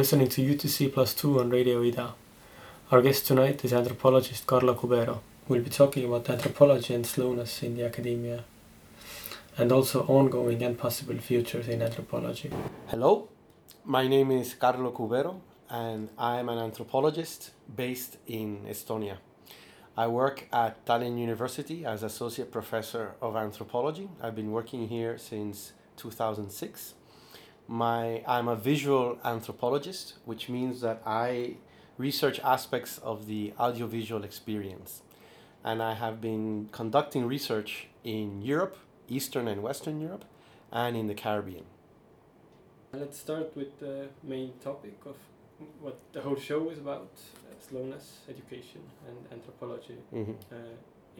Listening 0.00 0.28
to 0.28 0.40
UTC 0.40 0.94
Plus 0.94 1.12
2 1.12 1.40
on 1.40 1.50
Radio 1.50 1.82
Ida. 1.82 2.14
Our 2.90 3.02
guest 3.02 3.26
tonight 3.26 3.62
is 3.66 3.74
anthropologist 3.74 4.46
Carlo 4.46 4.74
Cubero. 4.74 5.20
We'll 5.46 5.62
be 5.62 5.68
talking 5.68 6.06
about 6.06 6.30
anthropology 6.30 6.94
and 6.94 7.06
slowness 7.06 7.62
in 7.62 7.76
the 7.76 7.84
academia, 7.84 8.44
and 9.58 9.70
also 9.70 10.06
ongoing 10.06 10.62
and 10.62 10.78
possible 10.78 11.18
futures 11.18 11.68
in 11.68 11.82
anthropology. 11.82 12.50
Hello, 12.86 13.28
my 13.84 14.08
name 14.08 14.30
is 14.30 14.54
Carlo 14.54 14.90
Cubero, 14.90 15.38
and 15.68 16.08
I 16.16 16.38
am 16.38 16.48
an 16.48 16.56
anthropologist 16.56 17.50
based 17.76 18.16
in 18.26 18.64
Estonia. 18.66 19.18
I 19.98 20.06
work 20.06 20.46
at 20.50 20.82
Tallinn 20.86 21.18
University 21.18 21.84
as 21.84 22.02
Associate 22.02 22.50
Professor 22.50 23.16
of 23.20 23.36
Anthropology. 23.36 24.08
I've 24.22 24.34
been 24.34 24.50
working 24.50 24.88
here 24.88 25.18
since 25.18 25.74
2006 25.98 26.94
my 27.70 28.22
I'm 28.26 28.48
a 28.48 28.56
visual 28.56 29.18
anthropologist, 29.24 30.14
which 30.24 30.48
means 30.48 30.80
that 30.80 31.00
I 31.06 31.54
research 31.98 32.40
aspects 32.40 32.98
of 32.98 33.26
the 33.26 33.52
audiovisual 33.58 34.24
experience. 34.24 35.02
And 35.62 35.80
I 35.82 35.94
have 35.94 36.20
been 36.20 36.68
conducting 36.72 37.26
research 37.26 37.86
in 38.02 38.42
Europe, 38.42 38.76
Eastern 39.08 39.46
and 39.46 39.62
Western 39.62 40.00
Europe, 40.00 40.24
and 40.72 40.96
in 40.96 41.06
the 41.06 41.14
Caribbean. 41.14 41.64
Let's 42.92 43.18
start 43.18 43.56
with 43.56 43.78
the 43.78 44.08
main 44.24 44.52
topic 44.64 44.96
of 45.06 45.16
what 45.80 45.98
the 46.12 46.22
whole 46.22 46.36
show 46.36 46.70
is 46.70 46.78
about 46.78 47.10
slowness, 47.68 48.18
education, 48.28 48.80
and 49.06 49.16
anthropology. 49.30 49.98
Mm-hmm. 50.12 50.32
Uh, 50.50 50.56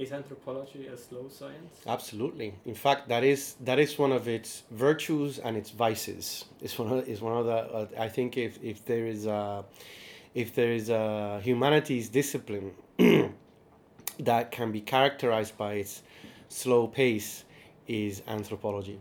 is 0.01 0.13
anthropology 0.13 0.87
a 0.87 0.97
slow 0.97 1.29
science? 1.29 1.83
Absolutely. 1.87 2.55
In 2.65 2.75
fact, 2.75 3.09
that 3.09 3.23
is 3.23 3.55
that 3.61 3.79
is 3.79 3.99
one 3.99 4.13
of 4.13 4.29
its 4.29 4.63
virtues 4.71 5.39
and 5.39 5.57
its 5.57 5.71
vices. 5.71 6.47
It's 6.63 6.79
one 6.79 6.93
of 6.93 7.09
is 7.09 7.21
one 7.21 7.37
of 7.37 7.47
the. 7.47 7.53
Uh, 7.53 7.87
I 7.99 8.09
think 8.09 8.37
if 8.37 8.59
if 8.63 8.85
there 8.87 9.07
is 9.07 9.27
a 9.27 9.65
if 10.35 10.55
there 10.55 10.73
is 10.73 10.89
a 10.89 11.41
humanities 11.43 12.09
discipline 12.09 12.73
that 14.19 14.51
can 14.51 14.73
be 14.73 14.81
characterized 14.81 15.57
by 15.59 15.75
its 15.75 16.03
slow 16.49 16.87
pace, 16.87 17.45
is 17.87 18.23
anthropology. 18.27 19.01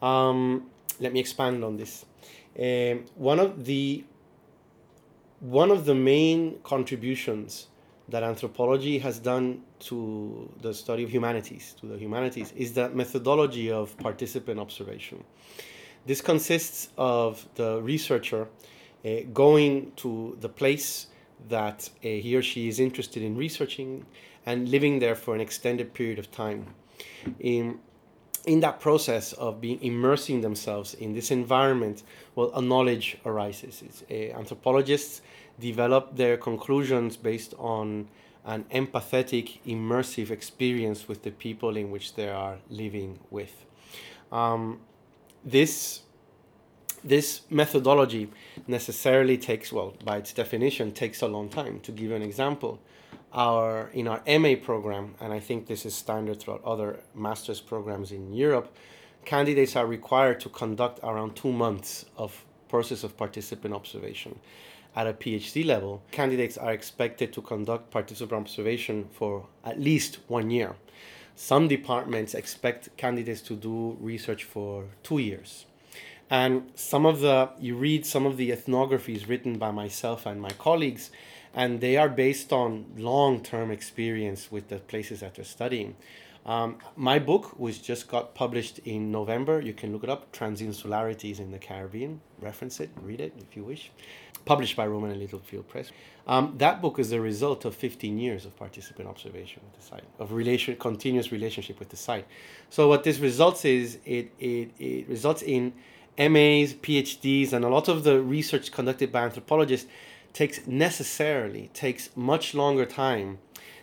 Um, 0.00 0.70
let 0.98 1.12
me 1.12 1.20
expand 1.20 1.64
on 1.64 1.76
this. 1.76 2.04
Um, 2.58 3.04
one 3.14 3.38
of 3.38 3.64
the 3.64 4.04
one 5.40 5.70
of 5.70 5.84
the 5.84 5.94
main 5.94 6.58
contributions 6.62 7.68
that 8.12 8.22
anthropology 8.22 8.98
has 8.98 9.18
done 9.18 9.62
to 9.80 10.48
the 10.60 10.72
study 10.74 11.02
of 11.02 11.10
humanities, 11.10 11.74
to 11.80 11.86
the 11.86 11.96
humanities, 11.96 12.52
is 12.52 12.74
the 12.74 12.90
methodology 12.90 13.72
of 13.72 13.96
participant 13.96 14.60
observation. 14.60 15.24
This 16.04 16.20
consists 16.20 16.90
of 16.98 17.48
the 17.54 17.80
researcher 17.80 18.48
uh, 19.04 19.08
going 19.32 19.92
to 19.96 20.36
the 20.40 20.48
place 20.48 21.06
that 21.48 21.88
uh, 21.88 22.08
he 22.24 22.36
or 22.36 22.42
she 22.42 22.68
is 22.68 22.78
interested 22.78 23.22
in 23.22 23.34
researching 23.34 24.04
and 24.44 24.68
living 24.68 24.98
there 24.98 25.14
for 25.14 25.34
an 25.34 25.40
extended 25.40 25.94
period 25.94 26.18
of 26.18 26.30
time. 26.30 26.66
In, 27.40 27.78
in 28.44 28.60
that 28.60 28.78
process 28.78 29.32
of 29.34 29.58
being 29.58 29.82
immersing 29.82 30.42
themselves 30.42 30.92
in 30.92 31.14
this 31.14 31.30
environment, 31.30 32.02
well, 32.34 32.52
a 32.54 32.60
knowledge 32.60 33.16
arises. 33.24 34.04
Uh, 34.10 34.14
anthropologists 34.36 35.22
develop 35.62 36.16
their 36.16 36.36
conclusions 36.36 37.16
based 37.16 37.54
on 37.58 38.08
an 38.44 38.64
empathetic, 38.74 39.60
immersive 39.64 40.30
experience 40.30 41.06
with 41.08 41.22
the 41.22 41.30
people 41.30 41.76
in 41.76 41.90
which 41.90 42.14
they 42.16 42.28
are 42.28 42.58
living 42.68 43.18
with. 43.30 43.64
Um, 44.32 44.80
this 45.44 46.02
this 47.04 47.42
methodology 47.50 48.30
necessarily 48.68 49.36
takes 49.36 49.72
well 49.72 49.92
by 50.04 50.18
its 50.18 50.32
definition 50.32 50.92
takes 50.92 51.20
a 51.20 51.26
long 51.26 51.48
time 51.48 51.80
to 51.80 51.90
give 51.90 52.12
an 52.12 52.22
example 52.22 52.78
our 53.32 53.88
in 53.92 54.06
our 54.06 54.22
ma 54.38 54.54
program 54.62 55.14
and 55.20 55.32
i 55.32 55.40
think 55.40 55.66
this 55.66 55.84
is 55.84 55.94
standard 55.94 56.38
throughout 56.38 56.62
other 56.64 57.00
master's 57.12 57.60
programs 57.60 58.12
in 58.12 58.32
europe 58.32 58.68
candidates 59.24 59.74
are 59.74 59.86
required 59.86 60.38
to 60.38 60.48
conduct 60.48 61.00
around 61.02 61.34
two 61.34 61.52
months 61.52 62.04
of 62.16 62.44
process 62.68 63.02
of 63.02 63.16
participant 63.16 63.74
observation 63.74 64.38
at 64.94 65.06
a 65.06 65.12
PhD 65.12 65.64
level, 65.64 66.02
candidates 66.10 66.58
are 66.58 66.72
expected 66.72 67.32
to 67.32 67.42
conduct 67.42 67.90
participant 67.90 68.42
observation 68.42 69.08
for 69.12 69.46
at 69.64 69.80
least 69.80 70.18
one 70.28 70.50
year. 70.50 70.74
Some 71.34 71.66
departments 71.66 72.34
expect 72.34 72.94
candidates 72.96 73.40
to 73.42 73.54
do 73.56 73.96
research 74.00 74.44
for 74.44 74.84
two 75.02 75.18
years. 75.18 75.64
And 76.28 76.70
some 76.74 77.06
of 77.06 77.20
the, 77.20 77.50
you 77.58 77.76
read 77.76 78.06
some 78.06 78.26
of 78.26 78.36
the 78.36 78.50
ethnographies 78.50 79.28
written 79.28 79.58
by 79.58 79.70
myself 79.70 80.26
and 80.26 80.40
my 80.40 80.50
colleagues, 80.50 81.10
and 81.54 81.80
they 81.80 81.96
are 81.96 82.08
based 82.08 82.52
on 82.52 82.86
long 82.96 83.42
term 83.42 83.70
experience 83.70 84.50
with 84.50 84.68
the 84.68 84.78
places 84.78 85.20
that 85.20 85.34
they're 85.34 85.44
studying. 85.44 85.96
Um, 86.44 86.78
my 86.96 87.18
book, 87.18 87.58
which 87.58 87.82
just 87.82 88.08
got 88.08 88.34
published 88.34 88.78
in 88.80 89.12
November, 89.12 89.60
you 89.60 89.72
can 89.72 89.92
look 89.92 90.04
it 90.04 90.10
up 90.10 90.32
Transinsularities 90.32 91.38
in 91.38 91.50
the 91.50 91.58
Caribbean. 91.58 92.20
Reference 92.40 92.80
it, 92.80 92.90
read 93.00 93.20
it 93.20 93.32
if 93.38 93.56
you 93.56 93.64
wish 93.64 93.90
published 94.44 94.76
by 94.76 94.86
Rowman 94.86 95.10
and 95.10 95.20
Littlefield 95.20 95.68
Press. 95.68 95.90
Um, 96.26 96.54
that 96.58 96.80
book 96.80 96.98
is 96.98 97.10
the 97.10 97.20
result 97.20 97.64
of 97.64 97.74
15 97.74 98.18
years 98.18 98.44
of 98.44 98.56
participant 98.56 99.08
observation 99.08 99.62
with 99.64 99.80
the 99.80 99.86
site, 99.86 100.04
of 100.18 100.32
relation, 100.32 100.76
continuous 100.76 101.32
relationship 101.32 101.78
with 101.78 101.88
the 101.88 101.96
site. 101.96 102.26
So 102.70 102.88
what 102.88 103.04
this 103.04 103.18
results 103.18 103.64
is 103.64 103.98
it, 104.04 104.30
it, 104.38 104.70
it 104.78 105.08
results 105.08 105.42
in 105.42 105.72
MAs, 106.18 106.74
PhDs, 106.74 107.52
and 107.52 107.64
a 107.64 107.68
lot 107.68 107.88
of 107.88 108.04
the 108.04 108.20
research 108.20 108.70
conducted 108.70 109.10
by 109.10 109.24
anthropologists 109.24 109.88
takes 110.32 110.66
necessarily 110.66 111.70
takes 111.74 112.08
much 112.16 112.54
longer 112.54 112.86
time 112.86 113.38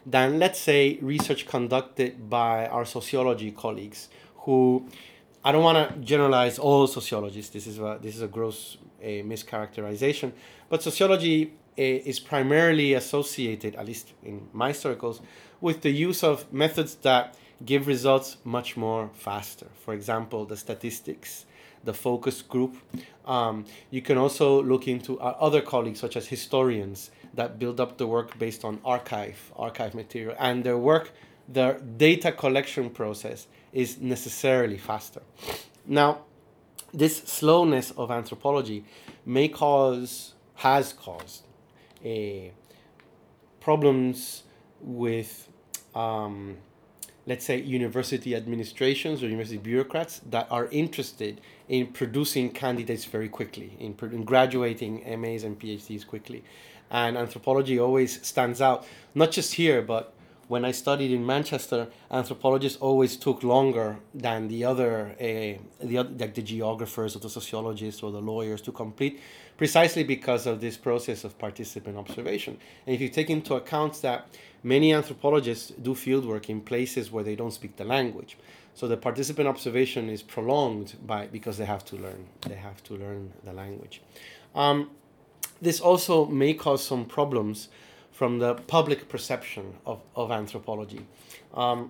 than 0.06 0.40
let's 0.40 0.60
say 0.60 0.98
research 1.02 1.46
conducted 1.46 2.30
by 2.30 2.66
our 2.68 2.86
sociology 2.86 3.52
colleagues 3.52 4.10
who 4.38 4.88
I 5.44 5.52
don't 5.52 5.64
want 5.64 5.90
to 5.90 6.00
generalize 6.00 6.60
all 6.60 6.88
sociologists. 6.88 7.52
This 7.52 7.68
is 7.68 7.80
a, 7.80 7.98
this 8.02 8.16
is 8.16 8.22
a 8.22 8.28
gross 8.28 8.78
a 9.02 9.24
mischaracterization. 9.24 10.32
But 10.70 10.84
sociology 10.84 11.54
eh, 11.78 12.02
is 12.06 12.20
primarily 12.20 12.94
associated, 12.94 13.76
at 13.76 13.86
least 13.86 14.14
in 14.24 14.48
my 14.54 14.72
circles, 14.72 15.22
with 15.62 15.82
the 15.82 15.92
use 15.92 16.24
of 16.24 16.52
methods 16.52 16.96
that 16.96 17.36
give 17.66 17.88
results 17.88 18.38
much 18.44 18.78
more 18.78 19.10
faster. 19.14 19.68
For 19.84 19.94
example, 19.94 20.46
the 20.46 20.58
statistics, 20.58 21.46
the 21.84 21.94
focus 21.94 22.42
group. 22.42 22.78
Um, 23.26 23.66
you 23.90 24.02
can 24.02 24.18
also 24.18 24.62
look 24.64 24.88
into 24.88 25.20
other 25.20 25.62
colleagues, 25.62 26.00
such 26.00 26.16
as 26.16 26.28
historians, 26.28 27.12
that 27.34 27.60
build 27.60 27.80
up 27.80 27.98
the 27.98 28.08
work 28.08 28.38
based 28.40 28.66
on 28.66 28.80
archive, 28.84 29.52
archive 29.56 29.94
material, 29.94 30.36
and 30.40 30.64
their 30.64 30.78
work, 30.78 31.12
their 31.48 31.80
data 31.80 32.32
collection 32.32 32.90
process 32.90 33.48
is 33.72 34.00
necessarily 34.00 34.78
faster. 34.78 35.22
Now, 35.86 36.22
this 36.94 37.18
slowness 37.18 37.92
of 37.92 38.12
anthropology 38.12 38.86
may 39.26 39.48
cause, 39.48 40.34
has 40.56 40.94
caused, 40.94 41.44
a 42.04 42.52
problems 43.60 44.44
with, 44.82 45.50
um, 45.94 46.58
let's 47.26 47.46
say, 47.46 47.62
university 47.62 48.36
administrations 48.36 49.22
or 49.22 49.28
university 49.28 49.58
bureaucrats 49.58 50.20
that 50.30 50.48
are 50.50 50.68
interested 50.68 51.42
in 51.68 51.88
producing 51.88 52.50
candidates 52.52 53.06
very 53.06 53.30
quickly, 53.30 53.76
in, 53.80 53.96
in 54.12 54.24
graduating 54.24 55.04
MAs 55.22 55.44
and 55.44 55.60
PhDs 55.60 56.08
quickly. 56.08 56.44
And 56.90 57.18
anthropology 57.18 57.78
always 57.80 58.26
stands 58.26 58.62
out, 58.62 58.88
not 59.14 59.32
just 59.32 59.54
here, 59.54 59.82
but 59.82 60.14
when 60.50 60.66
I 60.66 60.72
studied 60.72 61.12
in 61.12 61.24
Manchester, 61.24 61.88
anthropologists 62.10 62.80
always 62.82 63.16
took 63.16 63.44
longer 63.44 63.98
than 64.16 64.48
the 64.48 64.66
other, 64.66 65.16
uh, 65.22 65.86
the 65.86 65.98
like 66.18 66.34
the 66.34 66.42
geographers 66.42 67.16
or 67.16 67.20
the 67.20 67.30
sociologists 67.30 68.02
or 68.02 68.12
the 68.12 68.20
lawyers 68.20 68.60
to 68.62 68.72
complete, 68.72 69.22
precisely 69.58 70.04
because 70.04 70.48
of 70.48 70.60
this 70.60 70.76
process 70.76 71.24
of 71.24 71.38
participant 71.38 71.98
observation. 71.98 72.58
And 72.88 72.96
if 72.96 73.00
you 73.00 73.10
take 73.10 73.30
into 73.30 73.54
account 73.54 74.02
that 74.02 74.28
many 74.64 74.92
anthropologists 74.92 75.70
do 75.70 75.94
fieldwork 75.94 76.50
in 76.50 76.62
places 76.62 77.12
where 77.12 77.24
they 77.24 77.36
don't 77.36 77.54
speak 77.54 77.78
the 77.78 77.86
language, 77.86 78.36
so 78.74 78.88
the 78.88 78.98
participant 78.98 79.48
observation 79.48 80.10
is 80.10 80.24
prolonged 80.24 80.96
by 81.06 81.28
because 81.28 81.60
they 81.60 81.66
have 81.66 81.86
to 81.86 81.96
learn 81.96 82.26
they 82.42 82.56
have 82.56 82.84
to 82.86 82.96
learn 82.96 83.34
the 83.44 83.54
language. 83.54 84.02
Um, 84.56 84.90
this 85.62 85.80
also 85.80 86.26
may 86.26 86.56
cause 86.56 86.84
some 86.84 87.06
problems 87.06 87.70
from 88.20 88.40
the 88.40 88.54
public 88.68 89.08
perception 89.08 89.76
of, 89.86 90.02
of 90.14 90.30
anthropology. 90.30 91.06
Um, 91.54 91.90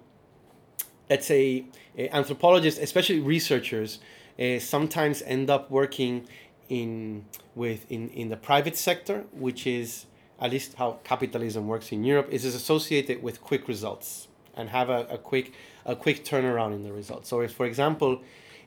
let's 1.09 1.25
say 1.25 1.65
uh, 1.97 2.03
anthropologists, 2.19 2.79
especially 2.79 3.19
researchers, 3.19 3.97
uh, 4.39 4.59
sometimes 4.59 5.23
end 5.23 5.49
up 5.49 5.71
working 5.71 6.27
in 6.69 7.25
with 7.55 7.91
in, 7.91 8.09
in 8.09 8.29
the 8.29 8.37
private 8.37 8.77
sector, 8.77 9.23
which 9.31 9.65
is 9.65 10.05
at 10.39 10.51
least 10.51 10.75
how 10.75 10.99
capitalism 11.03 11.67
works 11.67 11.91
in 11.91 12.03
Europe, 12.03 12.27
is, 12.29 12.45
is 12.45 12.53
associated 12.53 13.23
with 13.23 13.41
quick 13.41 13.67
results 13.67 14.27
and 14.55 14.69
have 14.69 14.91
a, 14.91 15.07
a 15.09 15.17
quick 15.17 15.51
a 15.83 15.95
quick 15.95 16.23
turnaround 16.23 16.75
in 16.75 16.83
the 16.83 16.93
results. 16.93 17.27
So 17.27 17.41
if 17.41 17.53
for 17.53 17.65
example, 17.65 18.21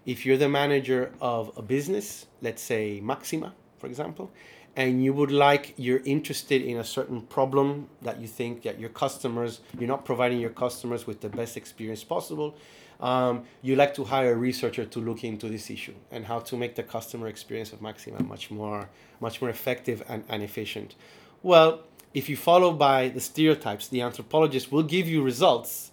if 0.05 0.27
you're 0.27 0.37
the 0.37 0.49
manager 0.49 1.13
of 1.21 1.57
a 1.57 1.63
business, 1.63 2.27
let's 2.41 2.61
say 2.61 2.99
Maxima, 3.01 3.55
for 3.79 3.87
example, 3.87 4.33
and 4.77 5.05
you 5.05 5.13
would 5.13 5.31
like 5.31 5.75
you're 5.77 6.01
interested 6.05 6.63
in 6.63 6.79
a 6.79 6.85
certain 6.85 7.21
problem 7.21 7.89
that 8.01 8.21
you 8.21 8.27
think 8.27 8.63
that 8.63 8.81
your 8.81 8.89
customers 8.89 9.61
you're 9.79 9.89
not 9.89 10.05
providing 10.05 10.41
your 10.41 10.51
customers 10.51 11.07
with 11.07 11.21
the 11.21 11.29
best 11.29 11.57
experience 11.57 12.03
possible 12.03 12.57
um, 13.01 13.45
you 13.63 13.75
like 13.75 13.95
to 13.95 14.05
hire 14.05 14.33
a 14.33 14.37
researcher 14.37 14.85
to 14.85 15.01
look 15.01 15.25
into 15.25 15.49
this 15.49 15.71
issue 15.71 15.95
and 16.13 16.25
how 16.25 16.39
to 16.39 16.57
make 16.57 16.77
the 16.77 16.85
customer 16.85 17.27
experience 17.27 17.73
of 17.73 17.83
maxima 17.83 18.23
much 18.23 18.51
more 18.51 18.89
much 19.21 19.41
more 19.41 19.51
effective 19.51 20.03
and, 20.09 20.25
and 20.29 20.43
efficient. 20.43 20.95
Well 21.43 21.81
if 22.15 22.29
you 22.29 22.37
follow 22.37 22.73
by 22.73 23.09
the 23.09 23.21
stereotypes 23.21 23.89
the 23.89 24.01
anthropologist 24.01 24.71
will 24.73 24.83
give 24.85 25.09
you 25.09 25.23
results 25.23 25.91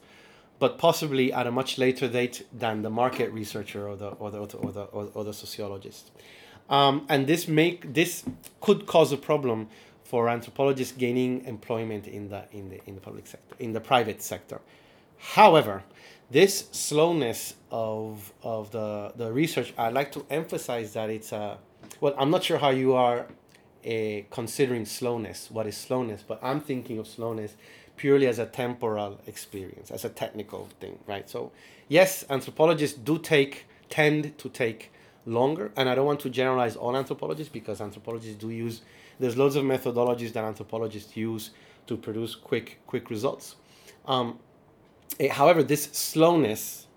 but 0.60 0.78
possibly 0.78 1.32
at 1.32 1.48
a 1.48 1.52
much 1.52 1.78
later 1.78 2.08
date 2.08 2.46
than 2.54 2.82
the 2.82 2.90
market 2.90 3.32
researcher 3.32 3.88
or 3.88 3.96
the 3.96 4.10
or 4.10 4.30
the 4.32 4.38
or 4.38 4.48
the, 4.48 4.58
or 4.58 5.04
the, 5.04 5.12
or 5.12 5.24
the 5.24 5.34
sociologist 5.34 6.12
um, 6.70 7.06
and 7.10 7.28
this 7.28 7.48
make 7.48 7.94
this 7.94 8.24
could 8.62 8.86
cause 8.86 9.12
a 9.12 9.18
problem 9.18 9.68
for 10.04 10.28
anthropologists 10.30 10.96
gaining 10.98 11.46
employment 11.46 12.08
in 12.08 12.30
the 12.30 12.44
in 12.52 12.70
the 12.70 12.84
in 12.88 12.96
the 12.96 13.02
public 13.02 13.28
sector 13.28 13.56
in 13.60 13.74
the 13.74 13.82
private 13.82 14.22
sector. 14.22 14.60
However, 15.20 15.84
this 16.32 16.68
slowness 16.72 17.56
of 17.72 18.32
of 18.44 18.72
the 18.72 19.14
the 19.16 19.32
research, 19.32 19.74
I'd 19.78 19.94
like 19.94 20.12
to 20.14 20.26
emphasize 20.30 20.94
that 20.94 21.10
it's 21.10 21.32
a 21.32 21.58
well. 22.02 22.16
I'm 22.18 22.32
not 22.32 22.44
sure 22.44 22.58
how 22.58 22.70
you 22.70 22.94
are 22.94 23.28
uh, 23.86 24.22
considering 24.30 24.86
slowness. 24.86 25.50
What 25.52 25.68
is 25.68 25.78
slowness? 25.78 26.24
But 26.28 26.40
I'm 26.42 26.62
thinking 26.62 27.00
of 27.00 27.08
slowness 27.08 27.56
purely 27.98 28.28
as 28.28 28.40
a 28.40 28.46
temporal 28.46 29.20
experience, 29.28 29.92
as 29.92 30.06
a 30.06 30.10
technical 30.10 30.70
thing, 30.80 30.98
right? 31.06 31.30
So 31.30 31.52
yes, 31.88 32.24
anthropologists 32.30 32.98
do 32.98 33.20
take 33.20 33.66
tend 33.90 34.38
to 34.38 34.50
take 34.50 34.92
longer. 35.26 35.72
And 35.76 35.90
I 35.90 35.96
don't 35.96 36.06
want 36.06 36.20
to 36.22 36.30
generalize 36.30 36.76
all 36.76 36.96
anthropologists 36.96 37.52
because 37.52 37.82
anthropologists 37.82 38.36
do 38.36 38.50
use 38.50 38.82
there's 39.20 39.36
loads 39.36 39.56
of 39.56 39.66
methodologies 39.66 40.32
that 40.34 40.44
anthropologists 40.44 41.16
use 41.18 41.52
to 41.88 41.98
produce 41.98 42.36
quick 42.36 42.80
quick 42.88 43.10
results. 43.10 43.56
Um, 44.06 44.40
it, 45.18 45.32
however, 45.32 45.64
this 45.64 45.84
slowness 45.84 46.88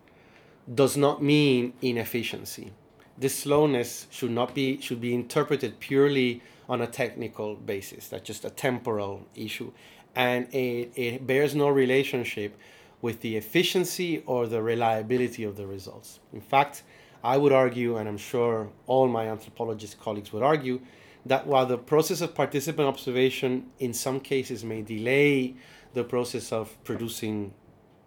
does 0.72 0.96
not 0.96 1.22
mean 1.22 1.72
inefficiency. 1.82 2.72
This 3.18 3.38
slowness 3.40 4.06
should 4.10 4.30
not 4.30 4.54
be 4.54 4.80
should 4.80 5.00
be 5.00 5.14
interpreted 5.14 5.80
purely 5.80 6.42
on 6.68 6.80
a 6.80 6.86
technical 6.86 7.56
basis. 7.56 8.08
That's 8.08 8.26
just 8.26 8.44
a 8.44 8.50
temporal 8.50 9.26
issue, 9.34 9.72
and 10.14 10.46
it, 10.54 10.92
it 10.94 11.26
bears 11.26 11.54
no 11.54 11.68
relationship 11.68 12.56
with 13.02 13.20
the 13.20 13.36
efficiency 13.36 14.22
or 14.26 14.46
the 14.46 14.62
reliability 14.62 15.42
of 15.42 15.56
the 15.56 15.66
results. 15.66 16.20
In 16.32 16.40
fact, 16.40 16.84
I 17.24 17.36
would 17.36 17.52
argue, 17.52 17.96
and 17.96 18.08
I'm 18.08 18.18
sure 18.18 18.68
all 18.86 19.06
my 19.06 19.28
anthropologist 19.28 20.00
colleagues 20.00 20.32
would 20.32 20.42
argue, 20.42 20.80
that 21.24 21.46
while 21.46 21.66
the 21.66 21.78
process 21.78 22.20
of 22.20 22.34
participant 22.34 22.88
observation 22.88 23.70
in 23.78 23.94
some 23.94 24.18
cases 24.18 24.64
may 24.64 24.82
delay 24.82 25.54
the 25.94 26.02
process 26.02 26.52
of 26.52 26.76
producing 26.82 27.54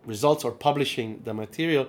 results 0.06 0.44
or 0.44 0.52
publishing 0.52 1.22
the 1.24 1.34
material, 1.34 1.88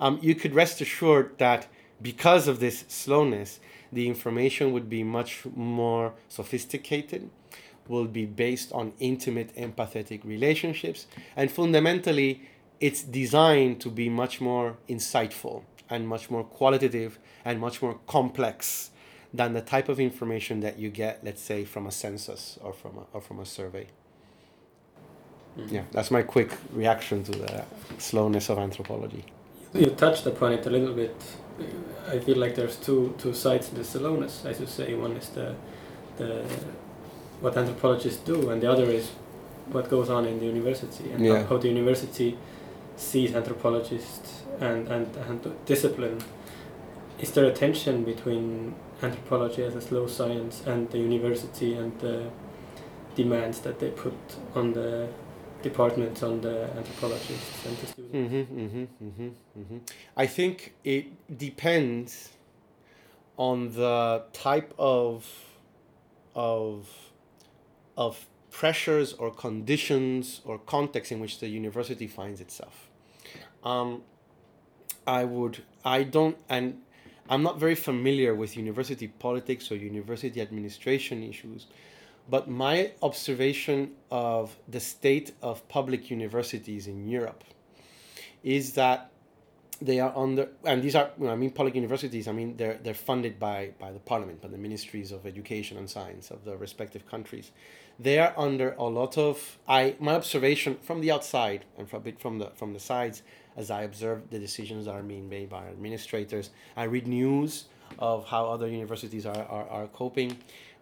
um, 0.00 0.18
you 0.22 0.34
could 0.34 0.54
rest 0.54 0.80
assured 0.80 1.36
that 1.38 1.66
because 2.00 2.48
of 2.48 2.58
this 2.58 2.84
slowness, 2.88 3.60
the 3.92 4.08
information 4.08 4.72
would 4.72 4.88
be 4.88 5.04
much 5.04 5.44
more 5.54 6.14
sophisticated, 6.28 7.28
will 7.86 8.06
be 8.06 8.24
based 8.24 8.72
on 8.72 8.92
intimate 8.98 9.54
empathetic 9.56 10.24
relationships, 10.24 11.06
and 11.36 11.50
fundamentally, 11.50 12.48
it's 12.80 13.02
designed 13.02 13.80
to 13.80 13.90
be 13.90 14.08
much 14.08 14.40
more 14.40 14.76
insightful 14.88 15.62
and 15.92 16.08
much 16.08 16.30
more 16.30 16.44
qualitative 16.44 17.18
and 17.44 17.60
much 17.60 17.82
more 17.82 17.98
complex 18.06 18.90
than 19.34 19.52
the 19.52 19.60
type 19.60 19.88
of 19.88 19.98
information 19.98 20.60
that 20.60 20.78
you 20.78 20.90
get, 20.90 21.24
let's 21.24 21.42
say, 21.42 21.64
from 21.64 21.86
a 21.86 21.90
census 21.90 22.58
or 22.62 22.72
from 22.72 22.98
a, 22.98 23.04
or 23.12 23.20
from 23.20 23.38
a 23.40 23.46
survey. 23.46 23.86
Mm-hmm. 25.58 25.74
Yeah, 25.74 25.84
that's 25.92 26.10
my 26.10 26.22
quick 26.22 26.50
reaction 26.72 27.24
to 27.24 27.32
the 27.32 27.64
slowness 27.98 28.48
of 28.48 28.58
anthropology. 28.58 29.24
You 29.74 29.90
touched 29.90 30.26
upon 30.26 30.52
it 30.52 30.66
a 30.66 30.70
little 30.70 30.94
bit. 30.94 31.16
I 32.08 32.18
feel 32.18 32.38
like 32.38 32.54
there's 32.54 32.76
two 32.76 33.14
two 33.18 33.34
sides 33.34 33.68
to 33.68 33.74
the 33.74 33.84
slowness, 33.84 34.44
as 34.44 34.60
you 34.60 34.66
say. 34.66 34.94
One 34.94 35.12
is 35.12 35.28
the 35.30 35.54
the 36.16 36.44
what 37.40 37.56
anthropologists 37.56 38.22
do, 38.24 38.50
and 38.50 38.62
the 38.62 38.70
other 38.70 38.84
is 38.84 39.10
what 39.70 39.88
goes 39.88 40.10
on 40.10 40.26
in 40.26 40.38
the 40.38 40.46
university 40.46 41.10
and 41.12 41.24
yeah. 41.24 41.38
how, 41.38 41.50
how 41.50 41.56
the 41.56 41.68
university 41.68 42.36
sees 43.02 43.34
anthropologists 43.34 44.42
and, 44.60 44.88
and, 44.88 45.16
and 45.16 45.66
discipline, 45.66 46.18
is 47.20 47.30
there 47.32 47.44
a 47.44 47.52
tension 47.52 48.04
between 48.04 48.74
anthropology 49.02 49.62
as 49.62 49.74
a 49.74 49.80
slow 49.80 50.06
science 50.06 50.62
and 50.66 50.90
the 50.90 50.98
university 50.98 51.74
and 51.74 51.98
the 52.00 52.30
demands 53.14 53.60
that 53.60 53.78
they 53.78 53.90
put 53.90 54.14
on 54.54 54.72
the 54.72 55.08
departments, 55.62 56.22
on 56.22 56.40
the 56.40 56.68
anthropologists 56.76 57.66
and 57.66 57.76
the 57.78 57.86
students? 57.86 58.14
Mm-hmm, 58.16 58.60
mm-hmm, 58.60 59.04
mm-hmm, 59.04 59.28
mm-hmm. 59.58 59.78
I 60.16 60.26
think 60.26 60.74
it 60.84 61.38
depends 61.38 62.30
on 63.36 63.72
the 63.72 64.22
type 64.32 64.72
of 64.78 65.26
of 66.34 66.88
of 67.96 68.26
pressures 68.50 69.12
or 69.14 69.30
conditions 69.30 70.40
or 70.44 70.58
context 70.58 71.10
in 71.12 71.20
which 71.20 71.40
the 71.40 71.48
university 71.48 72.06
finds 72.06 72.40
itself. 72.40 72.91
Um, 73.64 74.02
I 75.06 75.24
would 75.24 75.62
I 75.84 76.04
don't 76.04 76.36
and 76.48 76.80
I'm 77.28 77.42
not 77.42 77.58
very 77.58 77.74
familiar 77.74 78.34
with 78.34 78.56
university 78.56 79.08
politics 79.08 79.70
or 79.70 79.76
university 79.76 80.40
administration 80.40 81.22
issues, 81.22 81.66
but 82.28 82.48
my 82.48 82.92
observation 83.00 83.92
of 84.10 84.56
the 84.68 84.80
state 84.80 85.32
of 85.40 85.66
public 85.68 86.10
universities 86.10 86.86
in 86.86 87.08
Europe 87.08 87.44
is 88.42 88.72
that 88.74 89.10
they 89.80 89.98
are 89.98 90.12
under 90.16 90.48
and 90.64 90.82
these 90.82 90.94
are 90.94 91.10
I 91.26 91.34
mean 91.34 91.50
public 91.50 91.74
universities 91.74 92.28
I 92.28 92.32
mean 92.32 92.56
they're 92.56 92.78
they're 92.82 92.94
funded 92.94 93.40
by 93.40 93.72
by 93.78 93.90
the 93.90 93.98
parliament 93.98 94.40
by 94.40 94.48
the 94.48 94.58
ministries 94.58 95.10
of 95.10 95.26
education 95.26 95.76
and 95.76 95.90
science 95.90 96.30
of 96.30 96.44
the 96.44 96.56
respective 96.56 97.06
countries. 97.08 97.50
They 97.98 98.18
are 98.18 98.32
under 98.36 98.74
a 98.78 98.84
lot 98.84 99.18
of 99.18 99.58
I 99.66 99.96
my 99.98 100.14
observation 100.14 100.76
from 100.82 101.00
the 101.00 101.10
outside 101.10 101.64
and 101.76 101.88
from 101.88 101.98
a 101.98 102.04
bit 102.04 102.20
from 102.20 102.38
the 102.38 102.50
from 102.54 102.72
the 102.74 102.80
sides 102.80 103.22
as 103.56 103.70
I 103.70 103.82
observe 103.82 104.30
the 104.30 104.38
decisions 104.38 104.86
that 104.86 104.92
are 104.92 105.02
being 105.02 105.28
made 105.28 105.48
by 105.50 105.66
administrators. 105.66 106.50
I 106.76 106.84
read 106.84 107.06
news 107.06 107.64
of 107.98 108.26
how 108.26 108.46
other 108.46 108.68
universities 108.68 109.26
are, 109.26 109.44
are, 109.44 109.68
are 109.68 109.86
coping 109.88 110.36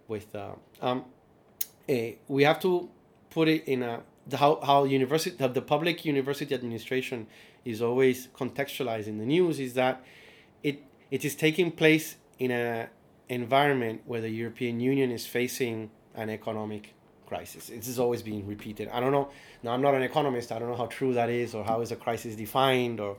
with. 0.08 0.34
Uh, 0.34 0.52
um, 0.80 1.04
a, 1.88 2.18
we 2.28 2.44
have 2.44 2.60
to 2.60 2.88
put 3.30 3.48
it 3.48 3.64
in 3.66 3.82
a 3.82 4.02
the, 4.26 4.36
how 4.36 4.60
how 4.62 4.84
university 4.84 5.36
the, 5.36 5.48
the 5.48 5.62
public 5.62 6.04
university 6.04 6.54
administration 6.54 7.26
is 7.64 7.82
always 7.82 8.28
contextualizing 8.28 9.18
the 9.18 9.26
news 9.26 9.58
is 9.58 9.74
that 9.74 10.04
it 10.62 10.82
it 11.10 11.24
is 11.24 11.34
taking 11.34 11.72
place 11.72 12.16
in 12.38 12.50
a 12.50 12.88
environment 13.28 14.02
where 14.06 14.20
the 14.20 14.28
European 14.28 14.80
Union 14.80 15.10
is 15.10 15.26
facing 15.26 15.90
an 16.14 16.28
economic 16.30 16.94
crisis. 17.30 17.68
This 17.68 17.86
is 17.94 18.00
always 18.04 18.22
being 18.30 18.44
repeated. 18.54 18.88
I 18.96 18.98
don't 19.02 19.12
know. 19.12 19.28
Now, 19.62 19.70
I'm 19.74 19.84
not 19.88 19.94
an 19.94 20.02
economist. 20.02 20.50
I 20.50 20.58
don't 20.58 20.68
know 20.72 20.80
how 20.84 20.90
true 20.98 21.12
that 21.14 21.30
is, 21.30 21.54
or 21.54 21.62
how 21.70 21.80
is 21.84 21.92
a 21.92 21.96
crisis 22.06 22.34
defined, 22.34 22.98
or 22.98 23.16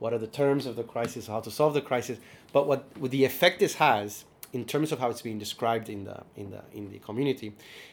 what 0.00 0.12
are 0.12 0.18
the 0.26 0.32
terms 0.42 0.66
of 0.66 0.74
the 0.74 0.86
crisis, 0.94 1.28
how 1.28 1.40
to 1.40 1.50
solve 1.50 1.72
the 1.80 1.86
crisis. 1.90 2.18
But 2.52 2.66
what, 2.66 2.80
what 2.98 3.12
the 3.12 3.24
effect 3.24 3.60
this 3.60 3.74
has, 3.76 4.24
in 4.52 4.64
terms 4.64 4.90
of 4.92 4.98
how 4.98 5.08
it's 5.12 5.22
being 5.22 5.38
described 5.38 5.88
in 5.88 6.00
the 6.08 6.18
in 6.42 6.50
the 6.54 6.62
in 6.78 6.90
the 6.90 6.98
community, 7.08 7.48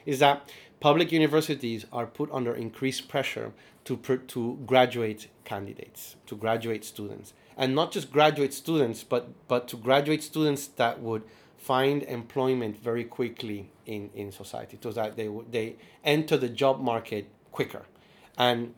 is 0.06 0.18
that 0.26 0.36
public 0.80 1.08
universities 1.22 1.86
are 1.98 2.08
put 2.20 2.30
under 2.38 2.54
increased 2.66 3.08
pressure 3.14 3.48
to 3.86 3.94
to 4.34 4.42
graduate 4.72 5.22
candidates, 5.52 6.02
to 6.30 6.36
graduate 6.46 6.84
students, 6.94 7.28
and 7.62 7.76
not 7.80 7.88
just 7.96 8.12
graduate 8.18 8.54
students, 8.64 9.00
but 9.14 9.24
but 9.48 9.62
to 9.72 9.78
graduate 9.88 10.24
students 10.32 10.64
that 10.82 10.96
would 11.08 11.24
find 11.60 12.04
employment 12.04 12.82
very 12.82 13.04
quickly 13.04 13.70
in, 13.86 14.10
in 14.16 14.32
society 14.32 14.78
so 14.82 14.92
that 14.92 15.16
they, 15.16 15.30
they 15.52 15.76
enter 16.04 16.38
the 16.38 16.50
job 16.50 16.80
market 16.80 17.28
quicker. 17.52 17.84
And 18.38 18.74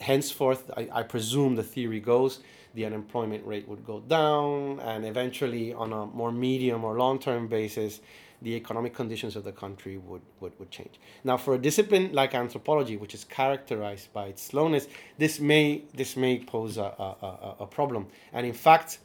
henceforth, 0.00 0.70
I, 0.76 0.88
I 0.92 1.02
presume 1.04 1.54
the 1.54 1.62
theory 1.62 2.00
goes, 2.00 2.40
the 2.74 2.84
unemployment 2.84 3.46
rate 3.46 3.66
would 3.68 3.86
go 3.86 4.00
down, 4.00 4.80
and 4.80 5.06
eventually, 5.06 5.72
on 5.72 5.92
a 5.92 6.06
more 6.06 6.30
medium 6.30 6.84
or 6.84 6.98
long 6.98 7.18
term 7.18 7.46
basis, 7.46 8.00
the 8.42 8.54
economic 8.54 8.94
conditions 8.94 9.34
of 9.34 9.44
the 9.44 9.52
country 9.52 9.96
would, 9.96 10.20
would, 10.40 10.52
would 10.58 10.70
change. 10.70 11.00
Now, 11.24 11.38
for 11.38 11.54
a 11.54 11.58
discipline 11.58 12.10
like 12.12 12.34
anthropology, 12.34 12.98
which 12.98 13.14
is 13.14 13.24
characterized 13.24 14.12
by 14.12 14.26
its 14.26 14.42
slowness, 14.42 14.88
this 15.16 15.40
may, 15.40 15.84
this 15.94 16.16
may 16.16 16.40
pose 16.40 16.76
a, 16.76 16.82
a, 16.82 17.16
a, 17.22 17.56
a 17.60 17.66
problem. 17.66 18.08
And 18.34 18.46
in 18.46 18.52
fact, 18.52 18.98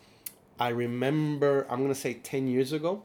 I 0.60 0.70
remember, 0.70 1.66
I'm 1.70 1.80
going 1.80 1.94
to 1.94 1.96
say 2.00 2.16
10 2.16 2.48
years 2.48 2.74
ago, 2.74 3.04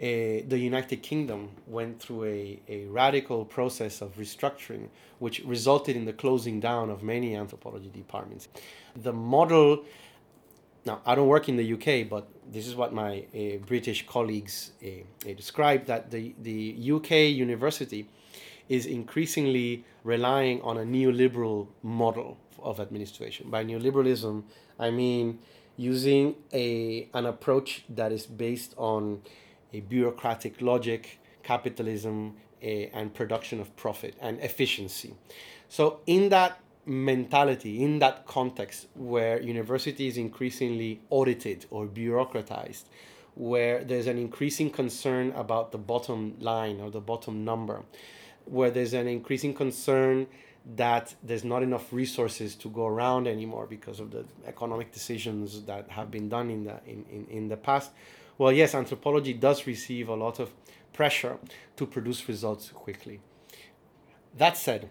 uh, 0.00 0.40
the 0.48 0.58
United 0.58 1.02
Kingdom 1.02 1.50
went 1.66 2.00
through 2.00 2.24
a, 2.24 2.60
a 2.68 2.86
radical 2.86 3.44
process 3.44 4.00
of 4.00 4.16
restructuring, 4.16 4.88
which 5.18 5.40
resulted 5.40 5.94
in 5.94 6.06
the 6.06 6.12
closing 6.14 6.58
down 6.58 6.88
of 6.88 7.02
many 7.02 7.36
anthropology 7.36 7.90
departments. 7.90 8.48
The 8.96 9.12
model, 9.12 9.84
now 10.86 11.02
I 11.04 11.14
don't 11.14 11.28
work 11.28 11.50
in 11.50 11.56
the 11.56 11.74
UK, 11.74 12.08
but 12.08 12.28
this 12.50 12.66
is 12.66 12.74
what 12.74 12.94
my 12.94 13.26
uh, 13.34 13.58
British 13.66 14.06
colleagues 14.06 14.72
uh, 14.82 14.88
described 15.34 15.86
that 15.88 16.10
the, 16.10 16.34
the 16.40 16.92
UK 16.92 17.10
university 17.36 18.08
is 18.70 18.86
increasingly 18.86 19.84
relying 20.02 20.62
on 20.62 20.78
a 20.78 20.84
neoliberal 20.84 21.66
model 21.82 22.38
of 22.62 22.80
administration. 22.80 23.50
By 23.50 23.64
neoliberalism, 23.64 24.44
I 24.78 24.90
mean 24.90 25.40
using 25.76 26.36
a, 26.54 27.08
an 27.12 27.26
approach 27.26 27.84
that 27.90 28.12
is 28.12 28.26
based 28.26 28.74
on 28.78 29.20
a 29.72 29.80
bureaucratic 29.80 30.60
logic, 30.60 31.20
capitalism, 31.42 32.36
a, 32.62 32.88
and 32.88 33.14
production 33.14 33.60
of 33.60 33.74
profit 33.76 34.14
and 34.20 34.38
efficiency. 34.40 35.14
So, 35.68 36.00
in 36.06 36.28
that 36.30 36.60
mentality, 36.86 37.82
in 37.84 37.98
that 38.00 38.26
context 38.26 38.88
where 38.94 39.40
university 39.40 40.08
is 40.08 40.16
increasingly 40.16 41.00
audited 41.10 41.66
or 41.70 41.86
bureaucratized, 41.86 42.84
where 43.34 43.84
there's 43.84 44.06
an 44.06 44.18
increasing 44.18 44.70
concern 44.70 45.32
about 45.32 45.72
the 45.72 45.78
bottom 45.78 46.36
line 46.40 46.80
or 46.80 46.90
the 46.90 47.00
bottom 47.00 47.44
number, 47.44 47.82
where 48.44 48.70
there's 48.70 48.92
an 48.92 49.06
increasing 49.06 49.54
concern 49.54 50.26
that 50.76 51.14
there's 51.22 51.44
not 51.44 51.62
enough 51.62 51.92
resources 51.92 52.54
to 52.54 52.68
go 52.68 52.86
around 52.86 53.26
anymore 53.26 53.66
because 53.66 53.98
of 53.98 54.10
the 54.10 54.24
economic 54.46 54.92
decisions 54.92 55.62
that 55.62 55.88
have 55.90 56.10
been 56.10 56.28
done 56.28 56.50
in 56.50 56.64
the 56.64 56.78
in, 56.86 57.04
in, 57.10 57.26
in 57.30 57.48
the 57.48 57.56
past 57.56 57.92
well 58.40 58.52
yes 58.52 58.74
anthropology 58.74 59.34
does 59.46 59.66
receive 59.66 60.08
a 60.08 60.14
lot 60.24 60.36
of 60.44 60.48
pressure 60.92 61.36
to 61.76 61.86
produce 61.86 62.28
results 62.28 62.70
quickly. 62.70 63.20
That 64.36 64.56
said 64.56 64.90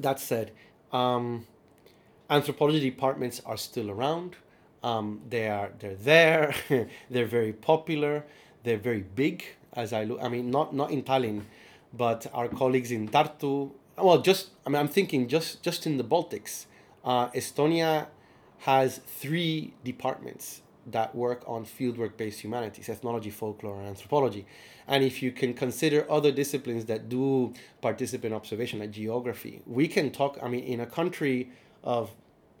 that 0.00 0.18
said 0.20 0.52
um, 0.92 1.46
anthropology 2.28 2.80
departments 2.80 3.40
are 3.46 3.56
still 3.56 3.90
around. 3.90 4.36
Um, 4.82 5.22
they 5.28 5.48
are 5.48 5.70
they're 5.78 6.02
there. 6.12 6.54
They're 7.10 7.32
very 7.40 7.52
popular. 7.52 8.24
They're 8.62 8.84
very 8.90 9.04
big 9.24 9.44
as 9.82 9.92
i 9.92 10.02
look 10.04 10.18
i 10.22 10.28
mean 10.34 10.50
not 10.50 10.74
not 10.74 10.90
in 10.90 11.02
tallinn 11.02 11.42
but 11.92 12.26
our 12.32 12.48
colleagues 12.48 12.90
in 12.90 13.06
tartu 13.08 13.70
well, 13.98 14.20
just 14.20 14.50
I 14.66 14.70
mean, 14.70 14.76
I'm 14.76 14.88
thinking 14.88 15.28
just 15.28 15.62
just 15.62 15.86
in 15.86 15.96
the 15.96 16.04
Baltics, 16.04 16.66
uh, 17.04 17.28
Estonia 17.30 18.08
has 18.60 18.98
three 18.98 19.74
departments 19.84 20.62
that 20.86 21.14
work 21.14 21.42
on 21.46 21.64
fieldwork-based 21.64 22.40
humanities, 22.40 22.88
ethnology, 22.88 23.30
folklore, 23.30 23.78
and 23.78 23.88
anthropology. 23.88 24.46
And 24.86 25.02
if 25.02 25.22
you 25.22 25.32
can 25.32 25.52
consider 25.52 26.10
other 26.10 26.30
disciplines 26.30 26.84
that 26.86 27.08
do 27.08 27.52
participant 27.80 28.34
observation, 28.34 28.78
like 28.78 28.92
geography, 28.92 29.62
we 29.66 29.88
can 29.88 30.10
talk. 30.10 30.38
I 30.42 30.48
mean, 30.48 30.64
in 30.64 30.80
a 30.80 30.86
country 30.86 31.50
of 31.82 32.10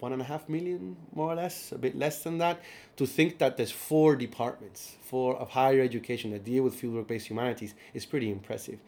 one 0.00 0.12
and 0.12 0.20
a 0.20 0.24
half 0.24 0.48
million, 0.48 0.96
more 1.14 1.32
or 1.32 1.36
less, 1.36 1.72
a 1.72 1.78
bit 1.78 1.96
less 1.96 2.22
than 2.22 2.38
that, 2.38 2.60
to 2.96 3.06
think 3.06 3.38
that 3.38 3.56
there's 3.56 3.70
four 3.70 4.16
departments, 4.16 4.96
four 5.02 5.36
of 5.36 5.50
higher 5.50 5.80
education 5.80 6.32
that 6.32 6.44
deal 6.44 6.64
with 6.64 6.80
fieldwork-based 6.80 7.28
humanities 7.28 7.74
is 7.94 8.04
pretty 8.04 8.30
impressive. 8.30 8.78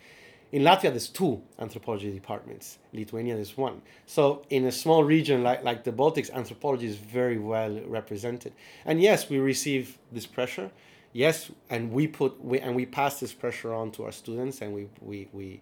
In 0.51 0.63
Latvia, 0.63 0.91
there's 0.91 1.09
two 1.09 1.43
anthropology 1.59 2.11
departments. 2.11 2.79
Lithuania, 2.95 3.35
there's 3.35 3.57
one. 3.57 3.83
So 4.07 4.47
in 4.49 4.65
a 4.65 4.73
small 4.73 5.05
region 5.05 5.43
like, 5.43 5.63
like 5.63 5.85
the 5.85 5.93
Baltics, 5.93 6.33
anthropology 6.33 6.87
is 6.87 6.97
very 6.97 7.39
well 7.39 7.79
represented. 7.87 8.55
And 8.87 9.01
yes, 9.03 9.29
we 9.29 9.39
receive 9.39 9.99
this 10.11 10.27
pressure. 10.27 10.71
Yes, 11.13 11.51
and 11.69 11.93
we 11.93 12.07
put 12.07 12.43
we, 12.43 12.61
and 12.61 12.75
we 12.75 12.87
pass 12.87 13.21
this 13.21 13.33
pressure 13.33 13.75
on 13.75 13.91
to 13.93 14.05
our 14.05 14.13
students, 14.13 14.61
and 14.63 14.75
we 14.75 14.89
we 15.01 15.29
we 15.33 15.61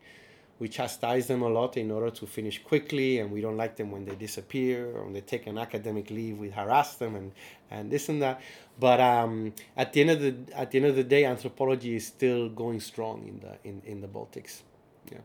we 0.58 0.68
chastise 0.68 1.26
them 1.26 1.42
a 1.42 1.48
lot 1.48 1.76
in 1.76 1.90
order 1.90 2.10
to 2.10 2.26
finish 2.26 2.62
quickly, 2.62 3.18
and 3.18 3.30
we 3.30 3.40
don't 3.40 3.56
like 3.56 3.76
them 3.76 3.90
when 3.90 4.04
they 4.04 4.14
disappear 4.14 4.90
or 4.90 5.04
when 5.04 5.12
they 5.12 5.20
take 5.20 5.46
an 5.46 5.58
academic 5.58 6.10
leave. 6.10 6.38
We 6.38 6.50
harass 6.50 6.96
them 6.96 7.14
and, 7.14 7.32
and 7.70 7.90
this 7.90 8.08
and 8.08 8.22
that. 8.22 8.40
But 8.78 9.00
um, 9.00 9.52
at 9.76 9.92
the 9.92 10.00
end 10.02 10.10
of 10.10 10.20
the 10.20 10.36
at 10.54 10.70
the 10.70 10.78
end 10.78 10.86
of 10.86 10.96
the 10.96 11.04
day, 11.04 11.24
anthropology 11.24 11.96
is 11.96 12.06
still 12.06 12.48
going 12.48 12.80
strong 12.80 13.26
in 13.26 13.40
the 13.40 13.68
in, 13.68 13.82
in 13.84 14.00
the 14.00 14.08
Baltics. 14.08 14.62
Yeah. 15.10 15.18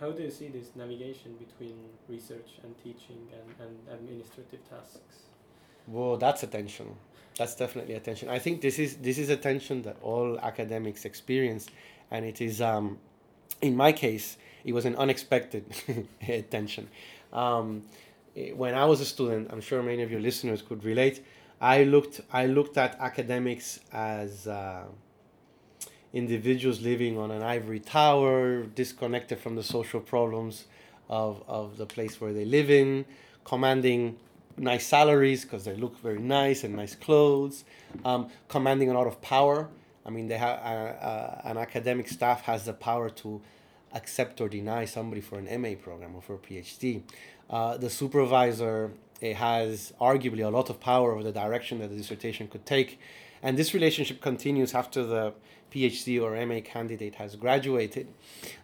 How 0.00 0.10
do 0.12 0.22
you 0.22 0.30
see 0.30 0.48
this 0.48 0.70
navigation 0.76 1.34
between 1.38 1.76
research 2.08 2.50
and 2.62 2.76
teaching 2.82 3.26
and, 3.32 3.66
and 3.66 4.00
administrative 4.00 4.60
tasks? 4.68 5.26
Well, 5.88 6.16
that's 6.16 6.42
a 6.42 6.46
tension. 6.46 6.94
That's 7.36 7.54
definitely 7.54 7.94
a 7.94 8.00
tension. 8.00 8.28
I 8.28 8.38
think 8.38 8.60
this 8.60 8.78
is 8.78 8.96
this 8.96 9.18
is 9.18 9.28
a 9.28 9.36
tension 9.36 9.82
that 9.82 9.96
all 10.02 10.38
academics 10.40 11.04
experience, 11.04 11.66
and 12.10 12.24
it 12.24 12.40
is, 12.40 12.60
um, 12.60 12.98
in 13.62 13.76
my 13.76 13.92
case, 13.92 14.36
it 14.64 14.72
was 14.72 14.84
an 14.84 14.96
unexpected 14.96 15.64
tension. 16.50 16.88
Um, 17.32 17.82
when 18.54 18.74
I 18.74 18.84
was 18.84 19.00
a 19.00 19.04
student, 19.04 19.48
I'm 19.50 19.60
sure 19.60 19.82
many 19.82 20.02
of 20.02 20.10
your 20.10 20.20
listeners 20.20 20.62
could 20.62 20.84
relate. 20.84 21.24
I 21.60 21.84
looked 21.84 22.20
I 22.32 22.46
looked 22.46 22.76
at 22.76 22.98
academics 23.00 23.80
as 23.92 24.46
uh, 24.46 24.84
individuals 26.12 26.80
living 26.80 27.18
on 27.18 27.30
an 27.30 27.42
ivory 27.42 27.80
tower, 27.80 28.62
disconnected 28.62 29.38
from 29.38 29.56
the 29.56 29.62
social 29.62 30.00
problems 30.00 30.64
of, 31.08 31.42
of 31.46 31.76
the 31.76 31.86
place 31.86 32.20
where 32.20 32.32
they 32.32 32.44
live 32.44 32.70
in, 32.70 33.04
commanding 33.44 34.16
nice 34.56 34.86
salaries 34.86 35.44
because 35.44 35.64
they 35.64 35.74
look 35.74 35.98
very 36.00 36.18
nice 36.18 36.64
and 36.64 36.74
nice 36.74 36.94
clothes, 36.94 37.64
um, 38.04 38.28
commanding 38.48 38.90
a 38.90 38.94
lot 38.94 39.06
of 39.06 39.20
power. 39.22 39.68
I 40.04 40.10
mean, 40.10 40.28
they 40.28 40.38
have 40.38 40.58
uh, 40.58 40.62
uh, 40.62 41.40
an 41.44 41.58
academic 41.58 42.08
staff 42.08 42.42
has 42.42 42.64
the 42.64 42.72
power 42.72 43.10
to 43.10 43.40
accept 43.92 44.40
or 44.40 44.48
deny 44.48 44.84
somebody 44.84 45.20
for 45.20 45.38
an 45.38 45.60
MA 45.60 45.74
program 45.80 46.14
or 46.14 46.22
for 46.22 46.34
a 46.34 46.38
PhD. 46.38 47.02
Uh, 47.48 47.76
the 47.76 47.90
supervisor 47.90 48.92
has 49.22 49.92
arguably 50.00 50.44
a 50.44 50.50
lot 50.50 50.70
of 50.70 50.80
power 50.80 51.12
over 51.12 51.22
the 51.22 51.32
direction 51.32 51.78
that 51.80 51.90
the 51.90 51.96
dissertation 51.96 52.48
could 52.48 52.64
take, 52.66 53.00
and 53.42 53.56
this 53.56 53.74
relationship 53.74 54.20
continues 54.20 54.74
after 54.74 55.04
the 55.04 55.32
PhD 55.72 56.20
or 56.20 56.44
MA 56.46 56.60
candidate 56.60 57.16
has 57.16 57.36
graduated 57.36 58.08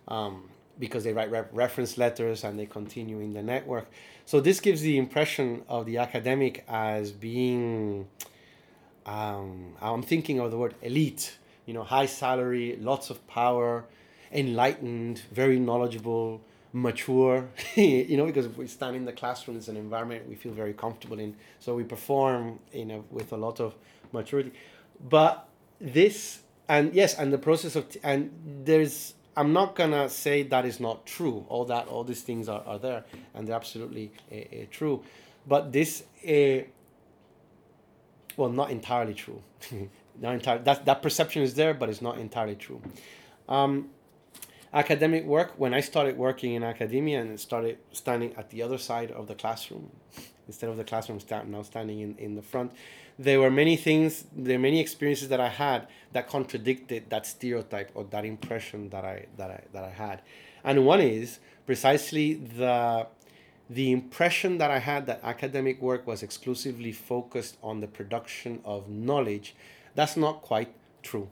um, 0.09 0.49
because 0.79 1.05
they 1.05 1.13
write 1.13 1.31
re- 1.31 1.45
reference 1.53 1.99
letters 1.99 2.45
and 2.45 2.59
they 2.59 2.67
continue 2.67 3.21
in 3.21 3.33
the 3.35 3.43
network. 3.43 3.89
So 4.27 4.41
this 4.41 4.61
gives 4.61 4.81
the 4.81 4.97
impression 4.97 5.63
of 5.69 5.87
the 5.87 5.99
academic 5.99 6.65
as 6.69 7.13
being, 7.13 8.09
um, 9.07 9.75
I'm 9.81 10.03
thinking 10.03 10.41
of 10.41 10.51
the 10.51 10.57
word 10.57 10.75
elite, 10.83 11.37
you 11.67 11.75
know, 11.75 11.83
high 11.85 12.07
salary, 12.07 12.77
lots 12.81 13.11
of 13.11 13.27
power, 13.27 13.85
enlightened, 14.33 15.23
very 15.31 15.59
knowledgeable, 15.59 16.41
mature, 16.73 17.49
you 17.77 18.17
know, 18.17 18.27
because 18.27 18.49
we 18.49 18.67
stand 18.67 18.97
in 18.97 19.05
the 19.05 19.13
classroom, 19.13 19.57
it's 19.57 19.69
an 19.69 19.77
environment 19.77 20.29
we 20.29 20.35
feel 20.35 20.53
very 20.53 20.73
comfortable 20.73 21.19
in. 21.19 21.37
So 21.61 21.75
we 21.75 21.85
perform, 21.85 22.59
you 22.73 22.85
know, 22.87 23.05
with 23.11 23.33
a 23.33 23.37
lot 23.37 23.61
of 23.61 23.75
maturity. 24.15 24.53
But 25.01 25.47
this 25.81 26.41
and 26.69 26.95
yes 26.95 27.19
and 27.19 27.33
the 27.33 27.39
process 27.39 27.77
of 27.77 27.89
t- 27.91 28.01
and 28.03 28.31
there's 28.65 29.15
i'm 29.37 29.53
not 29.53 29.75
gonna 29.75 30.09
say 30.09 30.43
that 30.43 30.65
is 30.65 30.81
not 30.81 31.05
true 31.05 31.45
all 31.49 31.65
that 31.65 31.87
all 31.89 32.05
these 32.05 32.23
things 32.23 32.49
are, 32.49 32.63
are 32.67 32.79
there 32.79 33.05
and 33.35 33.47
they're 33.47 33.57
absolutely 33.57 34.13
uh, 34.33 34.37
uh, 34.37 34.65
true. 34.71 35.03
But 35.47 35.73
this 35.73 36.05
uh, 36.27 36.65
well 38.37 38.49
not 38.49 38.71
entirely 38.71 39.15
true. 39.15 39.43
Not 40.21 40.35
entirely 40.35 40.63
that, 40.63 40.85
that 40.85 41.03
perception 41.03 41.43
is 41.43 41.55
there 41.55 41.75
but 41.75 41.89
it's 41.89 42.01
not 42.01 42.19
entirely 42.19 42.55
true. 42.55 42.81
Um, 43.49 43.91
academic 44.73 45.25
work 45.25 45.53
when 45.57 45.75
i 45.75 45.81
started 45.81 46.17
working 46.17 46.55
in 46.55 46.63
academia 46.63 47.21
and 47.21 47.39
started 47.39 47.79
standing 47.93 48.33
at 48.37 48.51
the 48.51 48.63
other 48.63 48.79
side 48.79 49.11
of 49.11 49.27
the 49.27 49.35
classroom 49.35 49.91
instead 50.47 50.71
of 50.71 50.77
the 50.77 50.85
classroom 50.85 51.21
stand, 51.21 51.51
now 51.51 51.63
standing 51.63 52.01
in, 52.01 52.17
in 52.19 52.35
the 52.35 52.43
front 52.43 52.73
there 53.19 53.41
were 53.41 53.51
many 53.51 53.77
things, 53.77 54.25
there 54.35 54.57
are 54.57 54.61
many 54.61 54.81
experiences 54.81 55.29
that 55.29 55.41
I 55.41 55.49
had 55.49 55.87
that 56.13 56.29
contradicted 56.29 57.11
that 57.11 57.27
stereotype 57.27 57.91
or 57.95 58.05
that 58.05 58.25
impression 58.25 58.89
that 58.91 59.05
I 59.05 59.27
that 59.37 59.51
I 59.51 59.61
that 59.73 59.85
I 59.85 59.91
had. 59.91 60.23
And 60.65 60.85
one 60.85 61.01
is 61.01 61.39
precisely 61.67 62.35
the 62.35 63.07
the 63.71 63.93
impression 63.93 64.59
that 64.59 64.71
I 64.71 64.79
had 64.79 65.07
that 65.07 65.21
academic 65.23 65.81
work 65.81 66.07
was 66.07 66.23
exclusively 66.23 66.93
focused 66.93 67.57
on 67.63 67.81
the 67.81 67.87
production 67.87 68.61
of 68.65 68.89
knowledge. 68.89 69.55
That's 69.95 70.17
not 70.17 70.43
quite 70.43 70.75
true. 71.03 71.29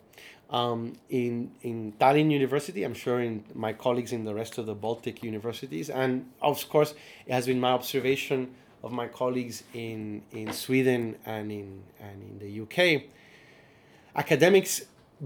Um, 0.51 0.95
in 1.09 1.51
in 1.63 1.95
Tallinn 1.99 2.31
University, 2.31 2.85
I'm 2.85 2.95
sure 2.95 3.21
in 3.21 3.43
my 3.55 3.73
colleagues 3.73 4.13
in 4.13 4.25
the 4.25 4.35
rest 4.35 4.57
of 4.59 4.67
the 4.67 4.75
Baltic 4.75 5.25
universities, 5.25 5.91
and 5.91 6.31
of 6.41 6.69
course, 6.69 6.95
it 7.27 7.33
has 7.33 7.47
been 7.47 7.59
my 7.59 7.73
observation 7.73 8.55
of 8.83 8.93
my 8.93 9.07
colleagues 9.07 9.63
in, 9.75 10.23
in 10.33 10.53
Sweden 10.53 11.17
and 11.25 11.53
in, 11.53 11.83
and 12.01 12.23
in 12.23 12.39
the 12.39 12.61
UK, 12.63 13.05
academics 14.17 14.83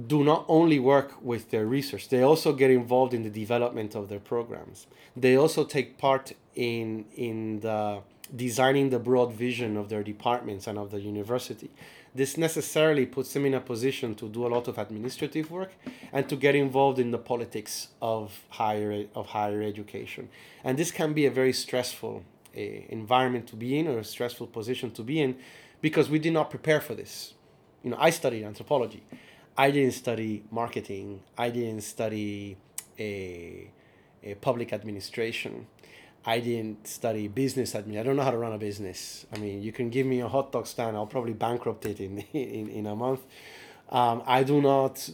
do 0.06 0.22
not 0.22 0.44
only 0.48 0.78
work 0.78 1.14
with 1.22 1.50
their 1.50 1.66
research, 1.66 2.08
they 2.10 2.22
also 2.22 2.52
get 2.52 2.70
involved 2.70 3.14
in 3.14 3.22
the 3.22 3.30
development 3.30 3.94
of 3.94 4.08
their 4.08 4.20
programs. 4.20 4.86
They 5.16 5.36
also 5.36 5.64
take 5.64 5.96
part 5.96 6.32
in, 6.54 7.06
in 7.16 7.60
the 7.60 8.02
designing 8.34 8.90
the 8.90 8.98
broad 8.98 9.32
vision 9.32 9.76
of 9.76 9.88
their 9.88 10.02
departments 10.02 10.66
and 10.66 10.78
of 10.78 10.90
the 10.90 11.00
university. 11.00 11.70
This 12.14 12.36
necessarily 12.36 13.06
puts 13.06 13.32
them 13.32 13.46
in 13.46 13.54
a 13.54 13.60
position 13.60 14.14
to 14.16 14.28
do 14.28 14.46
a 14.46 14.48
lot 14.48 14.68
of 14.68 14.78
administrative 14.78 15.50
work 15.50 15.72
and 16.12 16.28
to 16.28 16.36
get 16.36 16.54
involved 16.54 16.98
in 16.98 17.10
the 17.10 17.18
politics 17.18 17.88
of 18.02 18.42
higher, 18.48 19.04
of 19.14 19.26
higher 19.26 19.62
education. 19.62 20.28
And 20.64 20.78
this 20.78 20.90
can 20.90 21.12
be 21.12 21.26
a 21.26 21.30
very 21.30 21.52
stressful 21.52 22.24
environment 22.56 23.46
to 23.48 23.56
be 23.56 23.78
in 23.78 23.86
or 23.86 23.98
a 23.98 24.04
stressful 24.04 24.48
position 24.48 24.90
to 24.92 25.02
be 25.02 25.20
in 25.20 25.36
because 25.80 26.08
we 26.08 26.18
did 26.18 26.32
not 26.32 26.50
prepare 26.50 26.80
for 26.80 26.94
this. 26.94 27.34
You 27.82 27.90
know, 27.90 27.96
I 28.00 28.10
studied 28.10 28.44
anthropology. 28.44 29.04
I 29.56 29.70
didn't 29.70 29.94
study 29.94 30.44
marketing. 30.50 31.22
I 31.38 31.50
didn't 31.50 31.82
study 31.82 32.56
a, 32.98 33.70
a 34.22 34.34
public 34.34 34.72
administration. 34.72 35.66
I 36.24 36.40
didn't 36.40 36.88
study 36.88 37.28
business 37.28 37.72
admin. 37.74 38.00
I 38.00 38.02
don't 38.02 38.16
know 38.16 38.24
how 38.24 38.32
to 38.32 38.38
run 38.38 38.52
a 38.52 38.58
business. 38.58 39.26
I 39.32 39.38
mean, 39.38 39.62
you 39.62 39.72
can 39.72 39.90
give 39.90 40.06
me 40.06 40.20
a 40.20 40.28
hot 40.28 40.50
dog 40.50 40.66
stand. 40.66 40.96
I'll 40.96 41.06
probably 41.06 41.34
bankrupt 41.34 41.86
it 41.86 42.00
in 42.00 42.18
in, 42.32 42.68
in 42.68 42.86
a 42.86 42.96
month. 42.96 43.20
Um, 43.88 44.24
I 44.26 44.42
do 44.42 44.60
not. 44.60 45.08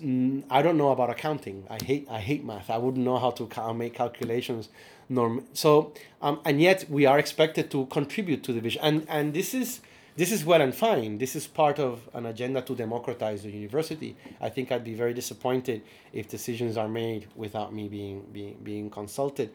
I 0.50 0.62
don't 0.62 0.78
know 0.78 0.90
about 0.90 1.10
accounting. 1.10 1.66
I 1.68 1.78
hate. 1.84 2.06
I 2.10 2.20
hate 2.20 2.44
math. 2.44 2.70
I 2.70 2.78
wouldn't 2.78 3.04
know 3.04 3.18
how 3.18 3.30
to 3.32 3.74
make 3.74 3.94
calculations. 3.94 4.70
Norm. 5.14 5.44
So, 5.52 5.92
um, 6.20 6.40
and 6.44 6.60
yet 6.60 6.86
we 6.88 7.06
are 7.06 7.18
expected 7.18 7.70
to 7.70 7.86
contribute 7.86 8.42
to 8.44 8.52
the 8.52 8.60
vision. 8.60 8.80
And 8.82 9.06
and 9.08 9.34
this 9.34 9.54
is 9.54 9.80
this 10.16 10.30
is 10.30 10.44
well 10.44 10.60
and 10.60 10.74
fine. 10.74 11.18
This 11.18 11.34
is 11.34 11.46
part 11.46 11.78
of 11.78 12.08
an 12.12 12.26
agenda 12.26 12.60
to 12.62 12.74
democratize 12.74 13.42
the 13.42 13.50
university. 13.50 14.14
I 14.40 14.50
think 14.50 14.70
I'd 14.70 14.84
be 14.84 14.94
very 14.94 15.14
disappointed 15.14 15.82
if 16.12 16.28
decisions 16.28 16.76
are 16.76 16.88
made 16.88 17.28
without 17.34 17.72
me 17.72 17.88
being 17.88 18.26
being 18.32 18.58
being 18.62 18.90
consulted. 18.90 19.52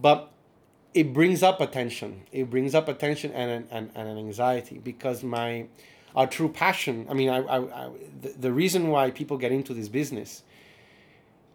But 0.00 0.30
it 0.94 1.12
brings 1.12 1.42
up 1.42 1.60
attention. 1.60 2.22
It 2.32 2.50
brings 2.50 2.74
up 2.74 2.88
attention 2.88 3.32
and 3.32 3.66
and, 3.70 3.90
and 3.94 4.08
an 4.08 4.18
anxiety 4.18 4.78
because 4.78 5.22
my 5.22 5.66
our 6.16 6.26
true 6.26 6.48
passion. 6.48 7.06
I 7.08 7.14
mean, 7.14 7.28
I, 7.28 7.38
I, 7.38 7.58
I 7.58 7.90
the, 8.20 8.28
the 8.30 8.52
reason 8.52 8.88
why 8.88 9.10
people 9.10 9.38
get 9.38 9.52
into 9.52 9.74
this 9.74 9.88
business 9.88 10.42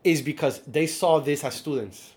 is 0.04 0.22
because 0.22 0.60
they 0.62 0.88
saw 0.88 1.20
this 1.20 1.44
as 1.44 1.56
students. 1.56 2.15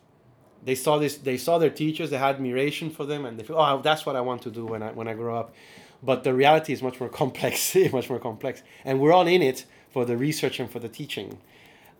They 0.65 0.75
saw 0.75 0.99
this. 0.99 1.17
They 1.17 1.37
saw 1.37 1.59
their 1.59 1.71
teachers. 1.71 2.11
They 2.11 2.19
had 2.19 2.37
admiration 2.37 2.91
for 2.91 3.05
them, 3.07 3.25
and 3.25 3.39
they 3.39 3.45
feel, 3.45 3.57
oh, 3.57 3.81
that's 3.83 4.05
what 4.05 4.17
I 4.17 4.21
want 4.21 4.43
to 4.43 4.51
do 4.51 4.67
when 4.67 4.83
I 4.83 4.93
when 4.93 5.09
I 5.09 5.15
grow 5.15 5.37
up. 5.37 5.55
But 6.03 6.25
the 6.25 6.35
reality 6.35 6.73
is 6.73 6.83
much 6.83 7.01
more 7.01 7.09
complex. 7.09 7.77
much 7.93 8.11
more 8.11 8.19
complex, 8.19 8.63
and 8.85 9.01
we're 9.01 9.13
all 9.13 9.27
in 9.27 9.43
it 9.43 9.65
for 9.91 10.05
the 10.05 10.17
research 10.17 10.61
and 10.61 10.71
for 10.71 10.79
the 10.79 10.89
teaching. 10.89 11.39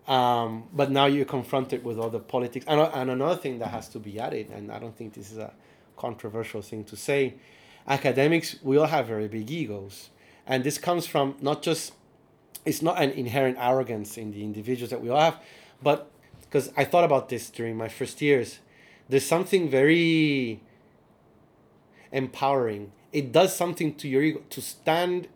Um, 0.07 0.65
but 0.73 0.91
now 0.91 1.05
you're 1.05 1.27
confronted 1.27 1.85
with 1.85 1.99
all 1.99 2.09
the 2.09 2.19
politics. 2.19 2.65
And, 2.67 2.81
and 2.81 3.11
another 3.11 3.37
thing 3.37 3.59
that 3.59 3.69
has 3.69 3.89
to 3.91 3.99
be 3.99 4.19
added, 4.19 4.51
and 4.51 4.73
I 4.73 4.79
don't 4.79 4.97
think 4.97 5.13
this 5.13 5.31
is 5.31 5.37
a 5.37 5.53
controversial 5.99 6.63
thing 6.63 6.85
to 6.85 6.97
say, 6.97 7.35
academics, 7.87 8.57
we 8.63 8.79
all 8.79 8.87
have 8.87 9.07
very 9.07 9.29
big 9.29 9.51
egos. 9.51 10.09
And 10.47 10.65
this 10.65 10.79
comes 10.79 11.07
from 11.07 11.37
not 11.43 11.63
just, 11.63 11.93
it's 12.65 12.81
not 12.81 13.01
an 13.03 13.11
inherent 13.11 13.59
arrogance 13.61 14.17
in 14.17 14.33
the 14.33 14.43
individuals 14.43 14.91
that 14.91 15.03
we 15.03 15.11
all 15.11 15.21
have, 15.21 15.41
but 15.83 16.11
because 16.49 16.73
I 16.77 16.85
thought 16.85 17.05
about 17.05 17.29
this 17.29 17.51
during 17.51 17.77
my 17.77 17.89
first 17.89 18.23
years, 18.23 18.59
there's 19.09 19.27
something 19.27 19.69
very 19.69 20.61
empowering. 22.11 22.93
It 23.13 23.33
does 23.33 23.55
something 23.55 23.95
to 23.97 24.09
your 24.09 24.23
ego 24.23 24.43
to 24.51 24.61
stand 24.61 25.29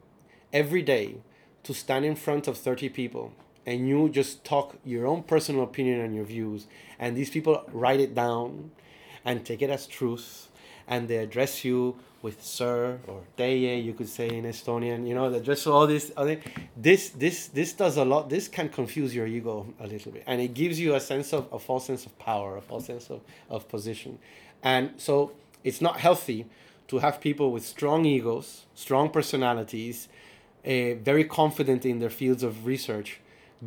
every 0.53 0.83
day, 0.83 1.17
to 1.65 1.75
stand 1.75 2.05
in 2.05 2.17
front 2.17 2.49
of 2.49 2.57
30 2.59 2.89
people 2.89 3.33
and 3.67 3.89
you 3.89 4.09
just 4.09 4.45
talk 4.45 4.77
your 4.85 5.07
own 5.07 5.23
personal 5.23 5.63
opinion 5.63 6.01
and 6.01 6.15
your 6.15 6.25
views 6.25 6.67
and 6.99 7.17
these 7.17 7.31
people 7.31 7.65
write 7.73 8.01
it 8.01 8.15
down 8.15 8.71
and 9.25 9.45
take 9.45 9.63
it 9.63 9.71
as 9.71 9.87
truth 9.87 10.49
and 10.93 11.09
they 11.09 11.17
address 11.27 11.65
you 11.65 11.97
with 12.25 12.37
sir 12.57 12.99
or 13.09 13.21
teie 13.39 13.77
you 13.87 13.95
could 13.99 14.11
say 14.19 14.29
in 14.39 14.45
estonian 14.45 15.01
you 15.09 15.15
know 15.19 15.27
they 15.31 15.39
address 15.39 15.67
all 15.67 15.87
this 15.87 16.13
other 16.17 16.37
this 16.77 17.03
this 17.25 17.39
this 17.59 17.71
does 17.83 17.97
a 17.97 18.05
lot 18.13 18.29
this 18.35 18.47
can 18.57 18.69
confuse 18.69 19.11
your 19.19 19.27
ego 19.27 19.57
a 19.81 19.87
little 19.87 20.13
bit 20.13 20.23
and 20.27 20.41
it 20.47 20.53
gives 20.63 20.79
you 20.79 20.95
a 20.95 21.01
sense 21.01 21.33
of 21.33 21.43
a 21.59 21.59
false 21.59 21.87
sense 21.87 22.05
of 22.09 22.13
power 22.19 22.51
a 22.57 22.65
false 22.71 22.87
sense 22.87 23.11
of, 23.11 23.21
of 23.49 23.69
position. 23.69 24.19
And 24.63 24.85
so 24.97 25.33
it's 25.65 25.81
not 25.81 25.97
healthy 26.07 26.47
to 26.89 26.99
have 26.99 27.21
people 27.21 27.51
with 27.55 27.65
strong 27.65 28.05
egos 28.05 28.49
strong 28.75 29.07
personalities 29.19 30.09
uh, 30.65 30.95
very 31.11 31.25
confident 31.25 31.85
in 31.85 31.99
their 32.03 32.15
fields 32.21 32.43
of 32.49 32.67
research 32.75 33.09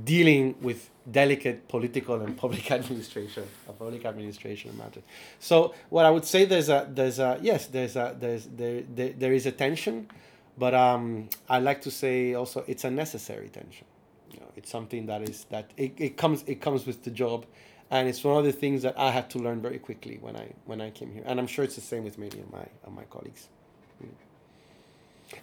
dealing 0.04 0.56
with 0.62 0.90
delicate 1.10 1.68
political 1.68 2.22
and 2.22 2.38
public 2.38 2.70
administration 2.80 3.44
public 3.80 4.06
administration 4.06 4.76
matters. 4.78 5.04
So 5.40 5.74
what 5.90 6.06
I 6.06 6.10
would 6.10 6.26
say 6.26 6.46
there's 6.46 6.70
a 6.70 6.88
there's 6.90 7.20
a 7.20 7.40
yes 7.42 7.68
there's 7.68 7.96
a 7.96 8.16
there's 8.20 8.48
there 8.48 8.84
there, 8.94 9.14
there 9.18 9.34
is 9.34 9.46
a 9.46 9.52
tension, 9.52 10.10
but 10.58 10.74
um, 10.74 11.30
I 11.48 11.60
like 11.60 11.82
to 11.82 11.92
say 11.92 12.34
also 12.34 12.64
it's 12.68 12.84
a 12.84 12.92
necessary 12.92 13.50
tension. 13.50 13.86
You 14.32 14.40
know, 14.40 14.52
it's 14.56 14.70
something 14.70 15.06
that 15.06 15.22
is 15.22 15.46
that 15.46 15.72
it, 15.78 15.94
it 15.98 16.18
comes 16.18 16.44
it 16.48 16.60
comes 16.60 16.86
with 16.86 17.04
the 17.04 17.12
job, 17.12 17.46
and 17.90 18.08
it's 18.10 18.24
one 18.24 18.38
of 18.38 18.44
the 18.44 18.52
things 18.52 18.82
that 18.82 19.00
I 19.00 19.12
had 19.12 19.30
to 19.32 19.40
learn 19.40 19.62
very 19.62 19.80
quickly 19.80 20.18
when 20.20 20.36
I 20.36 20.50
when 20.66 20.82
I 20.82 20.90
came 20.90 21.14
here, 21.14 21.24
and 21.26 21.40
I'm 21.40 21.48
sure 21.48 21.64
it's 21.64 21.76
the 21.76 21.82
same 21.82 22.04
with 22.04 22.18
many 22.18 22.40
of 22.40 22.52
my 22.52 22.66
of 22.84 22.94
my 22.94 23.04
colleagues. 23.04 23.48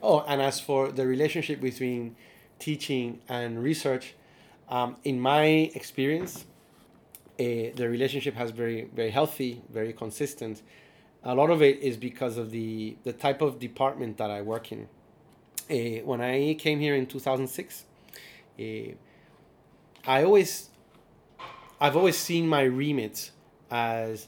Oh, 0.01 0.25
and 0.29 0.41
as 0.41 0.61
for 0.61 0.93
the 0.93 1.07
relationship 1.07 1.61
between 1.61 2.15
teaching 2.59 3.21
and 3.29 3.61
research, 3.61 4.15
um, 4.68 4.96
in 5.05 5.20
my 5.20 5.70
experience, 5.75 6.44
uh, 7.38 7.72
the 7.75 7.88
relationship 7.88 8.35
has 8.35 8.51
very 8.51 8.88
very 8.94 9.11
healthy, 9.11 9.62
very 9.70 9.92
consistent. 9.92 10.62
A 11.25 11.35
lot 11.35 11.51
of 11.51 11.62
it 11.62 11.81
is 11.81 11.96
because 11.96 12.37
of 12.37 12.51
the 12.51 12.96
the 13.05 13.12
type 13.12 13.42
of 13.42 13.59
department 13.59 14.18
that 14.18 14.31
I 14.31 14.42
work 14.42 14.72
in. 14.72 14.88
Uh, 15.70 16.05
when 16.05 16.20
I 16.20 16.55
came 16.55 16.81
here 16.81 16.94
in 16.94 17.07
two 17.07 17.20
thousand 17.20 17.48
six, 17.48 17.85
uh, 18.59 18.62
I 20.07 20.25
always 20.25 20.70
I've 21.81 21.96
always 21.96 22.16
seen 22.16 22.46
my 22.48 22.62
remit 22.62 23.31
as 23.70 24.27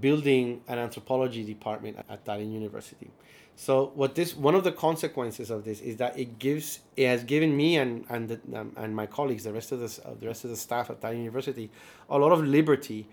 building 0.00 0.60
an 0.66 0.78
anthropology 0.78 1.44
department 1.44 1.96
at 2.08 2.24
Tallinn 2.24 2.52
University. 2.52 3.10
So 3.56 3.92
what 3.94 4.14
this 4.14 4.34
one 4.34 4.54
of 4.54 4.64
the 4.64 4.72
consequences 4.72 5.50
of 5.50 5.64
this 5.64 5.80
is 5.80 5.96
that 5.98 6.18
it 6.18 6.38
gives 6.38 6.80
it 6.96 7.06
has 7.06 7.24
given 7.24 7.56
me 7.56 7.76
and 7.76 8.04
and 8.08 8.28
the, 8.28 8.40
um, 8.58 8.72
and 8.76 8.96
my 8.96 9.06
colleagues 9.06 9.44
the 9.44 9.52
rest 9.52 9.72
of 9.72 9.80
the 9.80 10.08
uh, 10.08 10.14
the 10.18 10.26
rest 10.26 10.44
of 10.44 10.50
the 10.50 10.56
staff 10.56 10.90
at 10.90 11.00
that 11.02 11.14
University 11.14 11.70
a 12.08 12.18
lot 12.18 12.32
of 12.32 12.44
liberty. 12.44 13.08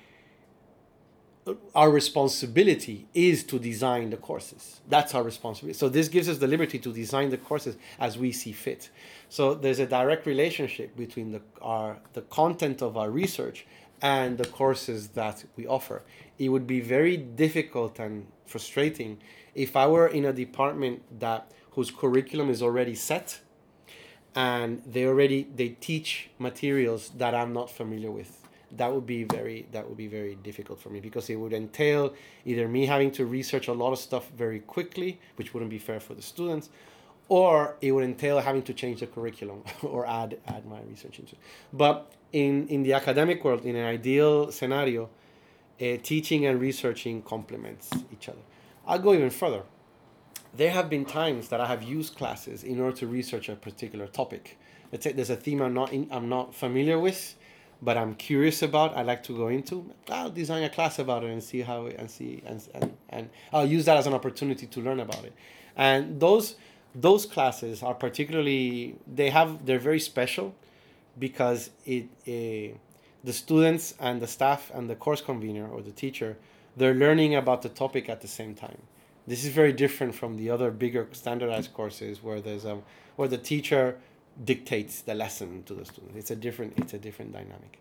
Our 1.74 1.90
responsibility 1.90 3.08
is 3.14 3.44
to 3.46 3.58
design 3.58 4.12
the 4.12 4.18
courses. 4.18 4.82
That's 4.88 5.16
our 5.16 5.24
responsibility. 5.24 5.78
So 5.80 5.90
this 5.90 6.08
gives 6.08 6.30
us 6.30 6.38
the 6.38 6.46
liberty 6.46 6.78
to 6.78 6.94
design 6.94 7.32
the 7.32 7.38
courses 7.38 7.76
as 8.00 8.20
we 8.20 8.32
see 8.32 8.52
fit. 8.52 8.92
So 9.30 9.56
there's 9.56 9.80
a 9.80 9.88
direct 9.88 10.28
relationship 10.28 10.96
between 10.96 11.32
the 11.32 11.42
our 11.62 11.98
the 12.14 12.22
content 12.22 12.82
of 12.82 12.98
our 12.98 13.10
research 13.10 13.66
and 14.02 14.38
the 14.38 14.46
courses 14.46 15.10
that 15.10 15.44
we 15.56 15.68
offer. 15.68 16.04
It 16.38 16.50
would 16.50 16.68
be 16.68 16.80
very 16.80 17.18
difficult 17.18 18.00
and 18.00 18.28
frustrating. 18.50 19.12
If 19.56 19.76
I 19.76 19.86
were 19.88 20.08
in 20.08 20.26
a 20.26 20.34
department 20.34 20.98
that 21.20 21.52
whose 21.72 21.92
curriculum 21.92 22.50
is 22.50 22.62
already 22.62 22.96
set 22.96 23.40
and 24.36 24.82
they 24.86 25.06
already 25.06 25.48
they 25.56 25.70
teach 25.70 26.30
materials 26.38 27.02
that 27.22 27.34
I'm 27.34 27.54
not 27.54 27.70
familiar 27.70 28.12
with 28.12 28.32
that 28.72 28.94
would 28.94 29.08
be 29.08 29.24
very 29.24 29.66
that 29.72 29.88
would 29.88 29.98
be 29.98 30.08
very 30.08 30.36
difficult 30.36 30.80
for 30.80 30.90
me 30.90 31.00
because 31.00 31.30
it 31.30 31.36
would 31.36 31.54
entail 31.54 32.14
either 32.46 32.68
me 32.68 32.86
having 32.86 33.12
to 33.12 33.26
research 33.26 33.68
a 33.68 33.74
lot 33.74 33.92
of 33.92 34.00
stuff 34.00 34.30
very 34.38 34.60
quickly 34.60 35.20
which 35.38 35.54
wouldn't 35.54 35.72
be 35.72 35.80
fair 35.80 36.00
for 36.00 36.14
the 36.14 36.22
students 36.22 36.70
or 37.30 37.76
it 37.80 37.92
would 37.92 38.04
entail 38.04 38.40
having 38.40 38.64
to 38.64 38.74
change 38.74 39.00
the 39.00 39.08
curriculum 39.08 39.64
or 39.84 40.06
add 40.06 40.38
add 40.48 40.66
my 40.66 40.82
research 40.82 41.20
into 41.20 41.34
it. 41.34 41.40
But 41.72 42.12
in 42.34 42.68
in 42.68 42.84
the 42.84 42.94
academic 42.94 43.44
world 43.44 43.66
in 43.66 43.76
an 43.76 43.86
ideal 43.86 44.52
scenario 44.52 45.10
uh, 45.82 45.98
teaching 46.04 46.46
and 46.46 46.60
researching 46.60 47.22
complements 47.22 47.90
each 48.12 48.30
other 48.30 48.40
I'll 48.90 48.98
go 48.98 49.14
even 49.14 49.30
further. 49.30 49.62
There 50.52 50.72
have 50.72 50.90
been 50.90 51.06
times 51.06 51.50
that 51.50 51.62
I 51.62 51.68
have 51.68 51.84
used 51.84 52.16
classes 52.16 52.64
in 52.64 52.82
order 52.82 52.98
to 52.98 53.08
research 53.08 53.48
a 53.50 53.56
particular 53.56 54.08
topic. 54.08 54.58
Let's 54.92 55.04
say 55.04 55.12
there's 55.12 55.30
a 55.30 55.36
theme 55.36 55.62
I'm 55.62 55.76
not 55.76 55.94
in, 55.94 56.08
I'm 56.10 56.28
not 56.28 56.56
familiar 56.56 56.98
with, 56.98 57.36
but 57.84 57.98
I'm 57.98 58.16
curious 58.16 58.64
about. 58.64 58.98
I 58.98 59.04
like 59.04 59.22
to 59.26 59.38
go 59.38 59.48
into. 59.48 59.94
I'll 60.10 60.32
design 60.32 60.64
a 60.64 60.70
class 60.70 60.98
about 60.98 61.24
it 61.24 61.30
and 61.30 61.44
see 61.44 61.62
how 61.62 61.86
it, 61.86 61.98
and 62.00 62.10
see 62.10 62.42
and, 62.48 62.68
and 62.74 62.98
and 63.10 63.30
I'll 63.54 63.68
use 63.68 63.86
that 63.86 63.98
as 63.98 64.08
an 64.08 64.16
opportunity 64.16 64.66
to 64.66 64.82
learn 64.82 65.00
about 65.00 65.24
it. 65.24 65.34
And 65.78 66.20
those 66.20 66.56
those 66.96 67.28
classes 67.28 67.84
are 67.84 67.94
particularly 67.94 68.96
they 69.06 69.30
have 69.30 69.68
they're 69.68 69.78
very 69.78 70.00
special 70.00 70.56
because 71.20 71.70
it 71.86 72.08
uh, 72.28 72.76
the 73.24 73.34
students 73.34 73.96
and 74.00 74.22
the 74.22 74.28
staff 74.28 74.72
and 74.74 74.90
the 74.90 74.96
course 74.96 75.22
convener 75.22 75.68
or 75.68 75.82
the 75.82 75.92
teacher 75.92 76.38
they're 76.80 76.94
learning 76.94 77.36
about 77.36 77.62
the 77.62 77.70
topic 77.70 78.10
at 78.10 78.22
the 78.22 78.28
same 78.28 78.56
time. 78.56 78.82
This 79.28 79.44
is 79.44 79.52
very 79.52 79.74
different 79.74 80.16
from 80.16 80.38
the 80.38 80.50
other 80.50 80.72
bigger 80.72 81.08
standardized 81.12 81.74
courses 81.74 82.24
where 82.24 82.42
there's 82.42 82.66
a 82.66 82.82
where 83.16 83.28
the 83.28 83.38
teacher 83.38 83.98
dictates 84.44 85.02
the 85.02 85.14
lesson 85.14 85.64
to 85.64 85.74
the 85.74 85.86
student. 85.86 86.16
It's 86.16 86.32
a 86.32 86.36
different 86.36 86.74
it's 86.78 86.94
a 86.94 86.98
different 86.98 87.34
dynamic. 87.34 87.80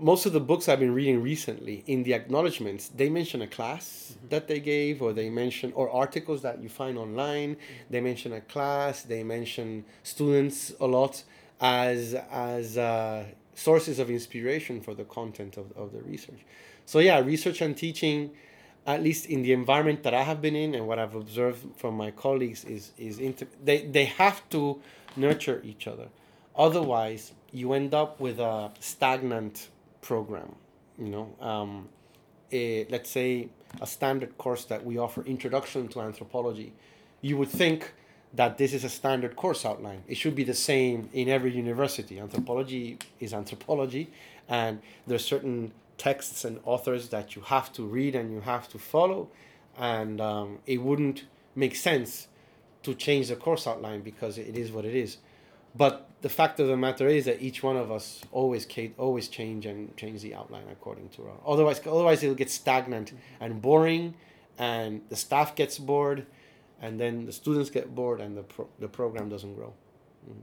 Most 0.00 0.26
of 0.26 0.32
the 0.32 0.40
books 0.40 0.68
I've 0.68 0.80
been 0.80 0.94
reading 0.94 1.22
recently, 1.22 1.84
in 1.86 2.02
the 2.02 2.14
acknowledgments, 2.14 2.88
they 2.88 3.10
mention 3.10 3.42
a 3.42 3.46
class 3.46 4.14
mm-hmm. 4.16 4.28
that 4.28 4.48
they 4.48 4.58
gave, 4.58 5.02
or 5.02 5.12
they 5.12 5.28
mention, 5.28 5.70
or 5.74 5.90
articles 5.90 6.40
that 6.42 6.62
you 6.62 6.70
find 6.70 6.96
online. 6.96 7.58
They 7.90 8.00
mention 8.00 8.32
a 8.32 8.40
class. 8.40 9.02
They 9.02 9.22
mention 9.22 9.84
students 10.02 10.72
a 10.80 10.86
lot 10.86 11.22
as 11.60 12.14
as 12.30 12.76
uh, 12.76 13.24
sources 13.54 13.98
of 13.98 14.10
inspiration 14.10 14.80
for 14.80 14.94
the 14.94 15.04
content 15.04 15.56
of, 15.56 15.72
of 15.76 15.92
the 15.92 16.02
research. 16.02 16.40
So 16.86 16.98
yeah, 16.98 17.20
research 17.20 17.60
and 17.60 17.76
teaching 17.76 18.30
at 18.86 19.02
least 19.02 19.26
in 19.26 19.42
the 19.42 19.52
environment 19.52 20.02
that 20.02 20.14
I 20.14 20.22
have 20.22 20.42
been 20.42 20.56
in 20.56 20.74
and 20.74 20.86
what 20.88 20.98
I've 20.98 21.14
observed 21.14 21.64
from 21.76 21.94
my 21.96 22.10
colleagues 22.10 22.64
is 22.64 22.92
is 22.98 23.18
inter- 23.18 23.46
they 23.62 23.82
they 23.82 24.06
have 24.06 24.48
to 24.50 24.80
nurture 25.16 25.60
each 25.64 25.86
other. 25.86 26.08
Otherwise, 26.56 27.32
you 27.52 27.72
end 27.72 27.94
up 27.94 28.20
with 28.20 28.38
a 28.40 28.72
stagnant 28.80 29.68
program. 30.00 30.56
You 30.98 31.08
know, 31.08 31.36
um, 31.40 31.88
a, 32.50 32.86
let's 32.90 33.10
say 33.10 33.48
a 33.80 33.86
standard 33.86 34.36
course 34.36 34.64
that 34.66 34.84
we 34.84 34.98
offer, 34.98 35.22
Introduction 35.24 35.88
to 35.88 36.00
Anthropology. 36.00 36.72
You 37.20 37.36
would 37.38 37.48
think 37.48 37.92
that 38.34 38.58
this 38.58 38.72
is 38.72 38.84
a 38.84 38.88
standard 38.88 39.36
course 39.36 39.64
outline. 39.64 40.02
It 40.08 40.16
should 40.16 40.34
be 40.34 40.44
the 40.44 40.54
same 40.54 41.10
in 41.12 41.28
every 41.28 41.52
university. 41.52 42.18
Anthropology 42.18 42.98
is 43.20 43.34
anthropology, 43.34 44.10
and 44.48 44.80
there 45.06 45.16
are 45.16 45.18
certain 45.18 45.72
texts 45.98 46.44
and 46.44 46.58
authors 46.64 47.10
that 47.10 47.36
you 47.36 47.42
have 47.42 47.72
to 47.74 47.84
read 47.84 48.14
and 48.14 48.32
you 48.32 48.40
have 48.40 48.68
to 48.70 48.78
follow, 48.78 49.28
and 49.78 50.20
um, 50.20 50.58
it 50.66 50.80
wouldn't 50.80 51.24
make 51.54 51.76
sense 51.76 52.28
to 52.82 52.94
change 52.94 53.28
the 53.28 53.36
course 53.36 53.66
outline 53.66 54.00
because 54.00 54.38
it 54.38 54.56
is 54.56 54.72
what 54.72 54.84
it 54.84 54.94
is. 54.94 55.18
But 55.74 56.08
the 56.22 56.28
fact 56.28 56.60
of 56.60 56.68
the 56.68 56.76
matter 56.76 57.06
is 57.08 57.24
that 57.26 57.40
each 57.40 57.62
one 57.62 57.76
of 57.76 57.90
us 57.90 58.22
always 58.30 58.66
always 58.98 59.28
change 59.28 59.64
and 59.66 59.96
change 59.96 60.22
the 60.22 60.34
outline 60.34 60.64
according 60.70 61.08
to 61.10 61.22
our. 61.22 61.52
Otherwise, 61.52 61.80
otherwise 61.86 62.22
it'll 62.22 62.34
get 62.34 62.50
stagnant 62.50 63.12
and 63.40 63.62
boring, 63.62 64.14
and 64.58 65.02
the 65.08 65.16
staff 65.16 65.54
gets 65.54 65.78
bored 65.78 66.26
and 66.82 66.98
then 66.98 67.24
the 67.24 67.32
students 67.32 67.70
get 67.70 67.94
bored 67.94 68.20
and 68.20 68.36
the, 68.36 68.42
pro- 68.42 68.68
the 68.80 68.88
program 68.88 69.28
doesn't 69.28 69.54
grow. 69.54 69.72
Mm. 70.28 70.42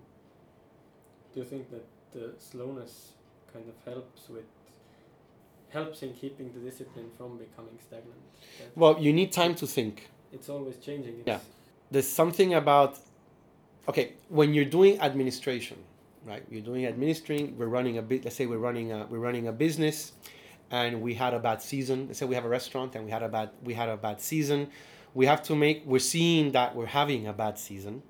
Do 1.33 1.39
you 1.41 1.45
think 1.45 1.69
that 1.69 1.85
the 2.13 2.31
slowness 2.39 3.11
kind 3.53 3.65
of 3.67 3.93
helps 3.93 4.29
with 4.29 4.45
helps 5.69 6.01
in 6.01 6.13
keeping 6.13 6.51
the 6.53 6.59
discipline 6.59 7.11
from 7.15 7.37
becoming 7.37 7.77
stagnant? 7.79 8.17
That 8.57 8.75
well, 8.75 8.97
you 8.99 9.13
need 9.13 9.31
time 9.31 9.53
to 9.55 9.67
think. 9.67 10.09
It's 10.31 10.49
always 10.49 10.77
changing. 10.77 11.19
It's 11.19 11.27
yeah, 11.27 11.39
there's 11.91 12.07
something 12.07 12.55
about 12.55 12.97
okay 13.87 14.13
when 14.29 14.53
you're 14.53 14.65
doing 14.65 14.99
administration, 15.01 15.77
right? 16.25 16.43
You're 16.49 16.61
doing 16.61 16.85
administering. 16.87 17.55
We're 17.57 17.67
running 17.67 17.97
a 17.97 18.01
bit. 18.01 18.23
Let's 18.23 18.37
say 18.37 18.47
we're 18.47 18.57
running 18.57 18.91
a 18.91 19.05
we're 19.07 19.19
running 19.19 19.47
a 19.47 19.51
business, 19.51 20.13
and 20.71 21.01
we 21.01 21.13
had 21.13 21.33
a 21.35 21.39
bad 21.39 21.61
season. 21.61 22.07
Let's 22.07 22.19
say 22.19 22.25
we 22.25 22.35
have 22.35 22.45
a 22.45 22.49
restaurant 22.49 22.95
and 22.95 23.05
we 23.05 23.11
had 23.11 23.23
a 23.23 23.29
bad 23.29 23.51
we 23.63 23.73
had 23.75 23.89
a 23.89 23.97
bad 23.97 24.21
season 24.21 24.69
we 25.13 25.25
have 25.25 25.41
to 25.43 25.55
make 25.55 25.83
we're 25.85 25.99
seeing 25.99 26.51
that 26.51 26.75
we're 26.75 26.85
having 26.85 27.27
a 27.27 27.33
bad 27.33 27.57
season. 27.57 28.03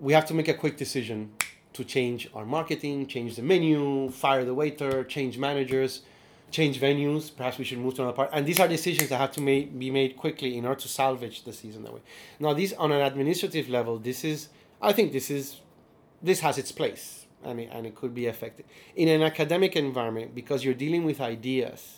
We 0.00 0.12
have 0.12 0.26
to 0.26 0.34
make 0.34 0.48
a 0.48 0.54
quick 0.54 0.76
decision 0.76 1.32
to 1.72 1.84
change 1.84 2.28
our 2.34 2.44
marketing 2.44 3.06
change 3.06 3.36
the 3.36 3.42
menu 3.42 4.10
fire 4.10 4.44
the 4.44 4.54
waiter 4.54 5.04
change 5.04 5.38
managers 5.38 6.02
change 6.50 6.80
venues. 6.80 7.34
Perhaps 7.34 7.58
we 7.58 7.64
should 7.64 7.78
move 7.78 7.94
to 7.94 8.02
another 8.02 8.16
part. 8.16 8.30
And 8.32 8.46
these 8.46 8.58
are 8.58 8.66
decisions 8.66 9.10
that 9.10 9.18
have 9.18 9.32
to 9.32 9.40
make, 9.40 9.78
be 9.78 9.90
made 9.90 10.16
quickly 10.16 10.56
in 10.56 10.64
order 10.64 10.80
to 10.80 10.88
salvage 10.88 11.44
the 11.44 11.52
season 11.52 11.82
that 11.84 11.92
way. 11.92 12.00
Now 12.40 12.54
these 12.54 12.72
on 12.72 12.90
an 12.90 13.02
administrative 13.02 13.68
level 13.68 13.98
this 13.98 14.24
is 14.24 14.48
i 14.80 14.92
think 14.92 15.12
this 15.12 15.30
is 15.30 15.60
this 16.22 16.40
has 16.40 16.58
its 16.58 16.72
place. 16.72 17.26
And 17.44 17.60
it, 17.60 17.68
and 17.72 17.86
it 17.86 17.94
could 17.94 18.14
be 18.16 18.26
effective 18.26 18.66
in 18.96 19.06
an 19.06 19.22
academic 19.22 19.76
environment 19.76 20.34
because 20.34 20.64
you're 20.64 20.74
dealing 20.74 21.04
with 21.04 21.20
ideas 21.20 21.97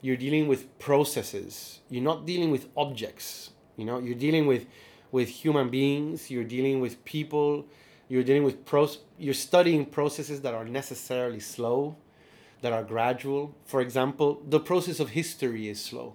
you're 0.00 0.16
dealing 0.16 0.48
with 0.48 0.78
processes. 0.78 1.80
You're 1.88 2.02
not 2.02 2.26
dealing 2.26 2.50
with 2.50 2.68
objects 2.76 3.50
you 3.80 3.86
know? 3.86 3.98
You're 3.98 4.14
dealing 4.14 4.46
with 4.46 4.66
with 5.10 5.28
human 5.28 5.70
beings 5.70 6.30
you're 6.30 6.44
dealing 6.44 6.80
with 6.80 7.04
people 7.04 7.66
you're 8.08 8.22
dealing 8.22 8.44
with 8.44 8.64
pros 8.64 8.98
you're 9.18 9.34
studying 9.34 9.84
processes 9.84 10.42
that 10.42 10.54
are 10.54 10.64
necessarily 10.64 11.40
slow 11.40 11.96
that 12.62 12.72
are 12.72 12.84
gradual. 12.84 13.54
For 13.64 13.80
example 13.80 14.42
the 14.46 14.60
process 14.60 15.00
of 15.00 15.10
history 15.10 15.68
is 15.68 15.80
slow. 15.82 16.14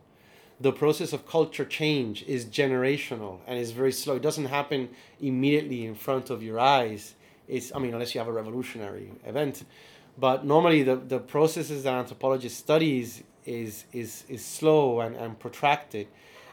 The 0.61 0.71
process 0.71 1.11
of 1.11 1.27
culture 1.27 1.65
change 1.65 2.23
is 2.23 2.45
generational 2.45 3.39
and 3.47 3.59
is 3.59 3.71
very 3.71 3.91
slow. 3.91 4.15
It 4.15 4.21
doesn't 4.21 4.45
happen 4.45 4.89
immediately 5.19 5.85
in 5.85 5.95
front 5.95 6.29
of 6.29 6.41
your 6.43 6.59
eyes. 6.59 7.15
It's 7.47 7.71
i 7.75 7.79
mean 7.79 7.93
unless 7.93 8.13
you 8.13 8.19
have 8.19 8.29
a 8.29 8.37
revolutionary 8.41 9.11
event. 9.25 9.65
But 10.17 10.45
normally 10.45 10.83
the, 10.83 10.95
the 10.95 11.19
processes 11.19 11.83
that 11.83 11.93
anthropologists 11.93 12.59
studies 12.59 13.23
is 13.45 13.85
is 13.93 14.23
is 14.27 14.43
slow 14.43 14.99
and, 14.99 15.15
and 15.15 15.39
protracted. 15.39 16.07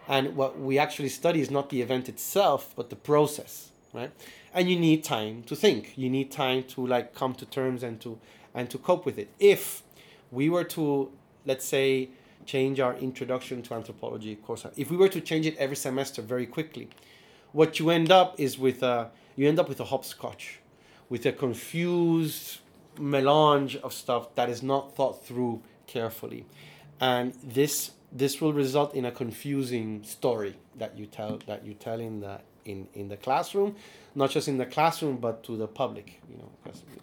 And 0.09 0.35
what 0.37 0.59
we 0.59 0.79
actually 0.79 1.09
study 1.09 1.41
is 1.41 1.51
not 1.51 1.71
the 1.71 1.81
event 1.81 2.09
itself 2.09 2.73
but 2.77 2.91
the 2.91 2.97
process 2.97 3.71
right? 3.93 4.11
And 4.55 4.71
you 4.71 4.79
need 4.79 5.05
time 5.05 5.43
to 5.45 5.57
think. 5.57 5.93
You 5.97 6.09
need 6.09 6.31
time 6.31 6.65
to 6.65 6.87
like 6.87 7.15
come 7.15 7.35
to 7.35 7.47
terms 7.47 7.83
and 7.83 8.01
to 8.01 8.19
and 8.55 8.69
to 8.71 8.79
cope 8.79 9.07
with 9.07 9.19
it. 9.19 9.29
If 9.39 9.83
we 10.31 10.49
were 10.49 10.65
to 10.65 11.11
let's 11.47 11.65
say 11.65 12.09
change 12.45 12.81
our 12.81 12.95
introduction 12.97 13.63
to 13.63 13.75
anthropology 13.75 14.35
course 14.35 14.67
if 14.77 14.91
we 14.91 14.97
were 14.97 15.09
to 15.09 15.21
change 15.21 15.47
it 15.47 15.57
every 15.59 15.77
semester 15.77 16.21
very 16.21 16.47
quickly 16.47 16.89
what 17.53 17.79
you 17.79 17.91
end 17.91 18.11
up 18.11 18.35
is 18.39 18.59
with 18.59 18.83
a 18.83 19.09
you 19.37 19.49
end 19.49 19.61
up 19.61 19.69
with 19.69 19.79
a 19.79 19.85
hopscotch 19.85 20.59
with 21.09 21.25
a 21.25 21.31
confused 21.31 22.59
melange 22.99 23.77
of 23.77 23.93
stuff 23.93 24.35
that 24.35 24.49
is 24.49 24.61
not 24.61 24.97
thought 24.97 25.25
through 25.25 25.63
carefully 25.87 26.45
and 27.01 27.35
this 27.43 27.93
this 28.13 28.41
will 28.41 28.53
result 28.53 28.95
in 28.95 29.05
a 29.05 29.11
confusing 29.11 30.05
story 30.05 30.57
that 30.77 30.99
you 30.99 31.07
tell 31.07 31.39
that 31.47 31.65
you 31.65 31.75
tell 31.75 32.01
in 32.01 32.21
the 32.21 32.41
in, 32.65 32.87
in 32.95 33.09
the 33.09 33.17
classroom, 33.17 33.75
not 34.15 34.31
just 34.31 34.49
in 34.49 34.59
the 34.59 34.67
classroom 34.67 35.17
but 35.17 35.43
to 35.45 35.57
the 35.57 35.67
public, 35.67 36.21
you 36.31 36.37
know, 36.37 36.51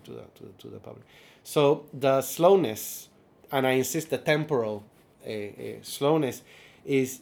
to 0.03 0.11
the 0.11 0.23
to 0.35 0.53
to 0.57 0.67
the 0.67 0.79
public. 0.79 1.05
So 1.43 1.85
the 1.93 2.21
slowness, 2.21 3.09
and 3.51 3.65
I 3.65 3.71
insist 3.71 4.09
the 4.09 4.17
temporal 4.17 4.83
uh, 5.25 5.31
uh, 5.31 5.47
slowness, 5.81 6.43
is 6.85 7.21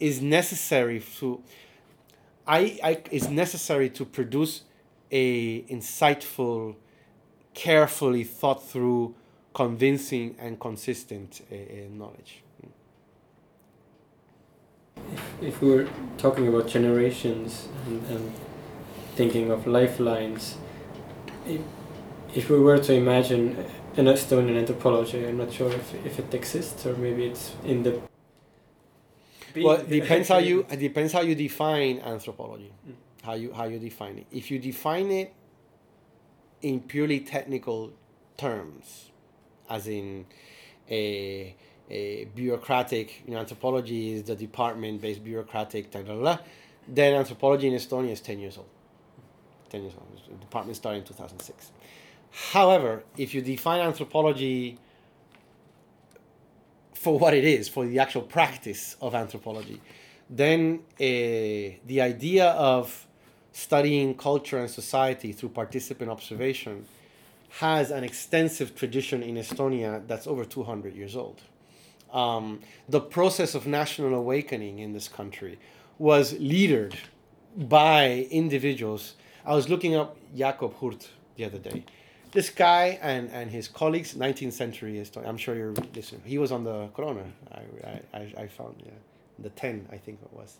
is 0.00 0.20
necessary 0.20 1.02
to. 1.18 1.42
I, 2.48 2.78
I 2.82 3.02
is 3.10 3.28
necessary 3.28 3.90
to 3.90 4.04
produce 4.04 4.62
a 5.10 5.62
insightful, 5.62 6.76
carefully 7.54 8.24
thought 8.24 8.64
through 8.68 9.14
convincing 9.56 10.36
and 10.38 10.60
consistent 10.60 11.40
uh, 11.50 11.54
knowledge. 11.90 12.42
If, 15.14 15.22
if 15.40 15.62
we 15.62 15.68
were 15.74 15.88
talking 16.18 16.46
about 16.46 16.68
generations 16.68 17.66
and, 17.86 18.04
and 18.10 18.32
thinking 19.14 19.50
of 19.50 19.66
lifelines, 19.66 20.58
if, 21.46 21.62
if 22.34 22.50
we 22.50 22.60
were 22.60 22.76
to 22.76 22.92
imagine 22.92 23.56
an 23.96 24.04
Estonian 24.04 24.58
anthropology, 24.58 25.26
I'm 25.26 25.38
not 25.38 25.50
sure 25.50 25.72
if, 25.72 25.94
if 26.04 26.18
it 26.18 26.34
exists 26.34 26.84
or 26.84 26.94
maybe 26.94 27.24
it's 27.24 27.54
in 27.64 27.82
the. 27.82 28.02
Well, 29.56 29.80
it 29.80 29.88
depends 29.88 30.28
how 30.28 30.36
you 30.36 30.66
it 30.70 30.80
depends 30.80 31.14
how 31.14 31.22
you 31.22 31.34
define 31.34 32.00
anthropology, 32.00 32.72
mm. 32.86 32.92
how 33.22 33.32
you 33.32 33.54
how 33.54 33.64
you 33.64 33.78
define 33.78 34.18
it. 34.18 34.26
If 34.30 34.50
you 34.50 34.58
define 34.58 35.10
it 35.10 35.32
in 36.60 36.80
purely 36.80 37.20
technical 37.20 37.94
terms, 38.36 39.12
as 39.68 39.86
in 39.86 40.26
a, 40.90 41.54
a 41.90 42.24
bureaucratic, 42.26 43.22
you 43.26 43.34
know, 43.34 43.40
anthropology 43.40 44.12
is 44.12 44.24
the 44.24 44.34
department 44.34 45.00
based 45.00 45.22
bureaucratic, 45.22 45.90
blah, 45.90 46.02
blah, 46.02 46.16
blah, 46.16 46.38
then 46.88 47.14
anthropology 47.14 47.68
in 47.68 47.74
Estonia 47.74 48.10
is 48.10 48.20
10 48.20 48.38
years 48.38 48.56
old. 48.56 48.68
10 49.70 49.82
years 49.82 49.94
old. 49.98 50.20
The 50.28 50.44
department 50.44 50.76
started 50.76 50.98
in 50.98 51.04
2006. 51.04 51.72
However, 52.52 53.04
if 53.16 53.34
you 53.34 53.42
define 53.42 53.80
anthropology 53.80 54.78
for 56.94 57.18
what 57.18 57.34
it 57.34 57.44
is, 57.44 57.68
for 57.68 57.86
the 57.86 57.98
actual 57.98 58.22
practice 58.22 58.96
of 59.00 59.14
anthropology, 59.14 59.80
then 60.28 60.80
uh, 60.94 61.78
the 61.86 62.00
idea 62.00 62.50
of 62.50 63.06
studying 63.52 64.14
culture 64.14 64.58
and 64.58 64.68
society 64.68 65.32
through 65.32 65.48
participant 65.48 66.10
observation 66.10 66.84
has 67.60 67.90
an 67.90 68.04
extensive 68.04 68.74
tradition 68.74 69.22
in 69.22 69.36
Estonia 69.36 70.06
that's 70.06 70.26
over 70.26 70.44
200 70.44 70.94
years 70.94 71.16
old. 71.16 71.40
Um, 72.12 72.60
the 72.86 73.00
process 73.00 73.54
of 73.54 73.66
national 73.66 74.14
awakening 74.14 74.78
in 74.78 74.92
this 74.92 75.08
country 75.08 75.58
was 75.98 76.34
leadered 76.38 76.96
by 77.56 78.28
individuals. 78.30 79.14
I 79.46 79.54
was 79.54 79.70
looking 79.70 79.94
up 79.94 80.18
Jakob 80.36 80.78
Hurt 80.78 81.08
the 81.36 81.44
other 81.46 81.58
day. 81.58 81.84
This 82.32 82.50
guy 82.50 82.98
and, 83.00 83.30
and 83.30 83.50
his 83.50 83.68
colleagues, 83.68 84.14
19th 84.14 84.52
century 84.52 84.94
Estonia, 84.94 85.26
I'm 85.26 85.38
sure 85.38 85.56
you're 85.56 85.72
listening. 85.94 86.20
He 86.26 86.36
was 86.36 86.52
on 86.52 86.62
the 86.62 86.88
Corona, 86.88 87.24
I, 87.50 88.00
I, 88.12 88.32
I 88.36 88.46
found, 88.48 88.74
yeah, 88.84 88.92
the 89.38 89.48
10, 89.48 89.88
I 89.90 89.96
think 89.96 90.18
it 90.22 90.30
was. 90.32 90.58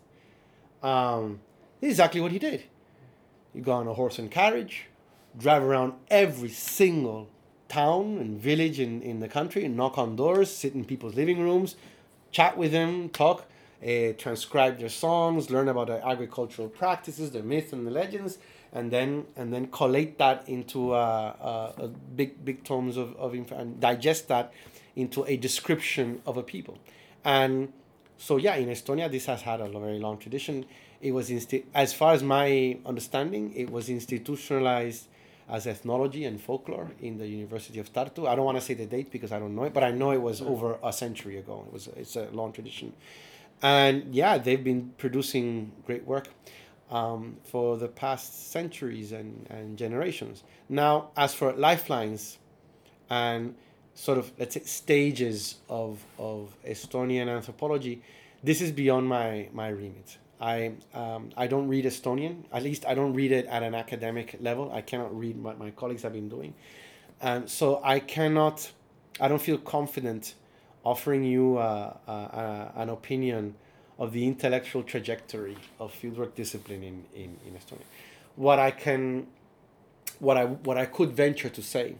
Um, 0.82 1.40
exactly 1.82 2.22
what 2.22 2.32
he 2.32 2.38
did. 2.38 2.62
He 3.52 3.60
got 3.60 3.80
on 3.80 3.88
a 3.88 3.92
horse 3.92 4.18
and 4.18 4.30
carriage, 4.30 4.86
drive 5.38 5.62
around 5.62 5.94
every 6.08 6.48
single 6.48 7.28
town 7.68 8.18
and 8.18 8.40
village 8.40 8.78
in, 8.80 9.02
in 9.02 9.20
the 9.20 9.28
country 9.28 9.64
and 9.64 9.76
knock 9.76 9.98
on 9.98 10.16
doors, 10.16 10.50
sit 10.50 10.74
in 10.74 10.84
people's 10.84 11.14
living 11.14 11.40
rooms, 11.40 11.76
chat 12.30 12.56
with 12.56 12.72
them, 12.72 13.08
talk, 13.08 13.46
uh, 13.82 14.12
transcribe 14.16 14.78
their 14.78 14.88
songs, 14.88 15.50
learn 15.50 15.68
about 15.68 15.88
their 15.88 16.04
agricultural 16.06 16.68
practices, 16.68 17.30
their 17.32 17.42
myths 17.42 17.72
and 17.72 17.86
the 17.86 17.90
legends, 17.90 18.38
and 18.72 18.90
then 18.90 19.26
and 19.36 19.52
then 19.52 19.66
collate 19.68 20.18
that 20.18 20.48
into 20.48 20.92
uh, 20.92 20.96
uh, 20.96 21.84
a 21.84 21.88
big 21.88 22.44
big 22.44 22.64
tomes 22.64 22.96
of, 22.96 23.14
of 23.16 23.34
info 23.34 23.56
and 23.56 23.80
digest 23.80 24.28
that 24.28 24.52
into 24.94 25.24
a 25.24 25.36
description 25.36 26.20
of 26.26 26.36
a 26.36 26.42
people. 26.42 26.78
And 27.24 27.72
so, 28.18 28.38
yeah, 28.38 28.56
in 28.56 28.68
Estonia, 28.68 29.10
this 29.10 29.26
has 29.26 29.42
had 29.42 29.60
a 29.60 29.68
very 29.68 29.98
long 29.98 30.18
tradition. 30.18 30.64
It 31.00 31.12
was, 31.12 31.28
insti- 31.28 31.64
as 31.74 31.92
far 31.92 32.14
as 32.14 32.22
my 32.22 32.78
understanding, 32.86 33.52
it 33.54 33.70
was 33.70 33.88
institutionalized 33.88 35.08
as 35.48 35.66
ethnology 35.66 36.24
and 36.24 36.40
folklore 36.40 36.90
in 37.00 37.18
the 37.18 37.26
University 37.26 37.78
of 37.78 37.92
Tartu. 37.92 38.26
I 38.26 38.34
don't 38.34 38.44
want 38.44 38.58
to 38.58 38.64
say 38.64 38.74
the 38.74 38.86
date 38.86 39.10
because 39.10 39.32
I 39.32 39.38
don't 39.38 39.54
know 39.54 39.64
it, 39.64 39.72
but 39.72 39.84
I 39.84 39.92
know 39.92 40.10
it 40.10 40.20
was 40.20 40.42
over 40.42 40.78
a 40.82 40.92
century 40.92 41.38
ago. 41.38 41.64
It 41.66 41.72
was 41.72 41.88
it's 41.96 42.16
a 42.16 42.28
long 42.32 42.52
tradition, 42.52 42.92
and 43.62 44.14
yeah, 44.14 44.38
they've 44.38 44.62
been 44.62 44.92
producing 44.98 45.72
great 45.86 46.04
work 46.04 46.28
um, 46.90 47.36
for 47.44 47.76
the 47.76 47.88
past 47.88 48.50
centuries 48.50 49.12
and, 49.12 49.46
and 49.50 49.76
generations. 49.76 50.42
Now, 50.68 51.10
as 51.16 51.34
for 51.34 51.52
lifelines 51.52 52.38
and 53.08 53.54
sort 53.94 54.18
of 54.18 54.32
let's 54.38 54.54
say 54.54 54.62
stages 54.64 55.56
of 55.68 56.04
of 56.18 56.54
Estonian 56.66 57.28
anthropology, 57.28 58.02
this 58.42 58.60
is 58.60 58.72
beyond 58.72 59.08
my 59.08 59.48
my 59.52 59.68
remit. 59.68 60.18
I 60.40 60.72
um, 60.94 61.30
I 61.36 61.46
don't 61.46 61.68
read 61.68 61.84
Estonian. 61.84 62.44
At 62.52 62.62
least 62.62 62.84
I 62.86 62.94
don't 62.94 63.14
read 63.14 63.32
it 63.32 63.46
at 63.46 63.62
an 63.62 63.74
academic 63.74 64.36
level. 64.40 64.70
I 64.72 64.82
cannot 64.82 65.18
read 65.18 65.42
what 65.42 65.58
my 65.58 65.70
colleagues 65.70 66.02
have 66.02 66.12
been 66.12 66.28
doing, 66.28 66.54
and 67.20 67.48
so 67.48 67.80
I 67.82 68.00
cannot. 68.00 68.70
I 69.18 69.28
don't 69.28 69.40
feel 69.40 69.58
confident 69.58 70.34
offering 70.84 71.24
you 71.24 71.56
uh, 71.56 71.96
uh, 72.06 72.10
uh, 72.10 72.72
an 72.76 72.90
opinion 72.90 73.54
of 73.98 74.12
the 74.12 74.26
intellectual 74.26 74.82
trajectory 74.82 75.56
of 75.80 75.90
fieldwork 75.92 76.34
discipline 76.34 76.82
in, 76.82 77.04
in, 77.14 77.38
in 77.46 77.54
Estonia. 77.54 77.86
What 78.36 78.58
I 78.58 78.70
can, 78.70 79.26
what 80.18 80.36
I 80.36 80.44
what 80.44 80.76
I 80.76 80.84
could 80.84 81.12
venture 81.12 81.48
to 81.48 81.62
say, 81.62 81.96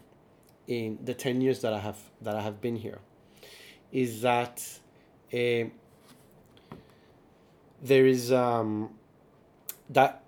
in 0.67 0.99
the 1.03 1.15
ten 1.15 1.41
years 1.41 1.61
that 1.61 1.73
I 1.73 1.79
have 1.79 1.97
that 2.21 2.35
I 2.35 2.41
have 2.41 2.61
been 2.61 2.75
here, 2.75 2.99
is 3.91 4.21
that. 4.21 4.63
Uh, 5.33 5.69
there 7.81 8.05
is 8.05 8.31
um, 8.31 8.89
that 9.89 10.23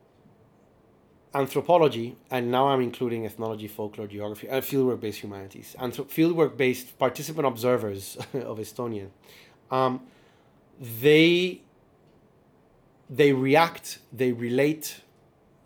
anthropology, 1.34 2.16
and 2.32 2.52
now 2.52 2.68
I'm 2.68 2.82
including 2.82 3.26
ethnology, 3.26 3.68
folklore, 3.68 4.08
geography, 4.08 4.48
and 4.48 4.64
fieldwork 4.64 5.00
based 5.00 5.20
humanities, 5.20 5.76
Anthrop- 5.80 6.10
fieldwork 6.10 6.58
based 6.58 6.98
participant 6.98 7.46
observers 7.46 8.18
of 8.34 8.58
Estonia, 8.58 9.10
um, 9.72 10.02
they 10.80 11.62
they 13.10 13.34
react, 13.34 14.00
they 14.14 14.32
relate, 14.32 15.02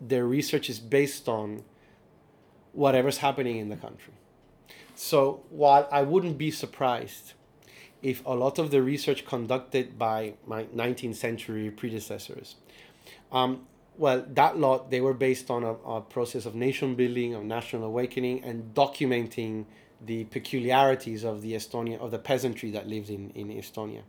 their 0.00 0.26
research 0.26 0.70
is 0.70 0.80
based 0.80 1.28
on 1.28 1.62
whatever's 2.72 3.18
happening 3.18 3.58
in 3.58 3.68
the 3.68 3.76
country. 3.76 4.14
So 4.94 5.42
while 5.50 5.86
I 5.92 6.02
wouldn't 6.02 6.38
be 6.38 6.50
surprised 6.50 7.34
if 8.04 8.24
a 8.26 8.34
lot 8.34 8.58
of 8.58 8.70
the 8.70 8.82
research 8.82 9.24
conducted 9.24 9.98
by 9.98 10.34
my 10.46 10.64
19th 10.64 11.16
century 11.16 11.70
predecessors, 11.70 12.56
um, 13.32 13.66
well, 13.96 14.24
that 14.28 14.58
lot, 14.58 14.90
they 14.90 15.00
were 15.00 15.14
based 15.14 15.50
on 15.50 15.64
a, 15.64 15.72
a, 15.72 16.00
process 16.02 16.44
of 16.44 16.54
nation 16.54 16.94
building, 16.96 17.34
of 17.34 17.44
national 17.44 17.84
awakening, 17.84 18.44
and 18.44 18.74
documenting 18.74 19.64
the 20.04 20.24
peculiarities 20.24 21.24
of 21.24 21.40
the 21.40 21.54
Estonia, 21.54 21.98
of 21.98 22.10
the 22.10 22.18
peasantry 22.18 22.70
that 22.72 22.86
lived 22.86 23.08
in, 23.08 23.30
in 23.30 23.48
Estonia. 23.48 24.02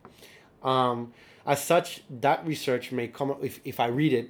Um, 0.61 1.13
as 1.45 1.63
such, 1.63 2.01
that 2.09 2.45
research 2.45 2.91
may 2.91 3.07
come, 3.07 3.35
if, 3.41 3.61
if 3.63 3.79
I 3.79 3.87
read 3.87 4.11
it, 4.11 4.29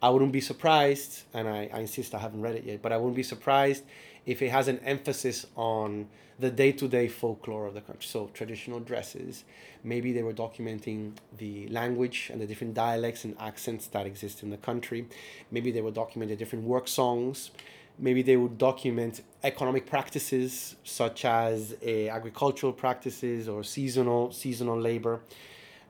I 0.00 0.10
wouldn't 0.10 0.32
be 0.32 0.40
surprised, 0.40 1.22
and 1.34 1.48
I, 1.48 1.68
I 1.72 1.80
insist 1.80 2.14
I 2.14 2.18
haven't 2.18 2.42
read 2.42 2.54
it 2.54 2.64
yet, 2.64 2.80
but 2.80 2.92
I 2.92 2.96
wouldn't 2.96 3.16
be 3.16 3.24
surprised 3.24 3.82
if 4.30 4.40
it 4.42 4.50
has 4.50 4.68
an 4.68 4.78
emphasis 4.80 5.46
on 5.56 6.06
the 6.38 6.50
day-to-day 6.50 7.08
folklore 7.08 7.66
of 7.66 7.74
the 7.74 7.80
country. 7.80 8.06
So 8.06 8.30
traditional 8.32 8.80
dresses 8.80 9.44
maybe 9.82 10.12
they 10.12 10.22
were 10.22 10.32
documenting 10.32 11.12
the 11.38 11.66
language 11.68 12.30
and 12.30 12.40
the 12.40 12.46
different 12.46 12.74
dialects 12.74 13.24
and 13.24 13.34
accents 13.40 13.86
that 13.88 14.06
exist 14.06 14.42
in 14.42 14.50
the 14.50 14.56
country. 14.56 15.06
Maybe 15.50 15.70
they 15.70 15.80
were 15.80 15.92
documenting 15.92 16.38
different 16.38 16.64
work 16.64 16.86
songs. 16.86 17.50
Maybe 17.98 18.22
they 18.22 18.36
would 18.36 18.56
document 18.56 19.22
economic 19.42 19.86
practices 19.86 20.76
such 20.84 21.24
as 21.24 21.74
uh, 21.84 22.08
agricultural 22.08 22.72
practices 22.72 23.48
or 23.48 23.62
seasonal 23.64 24.32
seasonal 24.32 24.80
labor. 24.80 25.20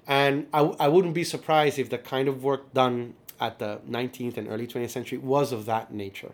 And 0.06 0.46
I, 0.52 0.60
I 0.84 0.88
wouldn't 0.88 1.14
be 1.14 1.24
surprised 1.24 1.78
if 1.78 1.90
the 1.90 1.98
kind 1.98 2.26
of 2.26 2.42
work 2.42 2.72
done 2.72 3.14
at 3.38 3.58
the 3.58 3.80
19th 3.88 4.36
and 4.38 4.48
early 4.48 4.66
20th 4.66 4.90
century 4.90 5.18
was 5.18 5.52
of 5.52 5.66
that 5.66 5.92
nature 5.92 6.32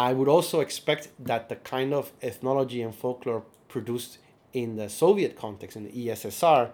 I 0.00 0.14
would 0.14 0.28
also 0.28 0.60
expect 0.60 1.08
that 1.18 1.50
the 1.50 1.56
kind 1.56 1.92
of 1.92 2.10
ethnology 2.22 2.80
and 2.80 2.94
folklore 2.94 3.44
produced 3.68 4.16
in 4.54 4.76
the 4.76 4.88
Soviet 4.88 5.36
context, 5.36 5.76
in 5.76 5.84
the 5.84 5.92
ESSR, 5.92 6.70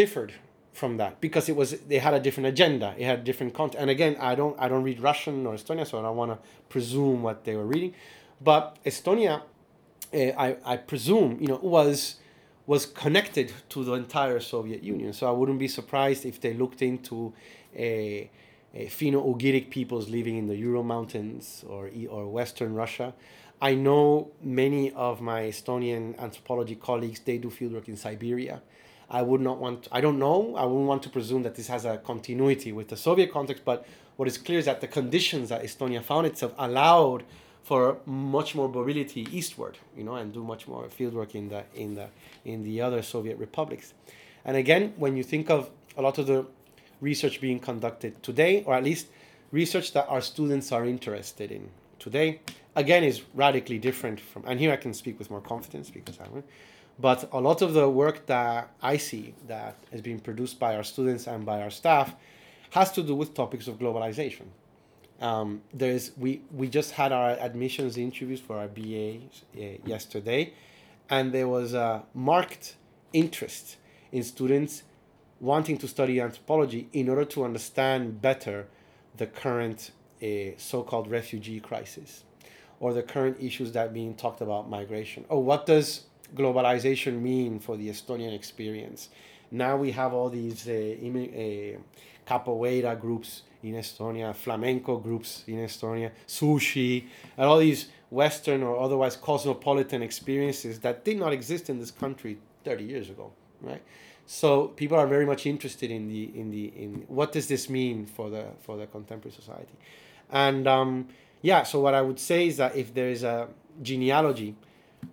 differed 0.00 0.32
from 0.72 0.96
that 0.96 1.20
because 1.20 1.48
it 1.48 1.54
was 1.54 1.70
they 1.92 1.98
had 1.98 2.14
a 2.14 2.20
different 2.20 2.46
agenda 2.46 2.94
it 2.96 3.04
had 3.04 3.24
different 3.24 3.52
content 3.52 3.80
and 3.82 3.90
again 3.90 4.16
i 4.20 4.32
don't 4.34 4.54
i 4.60 4.68
don't 4.68 4.84
read 4.84 5.00
russian 5.00 5.44
or 5.44 5.54
estonia 5.54 5.84
so 5.84 5.98
i 5.98 6.02
don't 6.02 6.16
want 6.16 6.30
to 6.30 6.38
presume 6.68 7.20
what 7.22 7.44
they 7.44 7.56
were 7.56 7.66
reading. 7.66 7.92
But 8.40 8.62
estonia 8.84 9.34
uh, 10.14 10.16
i 10.46 10.56
i 10.72 10.76
presume 10.76 11.30
you 11.40 11.48
know 11.48 11.60
was 11.62 12.16
was 12.66 12.86
connected 12.86 13.52
to 13.70 13.84
the 13.84 13.94
entire 13.94 14.40
soviet 14.40 14.82
union. 14.82 15.12
So 15.12 15.22
i 15.28 15.34
wouldn't 15.38 15.60
be 15.66 15.68
surprised 15.68 16.22
if 16.26 16.36
they 16.40 16.52
looked 16.54 16.82
into 16.82 17.32
a 17.76 17.92
uh, 18.24 18.47
Eh, 18.74 18.86
Finno-Ugric 18.86 19.70
peoples 19.70 20.08
living 20.08 20.36
in 20.36 20.46
the 20.46 20.56
Ural 20.56 20.82
Mountains 20.82 21.64
or, 21.68 21.90
or 22.10 22.28
Western 22.28 22.74
Russia. 22.74 23.14
I 23.60 23.74
know 23.74 24.30
many 24.42 24.92
of 24.92 25.20
my 25.20 25.42
Estonian 25.42 26.18
anthropology 26.18 26.76
colleagues, 26.76 27.20
they 27.20 27.38
do 27.38 27.48
fieldwork 27.48 27.88
in 27.88 27.96
Siberia. 27.96 28.62
I 29.10 29.22
would 29.22 29.40
not 29.40 29.58
want, 29.58 29.84
to, 29.84 29.88
I 29.96 30.02
don't 30.02 30.18
know, 30.18 30.54
I 30.54 30.64
wouldn't 30.66 30.86
want 30.86 31.02
to 31.04 31.08
presume 31.08 31.42
that 31.44 31.54
this 31.54 31.66
has 31.68 31.86
a 31.86 31.96
continuity 31.96 32.72
with 32.72 32.88
the 32.88 32.96
Soviet 32.96 33.32
context, 33.32 33.64
but 33.64 33.86
what 34.16 34.28
is 34.28 34.36
clear 34.36 34.58
is 34.58 34.66
that 34.66 34.82
the 34.82 34.86
conditions 34.86 35.48
that 35.48 35.62
Estonia 35.62 36.02
found 36.02 36.26
itself 36.26 36.52
allowed 36.58 37.24
for 37.62 37.98
much 38.04 38.54
more 38.54 38.68
mobility 38.68 39.26
eastward, 39.32 39.78
you 39.96 40.04
know, 40.04 40.16
and 40.16 40.32
do 40.32 40.44
much 40.44 40.68
more 40.68 40.84
fieldwork 40.84 41.34
in 41.34 41.48
the, 41.48 41.64
in 41.74 41.94
the, 41.94 42.08
in 42.44 42.62
the 42.64 42.80
other 42.82 43.02
Soviet 43.02 43.38
republics. 43.38 43.94
And 44.44 44.56
again, 44.56 44.92
when 44.96 45.16
you 45.16 45.22
think 45.22 45.50
of 45.50 45.70
a 45.96 46.02
lot 46.02 46.18
of 46.18 46.26
the 46.26 46.46
research 47.00 47.40
being 47.40 47.60
conducted 47.60 48.22
today, 48.22 48.62
or 48.64 48.74
at 48.74 48.84
least 48.84 49.06
research 49.52 49.92
that 49.92 50.06
our 50.08 50.20
students 50.20 50.72
are 50.72 50.84
interested 50.84 51.50
in 51.50 51.68
today, 51.98 52.40
again, 52.76 53.04
is 53.04 53.22
radically 53.34 53.78
different 53.78 54.20
from, 54.20 54.44
and 54.46 54.60
here 54.60 54.72
I 54.72 54.76
can 54.76 54.94
speak 54.94 55.18
with 55.18 55.30
more 55.30 55.40
confidence 55.40 55.90
because 55.90 56.18
I'm, 56.20 56.44
but 56.98 57.28
a 57.32 57.40
lot 57.40 57.62
of 57.62 57.74
the 57.74 57.88
work 57.88 58.26
that 58.26 58.70
I 58.82 58.96
see 58.96 59.34
that 59.46 59.76
is 59.92 60.00
being 60.00 60.20
produced 60.20 60.58
by 60.58 60.76
our 60.76 60.82
students 60.82 61.26
and 61.26 61.46
by 61.46 61.62
our 61.62 61.70
staff 61.70 62.14
has 62.70 62.92
to 62.92 63.02
do 63.02 63.14
with 63.14 63.34
topics 63.34 63.68
of 63.68 63.78
globalization. 63.78 64.46
Um, 65.20 65.62
there's 65.74 66.12
we 66.16 66.42
we 66.52 66.68
just 66.68 66.92
had 66.92 67.10
our 67.10 67.30
admissions 67.30 67.96
interviews 67.96 68.40
for 68.40 68.56
our 68.58 68.68
BA 68.68 69.16
uh, 69.16 69.60
yesterday, 69.84 70.52
and 71.10 71.32
there 71.32 71.48
was 71.48 71.74
a 71.74 72.04
marked 72.14 72.76
interest 73.12 73.78
in 74.12 74.22
students 74.22 74.84
wanting 75.40 75.78
to 75.78 75.88
study 75.88 76.20
anthropology 76.20 76.88
in 76.92 77.08
order 77.08 77.24
to 77.24 77.44
understand 77.44 78.20
better 78.20 78.66
the 79.16 79.26
current 79.26 79.90
uh, 80.22 80.26
so-called 80.56 81.10
refugee 81.10 81.60
crisis 81.60 82.24
or 82.80 82.92
the 82.92 83.02
current 83.02 83.36
issues 83.40 83.72
that 83.72 83.86
are 83.86 83.90
being 83.90 84.14
talked 84.14 84.40
about 84.40 84.68
migration. 84.68 85.24
Or 85.28 85.42
what 85.42 85.66
does 85.66 86.04
globalization 86.34 87.20
mean 87.20 87.58
for 87.58 87.76
the 87.76 87.88
estonian 87.88 88.34
experience? 88.34 89.08
Now 89.50 89.76
we 89.76 89.92
have 89.92 90.12
all 90.12 90.28
these 90.28 90.68
uh, 90.68 90.72
uh, 90.72 91.78
capoeira 92.26 93.00
groups 93.00 93.42
in 93.62 93.74
estonia 93.74 94.34
flamenco 94.34 94.98
groups 94.98 95.42
in 95.46 95.56
estonia 95.56 96.10
sushi 96.26 97.06
and 97.36 97.46
all 97.46 97.58
these 97.58 97.88
western 98.10 98.62
or 98.62 98.78
otherwise 98.78 99.16
cosmopolitan 99.16 100.02
experiences 100.02 100.78
that 100.80 101.04
did 101.04 101.18
not 101.18 101.32
exist 101.32 101.68
in 101.68 101.78
this 101.80 101.90
country 101.90 102.38
30 102.64 102.84
years 102.84 103.10
ago 103.10 103.32
right 103.62 103.82
so 104.30 104.68
people 104.68 104.98
are 104.98 105.06
very 105.06 105.24
much 105.24 105.46
interested 105.46 105.90
in 105.90 106.06
the 106.06 106.24
in 106.38 106.50
the 106.50 106.66
in 106.76 107.06
what 107.08 107.32
does 107.32 107.46
this 107.48 107.70
mean 107.70 108.04
for 108.04 108.28
the 108.28 108.44
for 108.60 108.76
the 108.76 108.86
contemporary 108.86 109.34
society, 109.34 109.72
and 110.30 110.68
um, 110.68 111.08
yeah. 111.40 111.62
So 111.62 111.80
what 111.80 111.94
I 111.94 112.02
would 112.02 112.20
say 112.20 112.46
is 112.46 112.58
that 112.58 112.76
if 112.76 112.92
there 112.92 113.08
is 113.08 113.22
a 113.22 113.48
genealogy, 113.80 114.54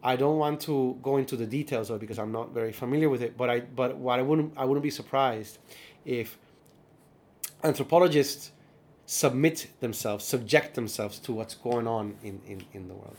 I 0.03 0.17
don't 0.17 0.37
want 0.37 0.59
to 0.63 0.99
go 1.01 1.15
into 1.15 1.37
the 1.37 1.45
details 1.45 1.89
of 1.89 1.95
it 1.95 1.99
because 2.01 2.19
I'm 2.19 2.33
not 2.33 2.53
very 2.53 2.73
familiar 2.73 3.07
with 3.07 3.21
it. 3.21 3.37
But 3.37 3.49
I 3.49 3.61
but 3.61 3.95
what 3.95 4.19
I 4.19 4.21
wouldn't 4.21 4.51
I 4.57 4.65
wouldn't 4.65 4.83
be 4.83 4.89
surprised 4.89 5.59
if 6.03 6.37
anthropologists 7.63 8.51
submit 9.05 9.67
themselves, 9.79 10.25
subject 10.25 10.75
themselves 10.75 11.19
to 11.19 11.31
what's 11.31 11.55
going 11.55 11.87
on 11.87 12.17
in, 12.21 12.41
in, 12.45 12.65
in 12.73 12.89
the 12.89 12.93
world. 12.93 13.15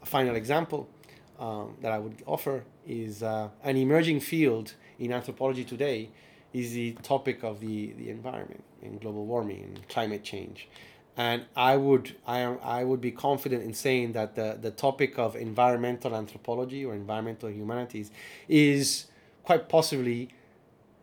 A 0.00 0.06
final 0.06 0.36
example 0.36 0.88
um, 1.38 1.76
that 1.80 1.92
I 1.92 1.98
would 1.98 2.22
offer 2.26 2.64
is 2.86 3.22
uh, 3.22 3.48
an 3.62 3.76
emerging 3.76 4.20
field 4.20 4.74
in 4.98 5.12
anthropology 5.12 5.64
today 5.64 6.10
is 6.52 6.72
the 6.72 6.92
topic 7.02 7.42
of 7.42 7.60
the, 7.60 7.92
the 7.92 8.10
environment 8.10 8.64
and 8.82 9.00
global 9.00 9.26
warming 9.26 9.62
and 9.64 9.88
climate 9.88 10.24
change. 10.24 10.68
And 11.16 11.44
I 11.56 11.76
would 11.76 12.14
I, 12.26 12.42
I 12.42 12.84
would 12.84 13.00
be 13.00 13.10
confident 13.10 13.64
in 13.64 13.74
saying 13.74 14.12
that 14.12 14.36
the, 14.36 14.56
the 14.60 14.70
topic 14.70 15.18
of 15.18 15.34
environmental 15.34 16.14
anthropology 16.14 16.84
or 16.84 16.94
environmental 16.94 17.50
humanities 17.50 18.12
is 18.48 19.06
quite 19.42 19.68
possibly 19.68 20.28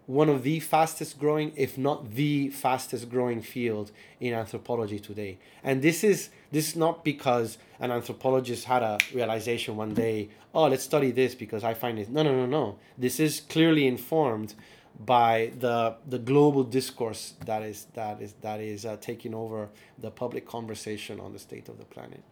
one 0.08 0.30
of 0.30 0.44
the 0.44 0.60
fastest 0.60 1.20
growing, 1.20 1.52
if 1.56 1.78
not 1.78 2.12
the 2.12 2.50
fastest 2.50 3.10
growing 3.10 3.41
field 3.41 3.91
in 4.20 4.34
anthropology 4.34 5.00
today. 5.00 5.38
And 5.63 5.82
this 5.82 6.04
is 6.04 6.30
this 6.52 6.70
is 6.70 6.76
not 6.76 7.04
because 7.04 7.58
an 7.80 7.91
anthropologist 7.91 8.65
had 8.65 8.84
a 8.84 8.98
realization 9.13 9.76
one 9.76 9.94
day, 9.94 10.30
oh, 10.54 10.68
let's 10.68 10.84
study 10.84 11.12
this 11.12 11.36
because 11.36 11.63
I 11.63 11.74
find 11.74 12.00
it. 12.00 12.10
No, 12.10 12.24
no, 12.24 12.34
no, 12.34 12.46
no. 12.46 12.78
This 12.98 13.20
is 13.20 13.41
clearly 13.41 13.88
informed 13.88 14.54
by 15.00 15.52
the 15.60 15.96
the 16.08 16.20
global 16.20 16.63
discourse 16.63 17.34
that 17.46 17.63
is 17.63 17.88
that 17.94 18.22
is 18.22 18.34
that 18.41 18.60
is 18.60 18.86
uh, 18.86 18.98
taking 19.02 19.34
over 19.34 19.70
the 19.98 20.12
public 20.12 20.48
conversation 20.48 21.20
on 21.20 21.34
the 21.34 21.39
state 21.39 21.68
of 21.68 21.78
the 21.78 21.86
planet. 21.86 22.24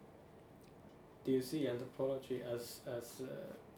Do 1.26 1.32
you 1.32 1.42
see 1.42 1.68
anthropology 1.68 2.42
as 2.54 2.82
as 2.88 3.22
uh, 3.22 3.26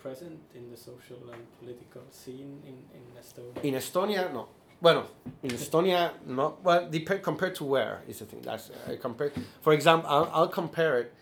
present 0.05 0.39
in 0.53 0.69
the 0.69 0.77
social 0.77 1.21
and 1.33 1.43
political 1.59 2.03
scene 2.11 2.61
in, 2.69 2.77
in 2.97 3.05
Estonia? 3.21 3.63
In 3.63 3.73
Estonia, 3.73 4.31
no. 4.31 4.47
Well, 4.79 5.09
in 5.41 5.49
Estonia, 5.49 6.11
not 6.27 6.63
well. 6.63 6.87
Depend 6.97 7.23
compared 7.23 7.55
to 7.55 7.63
where 7.63 8.03
is 8.07 8.19
the 8.19 8.25
thing. 8.25 8.41
That's 8.43 8.69
I 8.87 8.97
compare. 8.97 9.31
For 9.61 9.73
example, 9.73 10.07
I'll, 10.15 10.29
I'll 10.37 10.53
compare 10.61 10.99
it. 10.99 11.13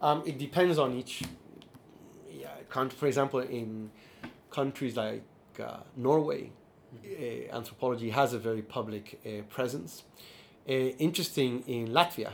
Um, 0.00 0.22
it 0.24 0.38
depends 0.38 0.78
on 0.78 0.88
each. 1.00 1.22
Yeah, 2.30 2.48
country. 2.70 2.96
For 2.98 3.08
example, 3.12 3.40
in 3.40 3.90
countries 4.50 4.96
like 4.96 5.24
uh, 5.62 5.80
Norway, 5.96 6.42
uh, 6.94 7.56
anthropology 7.58 8.08
has 8.20 8.32
a 8.32 8.38
very 8.38 8.62
public 8.62 9.20
uh, 9.26 9.42
presence. 9.56 10.04
Uh, 10.66 10.72
interesting 11.06 11.62
in 11.66 11.88
Latvia, 11.88 12.32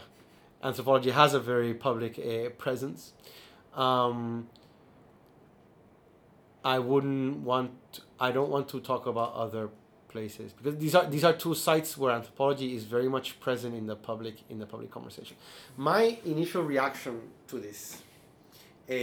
anthropology 0.62 1.10
has 1.10 1.34
a 1.34 1.40
very 1.40 1.74
public 1.74 2.12
uh, 2.18 2.50
presence. 2.64 3.12
Um, 3.74 4.48
I 6.66 6.81
wouldn't 6.81 7.44
want. 7.44 8.00
I 8.18 8.33
don't 8.33 8.50
want 8.50 8.68
to 8.70 8.81
talk 8.81 9.07
about 9.07 9.35
other 9.35 9.68
places 10.09 10.52
because 10.52 10.76
these 10.79 10.96
are 10.96 11.07
these 11.07 11.22
are 11.22 11.33
two 11.33 11.55
sites 11.55 11.96
where 11.96 12.12
anthropology 12.12 12.74
is 12.74 12.83
very 12.83 13.09
much 13.09 13.38
present 13.38 13.72
in 13.81 13.87
the 13.87 13.94
public 13.94 14.35
in 14.50 14.59
the 14.59 14.66
public 14.66 14.90
conversation. 14.90 15.37
My 15.76 16.18
initial 16.24 16.64
reaction 16.64 17.20
to 17.50 17.61
this, 17.61 18.02
uh, 18.90 18.94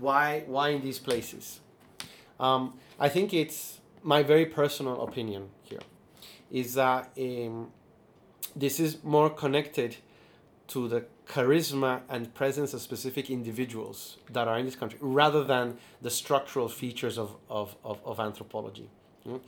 why 0.00 0.42
why 0.48 0.70
in 0.70 0.82
these 0.82 0.98
places, 0.98 1.60
um, 2.40 2.74
I 2.98 3.08
think 3.08 3.32
it's 3.32 3.78
my 4.02 4.24
very 4.24 4.46
personal 4.46 5.02
opinion 5.02 5.50
here, 5.62 5.84
is 6.50 6.74
that 6.74 7.10
um, 7.16 7.70
this 8.56 8.80
is 8.80 9.04
more 9.04 9.30
connected 9.30 9.96
to 10.72 10.88
the 10.88 11.04
charisma 11.26 12.00
and 12.08 12.32
presence 12.34 12.72
of 12.72 12.80
specific 12.80 13.30
individuals 13.30 14.16
that 14.30 14.48
are 14.48 14.58
in 14.58 14.64
this 14.64 14.74
country 14.74 14.98
rather 15.02 15.44
than 15.44 15.76
the 16.00 16.10
structural 16.10 16.68
features 16.68 17.18
of, 17.18 17.36
of, 17.50 17.76
of, 17.84 18.00
of 18.06 18.18
anthropology. 18.18 18.88
Mm. 19.26 19.40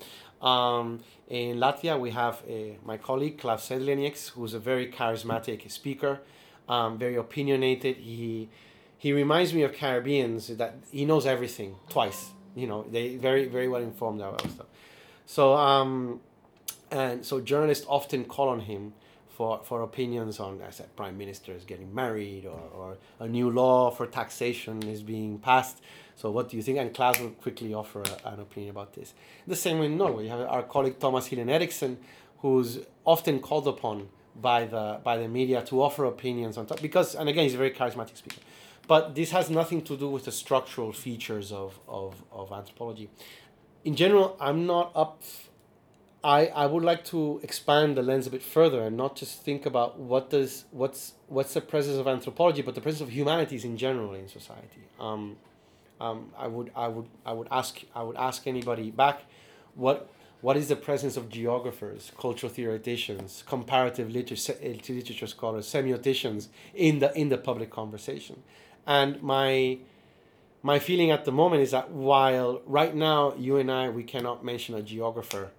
Um, 0.47 1.01
in 1.29 1.57
Latvia, 1.57 1.99
we 1.99 2.11
have 2.11 2.43
a, 2.47 2.77
my 2.85 2.99
colleague 2.99 3.39
Klaus 3.39 3.69
Sedlenieks, 3.69 4.31
who's 4.31 4.53
a 4.53 4.59
very 4.59 4.93
charismatic 4.93 5.71
speaker, 5.71 6.21
um, 6.69 6.99
very 6.99 7.17
opinionated. 7.17 7.97
He, 7.97 8.51
he 8.99 9.13
reminds 9.13 9.55
me 9.55 9.63
of 9.63 9.73
Caribbeans 9.73 10.49
that 10.49 10.77
he 10.91 11.07
knows 11.07 11.25
everything 11.25 11.77
twice. 11.89 12.31
You 12.55 12.67
know, 12.67 12.85
they 12.91 13.17
very 13.17 13.47
very 13.47 13.67
well 13.67 13.83
informed 13.83 14.21
about 14.21 14.49
stuff. 14.49 14.67
So 15.27 15.55
um, 15.55 16.21
and 16.91 17.25
so 17.25 17.41
journalists 17.41 17.85
often 17.89 18.25
call 18.25 18.49
on 18.49 18.61
him 18.61 18.93
for, 19.37 19.61
for 19.65 19.83
opinions 19.83 20.39
on, 20.39 20.61
as 20.63 20.81
a 20.81 20.85
prime 20.85 21.19
minister 21.19 21.53
is 21.53 21.65
getting 21.65 21.93
married 21.95 22.47
or, 22.47 22.61
or 22.73 22.97
a 23.19 23.27
new 23.27 23.51
law 23.51 23.91
for 23.91 24.07
taxation 24.07 24.83
is 24.85 25.03
being 25.03 25.39
passed. 25.39 25.83
So 26.17 26.31
what 26.31 26.49
do 26.49 26.57
you 26.57 26.63
think? 26.63 26.79
And 26.79 26.95
Klaus 26.95 27.19
will 27.19 27.31
quickly 27.31 27.75
offer 27.75 28.03
a, 28.03 28.29
an 28.29 28.41
opinion 28.41 28.71
about 28.71 28.95
this. 28.95 29.13
The 29.47 29.57
same 29.57 29.81
way 29.81 29.87
in 29.87 29.97
Norway, 29.97 30.25
you 30.25 30.31
have 30.31 30.41
our 30.41 30.63
colleague 30.63 31.01
Thomas 31.01 31.27
Hylland 31.27 31.51
Eriksen, 31.51 31.99
who's 32.39 32.79
often 33.05 33.41
called 33.41 33.67
upon 33.67 34.09
by 34.37 34.65
the 34.65 35.01
by 35.05 35.17
the 35.17 35.29
media 35.29 35.63
to 35.63 35.81
offer 35.81 36.05
opinions 36.05 36.59
on 36.59 36.67
top 36.67 36.83
because 36.83 37.15
and 37.15 37.29
again 37.29 37.45
he's 37.45 37.55
a 37.55 37.57
very 37.57 37.71
charismatic 37.71 38.17
speaker. 38.17 38.41
But 38.87 39.15
this 39.15 39.31
has 39.31 39.49
nothing 39.49 39.83
to 39.83 39.97
do 39.97 40.09
with 40.11 40.25
the 40.27 40.33
structural 40.33 40.93
features 40.93 41.53
of, 41.53 41.79
of, 41.89 42.23
of 42.31 42.53
anthropology. 42.53 43.09
In 43.85 43.97
general, 43.97 44.37
I'm 44.39 44.67
not 44.67 44.93
up 44.95 45.23
I, 46.25 46.47
I 46.47 46.65
would 46.65 46.83
like 46.83 47.05
to 47.07 47.39
expand 47.43 47.99
the 47.99 48.03
lens 48.03 48.27
a 48.27 48.31
bit 48.31 48.43
further 48.43 48.81
and 48.81 48.97
not 48.97 49.15
just 49.15 49.43
think 49.43 49.67
about 49.67 49.99
what 49.99 50.31
does 50.31 50.65
what's 50.71 51.13
what's 51.29 51.53
the 51.53 51.61
presence 51.61 51.99
of 51.99 52.09
anthropology, 52.09 52.63
but 52.63 52.75
the 52.75 52.81
presence 52.81 53.03
of 53.03 53.13
humanities 53.13 53.63
in 53.63 53.77
general 53.77 54.15
in 54.15 54.27
society. 54.27 54.85
Um, 54.99 55.37
um, 56.01 56.33
I 56.39 56.47
would 56.47 56.71
I 56.75 56.89
would 56.89 57.07
I 57.27 57.35
would 57.35 57.49
ask 57.51 57.79
I 57.95 58.03
would 58.03 58.17
ask 58.17 58.47
anybody 58.47 58.91
back, 58.91 59.25
what 59.75 60.09
what 60.41 60.57
is 60.57 60.69
the 60.69 60.77
presence 60.77 61.19
of 61.19 61.29
geographers, 61.29 62.11
cultural 62.19 62.51
theoreticians, 62.51 63.45
comparative 63.47 64.11
literature, 64.11 64.57
literature 64.63 65.27
scholars, 65.27 65.67
semioticians 65.67 66.49
in 66.75 67.01
the 67.01 67.17
in 67.19 67.29
the 67.29 67.39
public 67.39 67.71
conversation, 67.71 68.43
and 68.87 69.23
my 69.23 69.77
my 70.63 70.79
feeling 70.79 71.11
at 71.11 71.27
the 71.27 71.33
moment 71.33 71.61
is 71.61 71.73
that 71.73 71.91
while 71.91 72.63
right 72.65 72.95
now 72.95 73.35
you 73.35 73.59
and 73.59 73.71
I 73.71 73.91
we 73.91 74.05
cannot 74.05 74.43
mention 74.43 74.75
a 74.75 74.81
geographer 74.81 75.51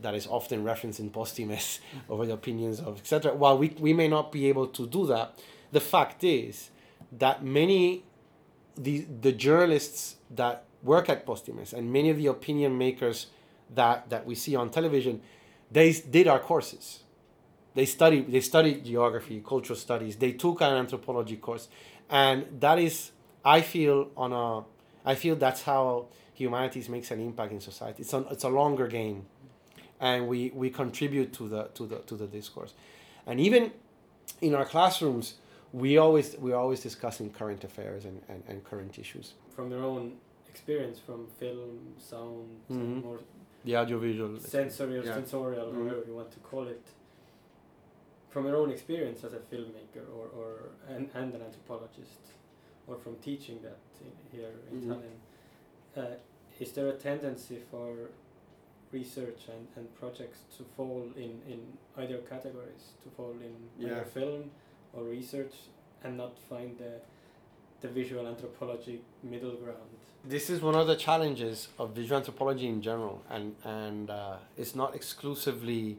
that 0.00 0.14
is 0.14 0.26
often 0.26 0.64
referenced 0.64 1.00
in 1.00 1.10
Postimees 1.10 1.80
over 2.08 2.26
the 2.26 2.32
opinions 2.32 2.80
of 2.80 2.98
etc. 2.98 3.34
While 3.34 3.58
we, 3.58 3.68
we 3.78 3.92
may 3.92 4.08
not 4.08 4.32
be 4.32 4.48
able 4.48 4.66
to 4.68 4.86
do 4.86 5.06
that, 5.06 5.38
the 5.72 5.80
fact 5.80 6.24
is 6.24 6.70
that 7.12 7.44
many 7.44 8.04
the 8.76 9.06
the 9.20 9.32
journalists 9.32 10.16
that 10.30 10.64
work 10.82 11.08
at 11.08 11.26
Postimees 11.26 11.72
and 11.72 11.92
many 11.92 12.10
of 12.10 12.16
the 12.16 12.26
opinion 12.26 12.76
makers 12.76 13.28
that 13.74 14.10
that 14.10 14.26
we 14.26 14.34
see 14.34 14.56
on 14.56 14.70
television, 14.70 15.20
they 15.70 15.92
did 15.92 16.26
our 16.28 16.38
courses. 16.38 17.00
They 17.74 17.86
studied 17.86 18.30
they 18.30 18.40
studied 18.40 18.84
geography, 18.84 19.42
cultural 19.46 19.78
studies. 19.78 20.16
They 20.16 20.32
took 20.32 20.60
an 20.60 20.74
anthropology 20.74 21.36
course, 21.36 21.68
and 22.10 22.46
that 22.60 22.78
is 22.78 23.12
I 23.44 23.60
feel 23.60 24.10
on 24.16 24.32
a 24.32 24.64
I 25.04 25.14
feel 25.14 25.36
that's 25.36 25.62
how 25.62 26.06
humanities 26.32 26.88
makes 26.88 27.10
an 27.10 27.20
impact 27.20 27.52
in 27.52 27.60
society. 27.60 28.02
It's 28.02 28.12
a, 28.12 28.26
it's 28.30 28.44
a 28.44 28.48
longer 28.48 28.88
game 28.88 29.26
and 30.00 30.28
we, 30.28 30.50
we 30.54 30.70
contribute 30.70 31.32
to 31.34 31.48
the, 31.48 31.64
to, 31.74 31.86
the, 31.86 31.96
to 32.00 32.14
the 32.16 32.26
discourse. 32.26 32.74
And 33.26 33.40
even 33.40 33.72
in 34.40 34.54
our 34.54 34.64
classrooms, 34.64 35.34
we 35.72 35.98
always, 35.98 36.36
we're 36.38 36.56
always 36.56 36.80
discussing 36.80 37.30
current 37.30 37.64
affairs 37.64 38.04
and, 38.04 38.20
and, 38.28 38.42
and 38.48 38.64
current 38.64 38.98
issues. 38.98 39.34
From 39.56 39.70
your 39.70 39.82
own 39.84 40.12
experience 40.48 40.98
from 40.98 41.26
film, 41.40 41.78
sound, 41.98 42.48
Mhm. 42.70 43.02
more 43.02 43.18
The 43.64 43.76
audiovisual. 43.76 44.38
sensory 44.40 44.98
or 44.98 45.02
Yeah. 45.04 45.14
sensorial, 45.14 45.66
Mhm. 45.72 45.84
whatever 45.84 46.04
you 46.06 46.14
want 46.14 46.30
to 46.32 46.40
call 46.40 46.68
it. 46.68 46.82
From 48.30 48.46
your 48.46 48.56
own 48.56 48.70
experience 48.70 49.24
as 49.24 49.32
a 49.32 49.38
filmmaker 49.38 50.04
or, 50.16 50.26
or 50.38 50.52
and, 50.88 51.08
and 51.14 51.34
an 51.34 51.42
anthropologist, 51.42 52.20
or 52.86 52.96
from 52.96 53.16
teaching 53.16 53.60
that 53.62 53.78
in, 54.04 54.12
here 54.38 54.50
in 54.70 54.80
Mhm. 54.82 54.86
Tallinn, 54.88 55.18
uh, 55.96 56.16
is 56.60 56.72
there 56.72 56.88
a 56.88 56.92
tendency 56.96 57.58
for 57.70 58.10
research 59.00 59.40
and, 59.54 59.62
and 59.76 59.86
projects 60.00 60.38
to 60.56 60.62
fall 60.76 61.02
in, 61.16 61.32
in 61.52 61.60
either 62.02 62.18
categories, 62.34 62.84
to 63.02 63.08
fall 63.16 63.34
in 63.48 63.54
Yeah. 63.78 63.86
either 63.92 64.04
film 64.04 64.42
or 64.94 65.02
research 65.18 65.54
and 66.04 66.16
not 66.16 66.32
find 66.50 66.78
the, 66.78 66.92
the 67.82 67.88
visual 67.88 68.26
anthropology 68.26 69.00
middle 69.22 69.56
ground? 69.62 69.90
This 70.26 70.48
is 70.48 70.62
one 70.62 70.74
of 70.74 70.86
the 70.86 70.96
challenges 70.96 71.68
of 71.78 71.90
visual 71.94 72.16
anthropology 72.18 72.66
in 72.66 72.80
general, 72.80 73.16
and 73.28 73.54
and 73.64 74.08
uh, 74.10 74.36
it's 74.56 74.74
not 74.74 74.94
exclusively. 74.94 75.98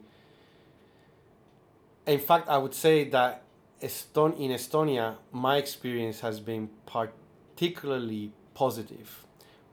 In 2.07 2.19
fact, 2.19 2.49
I 2.49 2.57
would 2.57 2.73
say 2.73 3.03
that 3.09 3.43
Eston- 3.81 4.33
in 4.39 4.51
Estonia, 4.51 5.17
my 5.31 5.57
experience 5.57 6.21
has 6.21 6.39
been 6.39 6.69
particularly 6.87 8.31
positive 8.55 9.24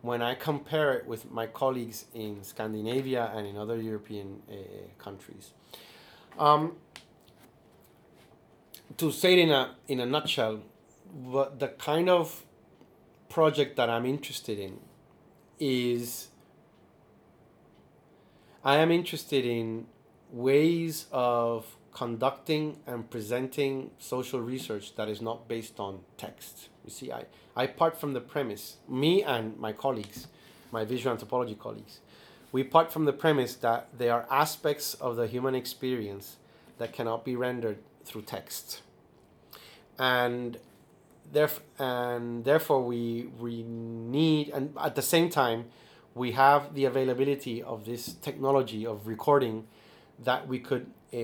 when 0.03 0.21
I 0.21 0.35
compare 0.35 0.93
it 0.95 1.07
with 1.07 1.31
my 1.31 1.47
colleagues 1.47 2.07
in 2.13 2.43
Scandinavia 2.43 3.33
and 3.35 3.47
in 3.47 3.57
other 3.57 3.81
European 3.81 4.43
uh, 4.51 4.55
countries. 4.99 5.53
Um, 6.39 6.77
to 8.97 9.11
say 9.11 9.35
it 9.35 9.39
in 9.39 9.51
a 9.51 9.75
in 9.89 10.01
a 10.01 10.07
nutshell, 10.07 10.61
what 11.13 11.59
the 11.61 11.69
kind 11.69 12.09
of 12.09 12.45
project 13.29 13.77
that 13.77 13.89
I'm 13.89 14.05
interested 14.05 14.59
in 14.59 14.79
is 15.59 16.29
I 18.65 18.77
am 18.77 18.91
interested 18.91 19.45
in 19.45 19.87
ways 20.31 21.07
of 21.13 21.77
conducting 21.93 22.79
and 22.87 23.09
presenting 23.09 23.91
social 23.99 24.41
research 24.41 24.97
that 24.97 25.09
is 25.09 25.21
not 25.21 25.49
based 25.49 25.79
on 25.79 26.01
text. 26.17 26.69
You 26.85 26.91
see, 26.91 27.12
I, 27.12 27.24
I 27.55 27.66
part 27.66 27.99
from 27.99 28.12
the 28.12 28.20
premise, 28.20 28.76
me 28.89 29.22
and 29.22 29.59
my 29.59 29.72
colleagues, 29.72 30.26
my 30.70 30.85
visual 30.85 31.12
anthropology 31.12 31.55
colleagues, 31.55 32.01
we 32.51 32.62
part 32.64 32.93
from 32.93 33.05
the 33.05 33.12
premise 33.12 33.55
that 33.57 33.89
there 33.97 34.12
are 34.12 34.26
aspects 34.30 34.95
of 34.95 35.16
the 35.16 35.26
human 35.26 35.55
experience 35.55 36.37
that 36.78 36.93
cannot 36.93 37.24
be 37.24 37.37
rendered 37.37 37.78
through 38.05 38.22
text. 38.22 38.83
And 39.99 40.59
theref- 41.33 41.61
and 41.78 42.45
therefore 42.45 42.83
we 42.83 43.28
we 43.39 43.62
need 43.62 44.51
and 44.51 44.74
at 44.80 44.95
the 44.95 45.03
same 45.03 45.30
time 45.30 45.66
we 46.14 46.33
have 46.33 46.74
the 46.74 46.85
availability 46.85 47.62
of 47.62 47.87
this 47.87 48.14
technology 48.14 48.87
of 48.87 49.07
recording 49.07 49.66
that 50.18 50.47
we 50.47 50.59
could 50.59 50.87
uh, 51.14 51.18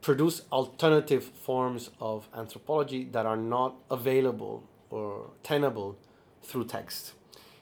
produce 0.00 0.42
alternative 0.52 1.24
forms 1.24 1.90
of 2.00 2.28
anthropology 2.34 3.04
that 3.04 3.26
are 3.26 3.36
not 3.36 3.74
available 3.90 4.62
or 4.90 5.30
tenable 5.42 5.96
through 6.42 6.64
text. 6.64 7.12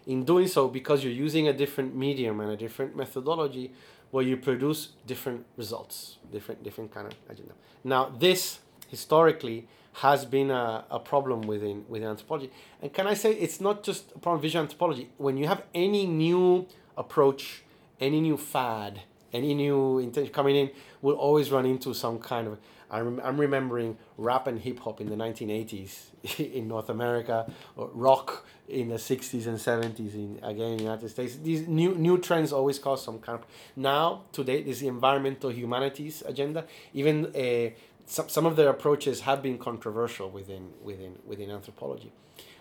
In 0.06 0.24
doing 0.24 0.48
so, 0.48 0.68
because 0.68 1.02
you're 1.02 1.12
using 1.12 1.48
a 1.48 1.52
different 1.52 1.94
medium 1.94 2.40
and 2.40 2.50
a 2.50 2.56
different 2.56 2.94
methodology, 2.94 3.72
where 4.10 4.24
you 4.24 4.36
produce 4.36 4.90
different 5.06 5.44
results, 5.56 6.18
different 6.30 6.62
different 6.62 6.94
kind 6.94 7.06
of 7.08 7.14
agenda. 7.28 7.52
Now, 7.82 8.12
this 8.16 8.60
historically 8.88 9.66
has 9.94 10.24
been 10.24 10.50
a, 10.50 10.84
a 10.90 11.00
problem 11.00 11.42
within 11.42 11.84
within 11.88 12.08
anthropology. 12.08 12.50
And 12.80 12.92
can 12.92 13.06
I 13.08 13.14
say 13.14 13.32
it's 13.32 13.60
not 13.60 13.82
just 13.82 14.12
a 14.14 14.18
problem 14.18 14.40
visual 14.40 14.62
anthropology. 14.62 15.08
When 15.16 15.36
you 15.36 15.48
have 15.48 15.64
any 15.74 16.06
new 16.06 16.66
approach, 16.96 17.64
any 18.00 18.20
new 18.20 18.36
fad, 18.36 19.02
any 19.34 19.52
new 19.54 19.98
intention 19.98 20.32
coming 20.32 20.56
in, 20.56 20.70
we'll 21.02 21.16
always 21.16 21.50
run 21.50 21.66
into 21.66 21.92
some 21.92 22.18
kind 22.18 22.48
of. 22.48 22.58
I'm, 22.90 23.18
I'm 23.20 23.38
remembering 23.40 23.98
rap 24.18 24.46
and 24.46 24.60
hip 24.60 24.78
hop 24.78 25.00
in 25.00 25.08
the 25.08 25.16
1980s 25.16 26.38
in 26.54 26.68
North 26.68 26.90
America, 26.90 27.50
or 27.76 27.90
rock 27.92 28.46
in 28.68 28.88
the 28.88 28.96
60s 28.96 29.46
and 29.46 29.58
70s 29.58 30.14
in 30.14 30.38
again 30.42 30.72
in 30.72 30.76
the 30.78 30.84
United 30.84 31.08
States. 31.08 31.36
These 31.36 31.66
new 31.66 31.94
new 31.94 32.18
trends 32.18 32.52
always 32.52 32.78
cause 32.78 33.02
some 33.02 33.18
kind 33.18 33.40
of. 33.40 33.46
Now 33.74 34.22
today, 34.32 34.62
this 34.62 34.80
environmental 34.82 35.50
humanities 35.50 36.22
agenda. 36.26 36.64
Even 36.92 37.26
uh, 37.34 37.70
some, 38.06 38.28
some 38.28 38.46
of 38.46 38.56
their 38.56 38.68
approaches 38.68 39.20
have 39.22 39.42
been 39.42 39.58
controversial 39.58 40.30
within 40.30 40.70
within 40.82 41.18
within 41.26 41.50
anthropology. 41.50 42.12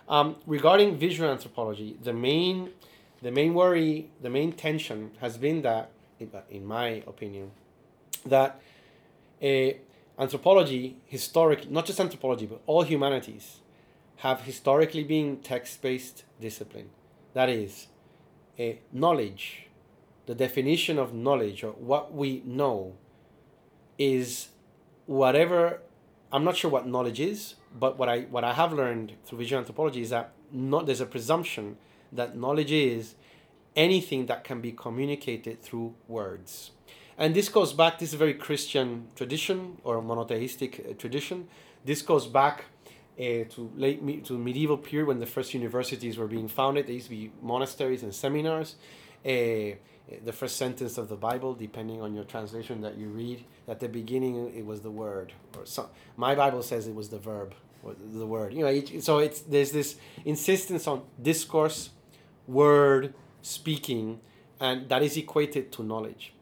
Um, 0.10 0.36
regarding 0.46 0.98
visual 0.98 1.30
anthropology, 1.30 1.98
the 2.02 2.14
main 2.14 2.72
the 3.22 3.32
main 3.32 3.54
worry, 3.54 4.10
the 4.22 4.30
main 4.30 4.52
tension 4.52 5.12
has 5.22 5.38
been 5.38 5.62
that, 5.62 5.92
in 6.50 6.66
my 6.66 7.04
opinion, 7.08 7.52
that 8.26 8.62
a 9.42 9.80
anthropology, 10.18 10.98
historic, 11.06 11.70
not 11.70 11.86
just 11.86 12.00
anthropology, 12.00 12.46
but 12.46 12.62
all 12.66 12.84
humanities, 12.84 13.60
have 14.18 14.42
historically 14.42 15.04
been 15.04 15.38
text-based 15.38 16.24
discipline. 16.40 16.90
That 17.34 17.50
is, 17.50 17.88
a 18.58 18.80
knowledge, 18.92 19.68
the 20.26 20.36
definition 20.36 21.00
of 21.00 21.14
knowledge 21.14 21.64
or 21.64 21.72
what 21.72 22.14
we 22.14 22.42
know, 22.46 22.96
is 23.98 24.50
whatever 25.06 25.82
I'm 26.34 26.44
not 26.44 26.58
sure 26.58 26.72
what 26.72 26.88
knowledge 26.88 27.20
is, 27.20 27.56
but 27.80 28.00
what 28.00 28.10
I 28.10 28.22
what 28.22 28.44
I 28.44 28.54
have 28.54 28.74
learned 28.74 29.14
through 29.24 29.38
visual 29.38 29.60
anthropology 29.60 30.02
is 30.02 30.10
that 30.10 30.32
not 30.52 30.88
there's 30.88 31.00
a 31.00 31.06
presumption 31.06 31.78
that 32.12 32.36
knowledge 32.36 32.72
is 32.72 33.14
anything 33.76 34.26
that 34.28 34.44
can 34.44 34.62
be 34.62 34.72
communicated 34.72 35.62
through 35.62 35.96
words. 36.08 36.72
And 37.18 37.36
this 37.36 37.50
goes 37.50 37.74
back, 37.74 38.00
this 38.00 38.10
is 38.10 38.16
a 38.16 38.18
very 38.18 38.34
Christian 38.34 39.08
tradition 39.16 39.78
or 39.84 40.02
monotheistic 40.02 40.80
uh, 40.80 40.94
tradition. 40.94 41.48
This 41.86 42.02
goes 42.02 42.28
back 42.28 42.66
uh, 43.20 43.46
to 43.50 43.72
late 43.76 44.02
me- 44.02 44.22
to 44.22 44.38
medieval 44.38 44.78
period 44.78 45.08
when 45.08 45.20
the 45.20 45.26
first 45.26 45.54
universities 45.54 46.18
were 46.18 46.28
being 46.28 46.48
founded. 46.48 46.88
There 46.88 46.96
used 46.96 47.08
to 47.08 47.12
be 47.12 47.32
monasteries 47.42 48.04
and 48.04 48.14
seminars. 48.14 48.76
Uh, 49.26 49.78
the 50.26 50.34
first 50.34 50.58
sentence 50.58 50.98
of 50.98 51.08
the 51.08 51.16
Bible, 51.16 51.54
depending 51.54 52.02
on 52.02 52.14
your 52.14 52.26
translation 52.26 52.82
that 52.82 52.98
you 52.98 53.08
read, 53.08 53.46
at 53.68 53.80
the 53.80 53.88
beginning 53.88 54.54
it 54.54 54.66
was 54.66 54.82
the 54.82 54.92
word, 54.92 55.32
or 55.58 55.66
some, 55.66 55.88
my 56.18 56.36
Bible 56.36 56.62
says 56.62 56.88
it 56.88 56.96
was 56.96 57.10
the 57.10 57.20
verb 57.20 57.54
or 57.84 57.96
the 57.96 58.26
word. 58.26 58.54
You 58.54 58.66
know, 58.66 59.00
so 59.00 59.20
it's 59.20 59.42
there's 59.42 59.72
this 59.72 59.96
insistence 60.26 60.88
on 60.88 61.04
discourse, 61.22 61.92
word, 62.48 63.14
speaking, 63.44 64.20
and 64.60 64.90
that 64.90 65.04
is 65.04 65.16
equated 65.16 65.72
to 65.74 65.84
knowledge. 65.84 66.34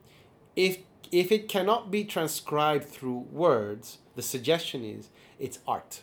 If 0.55 0.77
if 1.11 1.29
it 1.29 1.49
cannot 1.49 1.91
be 1.91 2.05
transcribed 2.05 2.85
through 2.85 3.25
words, 3.31 3.97
the 4.15 4.21
suggestion 4.21 4.85
is 4.85 5.09
it's 5.37 5.59
art. 5.67 6.01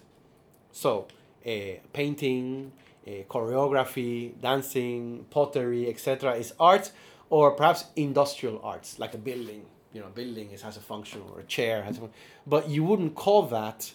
So, 0.70 1.08
a 1.46 1.80
painting, 1.94 2.72
a 3.06 3.24
choreography, 3.30 4.38
dancing, 4.42 5.24
pottery, 5.30 5.88
etc., 5.88 6.34
is 6.34 6.52
art 6.60 6.92
or 7.30 7.52
perhaps 7.52 7.86
industrial 7.96 8.60
arts 8.62 8.98
like 8.98 9.14
a 9.14 9.18
building 9.18 9.64
you 9.92 10.00
know 10.00 10.08
building 10.14 10.50
is, 10.50 10.62
has 10.62 10.76
a 10.76 10.80
function 10.80 11.22
or 11.32 11.40
a 11.40 11.44
chair 11.44 11.82
has 11.82 11.98
a 11.98 12.08
but 12.46 12.68
you 12.68 12.84
wouldn't 12.84 13.14
call 13.14 13.42
that 13.42 13.92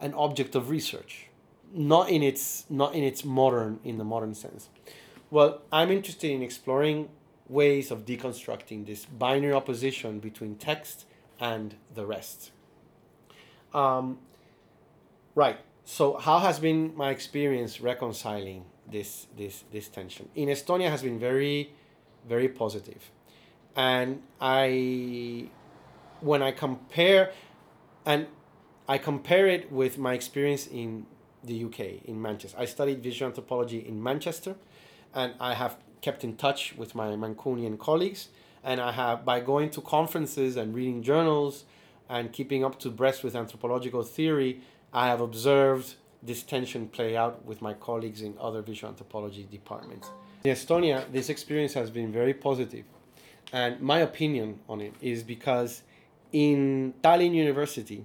an 0.00 0.14
object 0.14 0.54
of 0.54 0.70
research 0.70 1.28
not 1.72 2.08
in 2.08 2.22
its 2.22 2.64
not 2.68 2.94
in 2.94 3.04
its 3.04 3.24
modern 3.24 3.78
in 3.84 3.98
the 3.98 4.04
modern 4.04 4.34
sense 4.34 4.68
well 5.30 5.62
i'm 5.72 5.90
interested 5.90 6.30
in 6.30 6.42
exploring 6.42 7.08
ways 7.48 7.90
of 7.90 8.04
deconstructing 8.04 8.86
this 8.86 9.04
binary 9.06 9.52
opposition 9.52 10.18
between 10.18 10.54
text 10.56 11.06
and 11.40 11.74
the 11.94 12.04
rest 12.04 12.50
um, 13.74 14.18
right 15.34 15.58
so 15.84 16.16
how 16.18 16.38
has 16.38 16.58
been 16.58 16.94
my 16.96 17.10
experience 17.10 17.80
reconciling 17.80 18.64
this 18.90 19.26
this 19.36 19.64
this 19.72 19.88
tension 19.88 20.28
in 20.34 20.48
estonia 20.48 20.90
has 20.90 21.02
been 21.02 21.18
very 21.18 21.72
very 22.28 22.48
positive. 22.48 23.10
And 23.74 24.22
I, 24.40 25.48
when 26.20 26.42
I 26.42 26.52
compare, 26.52 27.32
and 28.04 28.26
I 28.88 28.98
compare 28.98 29.46
it 29.46 29.72
with 29.72 29.98
my 29.98 30.14
experience 30.14 30.66
in 30.66 31.06
the 31.44 31.64
UK, 31.64 32.04
in 32.04 32.20
Manchester. 32.20 32.58
I 32.58 32.64
studied 32.64 33.02
visual 33.02 33.28
anthropology 33.28 33.78
in 33.78 34.02
Manchester, 34.02 34.56
and 35.14 35.34
I 35.40 35.54
have 35.54 35.76
kept 36.00 36.24
in 36.24 36.36
touch 36.36 36.74
with 36.76 36.94
my 36.94 37.08
Mancunian 37.08 37.78
colleagues. 37.78 38.28
And 38.64 38.80
I 38.80 38.92
have, 38.92 39.24
by 39.24 39.40
going 39.40 39.70
to 39.70 39.80
conferences 39.80 40.56
and 40.56 40.74
reading 40.74 41.02
journals 41.02 41.64
and 42.08 42.32
keeping 42.32 42.64
up 42.64 42.78
to 42.80 42.90
breast 42.90 43.22
with 43.24 43.34
anthropological 43.36 44.02
theory, 44.02 44.60
I 44.92 45.06
have 45.06 45.20
observed 45.20 45.94
this 46.22 46.42
tension 46.42 46.88
play 46.88 47.16
out 47.16 47.44
with 47.44 47.62
my 47.62 47.74
colleagues 47.74 48.22
in 48.22 48.34
other 48.40 48.62
visual 48.62 48.90
anthropology 48.90 49.46
departments. 49.50 50.10
In 50.44 50.52
Estonia, 50.52 51.10
this 51.12 51.28
experience 51.28 51.74
has 51.74 51.90
been 51.90 52.12
very 52.12 52.34
positive. 52.34 52.84
And 53.52 53.80
my 53.80 54.00
opinion 54.00 54.60
on 54.68 54.80
it 54.80 54.94
is 55.00 55.22
because 55.22 55.82
in 56.32 56.94
Tallinn 57.02 57.34
University, 57.34 58.04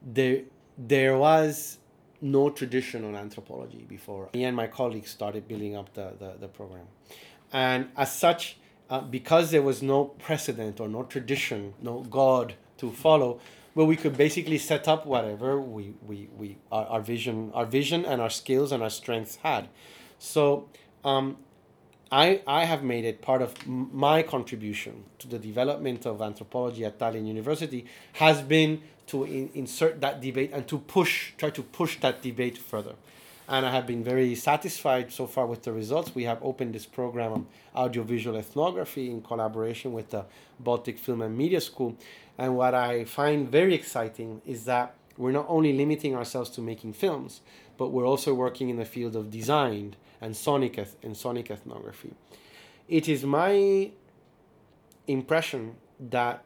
there, 0.00 0.42
there 0.78 1.18
was 1.18 1.78
no 2.22 2.48
tradition 2.50 3.04
on 3.04 3.16
anthropology 3.16 3.84
before. 3.88 4.30
Me 4.32 4.44
and 4.44 4.56
my 4.56 4.68
colleagues 4.68 5.10
started 5.10 5.48
building 5.48 5.76
up 5.76 5.92
the, 5.94 6.14
the, 6.18 6.34
the 6.40 6.48
program. 6.48 6.86
And 7.52 7.88
as 7.96 8.12
such, 8.12 8.56
uh, 8.88 9.00
because 9.00 9.50
there 9.50 9.62
was 9.62 9.82
no 9.82 10.04
precedent 10.04 10.80
or 10.80 10.88
no 10.88 11.02
tradition, 11.02 11.74
no 11.82 12.00
God 12.00 12.54
to 12.78 12.90
follow, 12.90 13.40
well, 13.74 13.86
we 13.86 13.96
could 13.96 14.16
basically 14.16 14.58
set 14.58 14.86
up 14.86 15.06
whatever 15.06 15.60
we, 15.60 15.94
we, 16.06 16.28
we 16.36 16.58
our, 16.70 16.86
our 16.86 17.00
vision, 17.00 17.50
our 17.54 17.66
vision 17.66 18.04
and 18.04 18.20
our 18.20 18.30
skills 18.30 18.70
and 18.70 18.82
our 18.82 18.90
strengths 18.90 19.36
had. 19.36 19.68
So 20.18 20.68
um, 21.04 21.38
I, 22.10 22.42
I 22.46 22.66
have 22.66 22.84
made 22.84 23.06
it 23.06 23.22
part 23.22 23.40
of 23.40 23.66
my 23.66 24.22
contribution 24.22 25.04
to 25.20 25.26
the 25.26 25.38
development 25.38 26.04
of 26.04 26.20
anthropology 26.20 26.84
at 26.84 26.98
Tallinn 26.98 27.26
University 27.26 27.86
has 28.12 28.42
been 28.42 28.82
to 29.08 29.24
in, 29.24 29.50
insert 29.54 30.00
that 30.00 30.20
debate 30.20 30.50
and 30.52 30.66
to 30.68 30.78
push, 30.78 31.32
try 31.36 31.50
to 31.50 31.62
push 31.62 31.98
that 32.00 32.22
debate 32.22 32.58
further. 32.58 32.94
And 33.48 33.66
I 33.66 33.72
have 33.72 33.86
been 33.86 34.04
very 34.04 34.34
satisfied 34.34 35.12
so 35.12 35.26
far 35.26 35.46
with 35.46 35.62
the 35.64 35.72
results. 35.72 36.14
We 36.14 36.24
have 36.24 36.38
opened 36.42 36.74
this 36.74 36.86
program 36.86 37.32
on 37.32 37.46
audiovisual 37.74 38.36
ethnography 38.36 39.10
in 39.10 39.20
collaboration 39.20 39.92
with 39.92 40.10
the 40.10 40.24
Baltic 40.60 40.98
Film 40.98 41.22
and 41.22 41.36
Media 41.36 41.60
School. 41.60 41.96
And 42.38 42.56
what 42.56 42.74
I 42.74 43.04
find 43.04 43.48
very 43.50 43.74
exciting 43.74 44.40
is 44.46 44.64
that 44.64 44.94
we're 45.18 45.32
not 45.32 45.46
only 45.48 45.72
limiting 45.72 46.14
ourselves 46.14 46.50
to 46.50 46.60
making 46.60 46.94
films, 46.94 47.40
but 47.76 47.88
we're 47.88 48.06
also 48.06 48.32
working 48.32 48.70
in 48.70 48.76
the 48.76 48.84
field 48.84 49.16
of 49.16 49.30
design 49.30 49.96
and 50.20 50.36
sonic 50.36 50.78
and 51.02 51.16
sonic 51.16 51.50
ethnography. 51.50 52.14
It 52.88 53.08
is 53.08 53.24
my 53.24 53.90
impression 55.06 55.74
that 55.98 56.44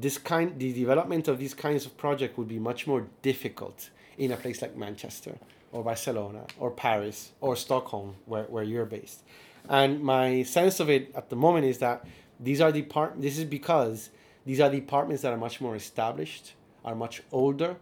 this 0.00 0.18
kind 0.18 0.58
the 0.58 0.72
development 0.72 1.28
of 1.28 1.38
these 1.38 1.54
kinds 1.54 1.86
of 1.86 1.96
projects 1.96 2.36
would 2.36 2.48
be 2.48 2.58
much 2.58 2.86
more 2.86 3.06
difficult 3.22 3.90
in 4.18 4.32
a 4.32 4.36
place 4.36 4.62
like 4.62 4.76
Manchester 4.76 5.36
or 5.72 5.82
Barcelona 5.82 6.44
or 6.58 6.70
Paris 6.70 7.32
or 7.40 7.56
Stockholm 7.56 8.16
where, 8.26 8.44
where 8.44 8.64
you're 8.64 8.86
based. 8.86 9.22
And 9.68 10.02
my 10.02 10.42
sense 10.42 10.80
of 10.80 10.90
it 10.90 11.12
at 11.14 11.30
the 11.30 11.36
moment 11.36 11.66
is 11.66 11.78
that 11.78 12.06
these 12.38 12.60
are 12.60 12.72
depart 12.72 13.20
this 13.20 13.38
is 13.38 13.44
because 13.44 14.10
these 14.44 14.60
are 14.60 14.70
departments 14.70 15.22
that 15.22 15.32
are 15.32 15.38
much 15.38 15.60
more 15.60 15.74
established, 15.74 16.52
are 16.84 16.94
much 16.94 17.22
older, 17.32 17.76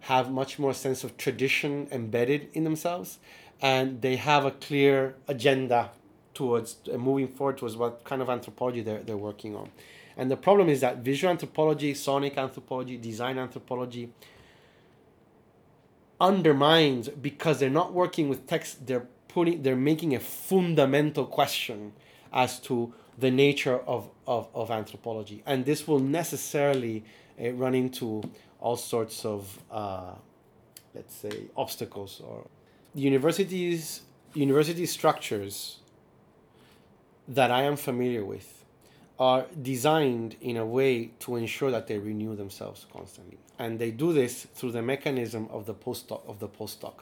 have 0.00 0.30
much 0.30 0.58
more 0.58 0.72
sense 0.72 1.04
of 1.04 1.16
tradition 1.16 1.88
embedded 1.90 2.48
in 2.54 2.64
themselves 2.64 3.18
and 3.60 4.02
they 4.02 4.16
have 4.16 4.44
a 4.44 4.50
clear 4.50 5.16
agenda 5.28 5.90
towards 6.34 6.76
uh, 6.92 6.96
moving 6.96 7.28
forward 7.28 7.58
towards 7.58 7.76
what 7.76 8.04
kind 8.04 8.20
of 8.20 8.28
anthropology 8.28 8.82
they're, 8.82 9.02
they're 9.02 9.16
working 9.16 9.56
on. 9.56 9.70
And 10.16 10.30
the 10.30 10.36
problem 10.36 10.68
is 10.68 10.80
that 10.80 10.98
visual 10.98 11.30
anthropology, 11.30 11.92
sonic 11.94 12.38
anthropology, 12.38 12.96
design 12.96 13.38
anthropology 13.38 14.10
undermines 16.20 17.08
because 17.08 17.60
they're 17.60 17.68
not 17.68 17.92
working 17.92 18.28
with 18.28 18.46
text, 18.46 18.86
they're 18.86 19.06
putting 19.28 19.62
they're 19.62 19.76
making 19.76 20.14
a 20.14 20.20
fundamental 20.20 21.26
question 21.26 21.92
as 22.32 22.58
to 22.60 22.94
the 23.18 23.30
nature 23.30 23.78
of, 23.80 24.08
of, 24.26 24.48
of 24.54 24.70
anthropology. 24.70 25.42
And 25.46 25.64
this 25.64 25.86
will 25.86 25.98
necessarily 25.98 27.04
uh, 27.42 27.50
run 27.52 27.74
into 27.74 28.22
all 28.58 28.76
sorts 28.76 29.24
of, 29.24 29.58
uh, 29.70 30.12
let's 30.94 31.14
say, 31.14 31.44
obstacles 31.56 32.22
or 32.24 32.46
universities, 32.94 34.02
university 34.34 34.86
structures 34.86 35.80
that 37.28 37.50
I 37.50 37.62
am 37.62 37.76
familiar 37.76 38.24
with 38.24 38.55
are 39.18 39.46
designed 39.62 40.36
in 40.40 40.56
a 40.56 40.66
way 40.66 41.10
to 41.20 41.36
ensure 41.36 41.70
that 41.70 41.86
they 41.86 41.98
renew 41.98 42.36
themselves 42.36 42.86
constantly, 42.92 43.38
and 43.58 43.78
they 43.78 43.90
do 43.90 44.12
this 44.12 44.46
through 44.54 44.72
the 44.72 44.82
mechanism 44.82 45.48
of 45.50 45.66
the 45.66 45.74
postdoc 45.74 46.20
of 46.28 46.38
the 46.38 46.48
postdoc. 46.48 46.94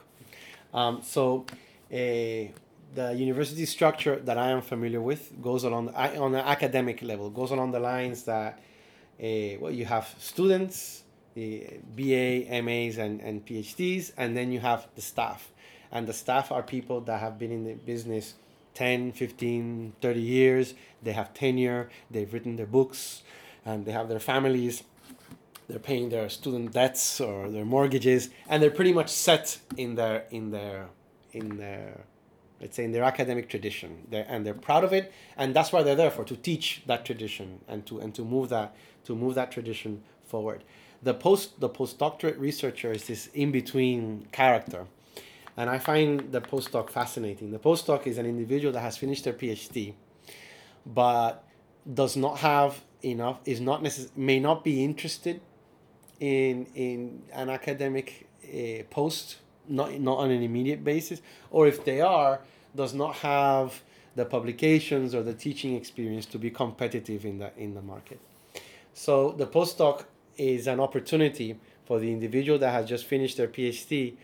Um, 0.72 1.02
so, 1.02 1.44
uh, 1.92 2.52
the 2.94 3.12
university 3.16 3.66
structure 3.66 4.16
that 4.16 4.38
I 4.38 4.50
am 4.50 4.62
familiar 4.62 5.00
with 5.00 5.32
goes 5.42 5.64
along 5.64 5.88
on 5.94 6.34
an 6.34 6.44
academic 6.46 7.02
level 7.02 7.28
goes 7.28 7.50
along 7.50 7.72
the 7.72 7.80
lines 7.80 8.22
that 8.24 8.60
uh, 9.20 9.58
well 9.58 9.72
you 9.72 9.84
have 9.84 10.14
students, 10.18 11.02
the 11.34 11.66
BA, 11.96 12.62
MAs, 12.62 12.98
and, 12.98 13.20
and 13.20 13.44
PhDs, 13.44 14.12
and 14.16 14.36
then 14.36 14.52
you 14.52 14.60
have 14.60 14.86
the 14.94 15.02
staff, 15.02 15.50
and 15.90 16.06
the 16.06 16.12
staff 16.12 16.52
are 16.52 16.62
people 16.62 17.00
that 17.02 17.18
have 17.18 17.38
been 17.38 17.50
in 17.50 17.64
the 17.64 17.74
business 17.74 18.34
10, 18.74 19.12
15, 19.12 19.94
30 20.00 20.20
years. 20.20 20.74
They 21.02 21.12
have 21.12 21.32
tenure, 21.34 21.88
they've 22.10 22.32
written 22.32 22.56
their 22.56 22.66
books, 22.66 23.22
and 23.64 23.86
they 23.86 23.92
have 23.92 24.08
their 24.08 24.20
families. 24.20 24.82
They're 25.68 25.78
paying 25.78 26.10
their 26.10 26.28
student 26.28 26.72
debts 26.72 27.20
or 27.20 27.48
their 27.48 27.64
mortgages, 27.64 28.30
and 28.48 28.62
they're 28.62 28.70
pretty 28.70 28.92
much 28.92 29.08
set 29.08 29.58
in 29.76 29.94
their 29.94 30.24
in 30.30 30.50
their 30.50 30.88
in 31.32 31.56
their 31.56 32.04
let's 32.60 32.76
say 32.76 32.84
in 32.84 32.92
their 32.92 33.04
academic 33.04 33.48
tradition. 33.48 34.06
They're, 34.10 34.26
and 34.28 34.44
they're 34.44 34.54
proud 34.54 34.84
of 34.84 34.92
it, 34.92 35.12
and 35.36 35.54
that's 35.54 35.72
why 35.72 35.82
they're 35.82 35.94
there 35.94 36.10
for 36.10 36.24
to 36.24 36.36
teach 36.36 36.82
that 36.86 37.06
tradition 37.06 37.60
and 37.66 37.86
to 37.86 37.98
and 37.98 38.14
to 38.14 38.24
move 38.24 38.50
that 38.50 38.76
to 39.04 39.14
move 39.14 39.34
that 39.36 39.50
tradition 39.52 40.02
forward. 40.24 40.64
The 41.02 41.14
post 41.14 41.60
the 41.60 41.70
postdoctorate 41.70 42.38
researcher 42.38 42.92
is 42.92 43.06
this 43.06 43.28
in 43.28 43.50
between 43.50 44.26
character 44.32 44.86
and 45.56 45.70
I 45.70 45.78
find 45.78 46.32
the 46.32 46.40
postdoc 46.40 46.90
fascinating. 46.90 47.50
The 47.52 47.58
postdoc 47.58 48.06
is 48.06 48.18
an 48.18 48.26
individual 48.26 48.72
that 48.72 48.80
has 48.80 48.96
finished 48.96 49.24
their 49.24 49.32
PhD, 49.32 49.94
but 50.84 51.44
does 51.92 52.16
not 52.16 52.38
have 52.38 52.82
enough, 53.02 53.38
is 53.44 53.60
not 53.60 53.82
necess- 53.82 54.10
may 54.16 54.40
not 54.40 54.64
be 54.64 54.82
interested 54.82 55.40
in 56.20 56.66
in 56.74 57.22
an 57.32 57.50
academic 57.50 58.26
uh, 58.44 58.82
post, 58.90 59.38
not 59.68 59.98
not 60.00 60.18
on 60.18 60.30
an 60.30 60.42
immediate 60.42 60.82
basis, 60.82 61.22
or 61.50 61.66
if 61.66 61.84
they 61.84 62.00
are, 62.00 62.40
does 62.74 62.94
not 62.94 63.16
have 63.16 63.82
the 64.16 64.24
publications 64.24 65.14
or 65.14 65.22
the 65.22 65.34
teaching 65.34 65.76
experience 65.76 66.26
to 66.26 66.38
be 66.38 66.50
competitive 66.50 67.24
in 67.24 67.38
the 67.38 67.52
in 67.56 67.74
the 67.74 67.82
market. 67.82 68.20
So 68.92 69.32
the 69.32 69.46
postdoc 69.46 70.04
is 70.36 70.66
an 70.66 70.80
opportunity 70.80 71.58
for 71.84 71.98
the 71.98 72.10
individual 72.10 72.58
that 72.58 72.70
has 72.70 72.88
just 72.88 73.04
finished 73.04 73.36
their 73.36 73.48
PhD 73.48 74.16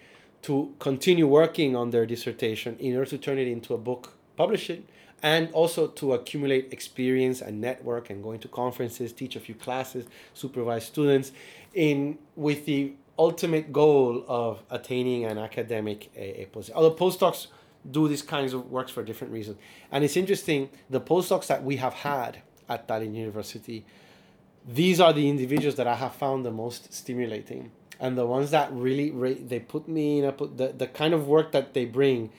to 0.43 0.74
continue 0.78 1.26
working 1.26 1.76
on 1.76 1.91
their 1.91 2.07
dissertation 2.07 2.76
in 2.78 2.97
order 2.97 3.11
to 3.11 3.18
turn 3.18 3.38
it 3.38 3.49
into 3.49 3.74
a 3.74 3.78
book, 3.78 4.14
publish 4.36 4.70
it, 4.70 4.84
and 5.22 5.51
also 5.53 5.86
to 5.86 6.14
accumulate 6.14 6.72
experience 6.72 7.43
and 7.43 7.61
network 7.61 8.09
and 8.11 8.22
going 8.22 8.41
to 8.41 8.49
conferences, 8.49 9.12
teach 9.12 9.36
a 9.36 9.41
few 9.41 9.55
classes, 9.55 10.07
supervise 10.32 10.86
students, 10.86 11.32
in 11.74 12.18
with 12.36 12.64
the 12.64 12.93
ultimate 13.18 13.70
goal 13.70 14.24
of 14.28 14.62
attaining 14.70 15.26
an 15.26 15.36
academic 15.36 16.11
a, 16.16 16.43
a 16.43 16.47
position. 16.47 16.74
Although 16.74 16.95
postdocs 16.95 17.49
do 17.91 18.09
these 18.09 18.22
kinds 18.22 18.55
of 18.55 18.70
works 18.70 18.91
for 18.91 19.03
different 19.03 19.32
reasons, 19.32 19.59
and 19.93 20.03
it's 20.05 20.16
interesting 20.16 20.70
the 20.88 21.01
postdocs 21.01 21.47
that 21.49 21.62
we 21.62 21.76
have 21.76 21.93
had 21.93 22.38
at 22.68 22.88
Tallinn 22.88 23.14
University. 23.14 23.84
These 24.66 25.01
are 25.01 25.12
the 25.12 25.28
individuals 25.28 25.74
that 25.76 25.86
I 25.86 25.97
have 25.97 26.14
found 26.14 26.45
the 26.45 26.51
most 26.51 26.93
stimulating 26.95 27.72
and 28.01 28.16
the 28.16 28.26
ones 28.26 28.51
that 28.51 28.72
really 28.72 29.34
they 29.34 29.61
put 29.61 29.86
me 29.86 30.18
in 30.18 30.24
a 30.24 30.32
put 30.32 30.57
the, 30.57 30.68
the 30.68 30.86
kind 30.86 31.14
of 31.14 31.28
work 31.28 31.53
that 31.53 31.74
they 31.74 31.84
bring 31.84 32.30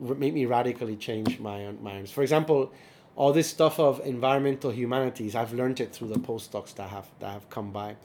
make 0.00 0.34
me 0.34 0.44
radically 0.44 0.96
change 0.96 1.38
my 1.38 1.70
minds. 1.80 2.10
For 2.10 2.22
example, 2.22 2.72
all 3.14 3.32
this 3.32 3.46
stuff 3.46 3.78
of 3.78 4.00
environmental 4.04 4.72
humanities, 4.72 5.36
I've 5.36 5.52
learned 5.52 5.80
it 5.80 5.94
through 5.94 6.08
the 6.08 6.18
postdocs 6.18 6.74
that 6.74 6.90
have 6.90 7.06
that 7.20 7.30
have 7.30 7.48
come 7.48 7.70
by. 7.70 7.96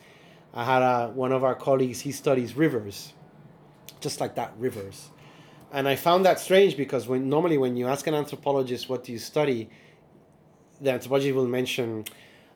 I 0.54 0.64
had 0.64 0.82
a, 0.82 1.10
one 1.10 1.32
of 1.32 1.44
our 1.44 1.56
colleagues, 1.56 2.00
he 2.00 2.12
studies 2.12 2.56
rivers, 2.56 3.14
just 4.00 4.20
like 4.20 4.36
that, 4.36 4.54
rivers. 4.58 5.10
And 5.72 5.88
I 5.88 5.96
found 5.96 6.26
that 6.26 6.40
strange 6.40 6.76
because 6.76 7.08
when 7.08 7.30
normally 7.30 7.58
when 7.58 7.78
you 7.78 7.88
ask 7.88 8.08
an 8.08 8.16
anthropologist 8.16 8.90
what 8.90 9.04
do 9.04 9.12
you 9.12 9.20
study, 9.20 9.70
the 10.82 10.92
anthropologist 10.92 11.36
will 11.36 11.48
mention, 11.48 12.06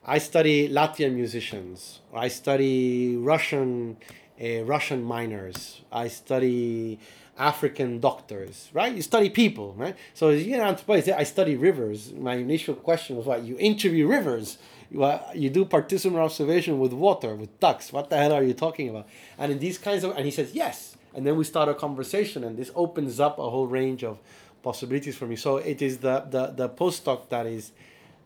I 0.04 0.18
study 0.18 0.68
Latvian 0.68 1.14
musicians, 1.14 2.00
I 2.12 2.28
study 2.28 3.16
Russian 3.16 3.96
uh, 4.42 4.64
Russian 4.64 5.02
miners. 5.02 5.80
I 5.92 6.08
study 6.08 6.98
African 7.38 8.00
doctors, 8.00 8.70
right? 8.72 8.94
You 8.94 9.02
study 9.02 9.28
people, 9.30 9.74
right? 9.76 9.96
So 10.14 10.30
you 10.30 10.56
know, 10.56 10.76
I 10.88 11.24
study 11.24 11.56
rivers. 11.56 12.12
My 12.12 12.34
initial 12.34 12.74
question 12.74 13.16
was, 13.16 13.26
what? 13.26 13.42
You 13.42 13.56
interview 13.58 14.06
rivers. 14.06 14.58
You, 14.90 15.18
you 15.34 15.50
do 15.50 15.64
participant 15.64 16.20
observation 16.20 16.78
with 16.78 16.92
water, 16.92 17.34
with 17.34 17.58
ducks. 17.58 17.92
What 17.92 18.10
the 18.10 18.16
hell 18.16 18.32
are 18.32 18.42
you 18.42 18.54
talking 18.54 18.88
about? 18.88 19.06
And 19.38 19.50
in 19.50 19.58
these 19.58 19.78
kinds 19.78 20.04
of, 20.04 20.16
and 20.16 20.24
he 20.24 20.30
says, 20.30 20.54
yes. 20.54 20.96
And 21.14 21.26
then 21.26 21.36
we 21.36 21.44
start 21.44 21.68
a 21.68 21.74
conversation, 21.74 22.44
and 22.44 22.56
this 22.56 22.70
opens 22.74 23.20
up 23.20 23.38
a 23.38 23.48
whole 23.48 23.66
range 23.66 24.04
of 24.04 24.18
possibilities 24.62 25.16
for 25.16 25.26
me. 25.26 25.36
So 25.36 25.58
it 25.58 25.80
is 25.82 25.98
the, 25.98 26.26
the, 26.28 26.46
the 26.48 26.68
postdoc 26.68 27.28
that 27.28 27.46
is, 27.46 27.72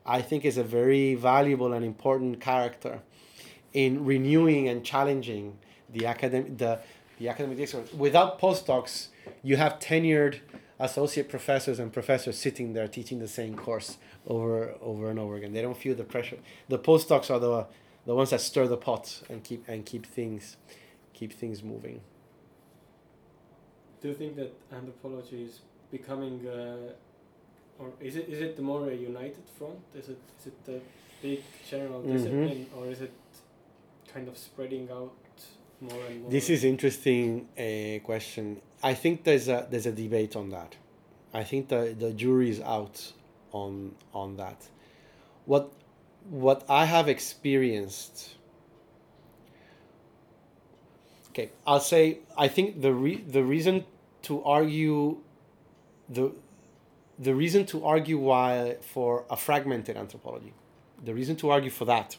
I 0.06 0.22
think, 0.22 0.44
is 0.44 0.56
a 0.56 0.64
very 0.64 1.14
valuable 1.14 1.72
and 1.72 1.84
important 1.84 2.40
character 2.40 3.00
in 3.72 4.04
renewing 4.04 4.68
and 4.68 4.84
challenging 4.84 5.58
the 5.90 6.06
academic 6.06 6.58
the 6.58 6.80
the 7.18 7.28
academic 7.28 7.56
discourse. 7.58 7.92
Without 7.92 8.40
postdocs, 8.40 9.08
you 9.42 9.56
have 9.56 9.78
tenured 9.80 10.40
associate 10.78 11.28
professors 11.28 11.80
and 11.80 11.92
professors 11.92 12.38
sitting 12.38 12.72
there 12.72 12.86
teaching 12.86 13.18
the 13.18 13.28
same 13.28 13.56
course 13.56 13.98
over 14.26 14.74
over 14.80 15.10
and 15.10 15.18
over 15.18 15.36
again. 15.36 15.52
They 15.52 15.62
don't 15.62 15.76
feel 15.76 15.94
the 15.94 16.04
pressure. 16.04 16.38
The 16.68 16.78
postdocs 16.78 17.30
are 17.30 17.40
the 17.40 17.66
the 18.06 18.14
ones 18.14 18.30
that 18.30 18.40
stir 18.40 18.66
the 18.66 18.76
pot 18.76 19.22
and 19.28 19.42
keep 19.44 19.68
and 19.68 19.84
keep 19.84 20.06
things 20.06 20.56
keep 21.12 21.32
things 21.32 21.62
moving. 21.62 22.00
Do 24.00 24.08
you 24.08 24.14
think 24.14 24.36
that 24.36 24.54
anthropology 24.72 25.42
is 25.42 25.60
becoming, 25.90 26.46
uh, 26.46 26.92
or 27.80 27.88
is 28.00 28.14
it 28.16 28.28
is 28.28 28.40
it 28.40 28.56
the 28.56 28.62
more 28.62 28.88
a 28.88 28.94
united 28.94 29.44
front? 29.58 29.80
Is 29.94 30.08
it 30.08 30.18
is 30.38 30.46
it 30.46 30.64
the 30.64 30.80
big 31.20 31.42
general 31.68 32.00
mm-hmm. 32.00 32.12
discipline, 32.12 32.66
mm-hmm. 32.66 32.78
or 32.78 32.86
is 32.86 33.00
it 33.00 33.12
kind 34.12 34.28
of 34.28 34.38
spreading 34.38 34.88
out 34.90 35.12
more. 35.80 35.92
This 36.28 36.50
is 36.50 36.64
interesting 36.64 37.48
uh, 37.58 38.04
question. 38.04 38.60
I 38.82 38.94
think 38.94 39.24
there's 39.24 39.48
a 39.48 39.66
there's 39.70 39.86
a 39.86 39.92
debate 39.92 40.36
on 40.36 40.50
that. 40.50 40.76
I 41.32 41.44
think 41.44 41.68
the 41.68 41.94
the 41.98 42.12
jury 42.12 42.50
is 42.50 42.60
out 42.60 43.12
on 43.52 43.94
on 44.12 44.36
that. 44.36 44.68
What 45.44 45.72
what 46.28 46.64
I 46.68 46.84
have 46.84 47.08
experienced. 47.08 48.36
Okay, 51.30 51.50
I'll 51.66 51.80
say 51.80 52.18
I 52.36 52.48
think 52.48 52.80
the 52.80 52.92
re- 52.92 53.24
the 53.26 53.44
reason 53.44 53.84
to 54.22 54.42
argue 54.44 55.18
the 56.08 56.32
the 57.18 57.34
reason 57.34 57.66
to 57.66 57.84
argue 57.84 58.18
why 58.18 58.76
for 58.80 59.24
a 59.30 59.36
fragmented 59.36 59.96
anthropology, 59.96 60.54
the 61.04 61.14
reason 61.14 61.36
to 61.36 61.50
argue 61.50 61.70
for 61.70 61.84
that 61.84 62.16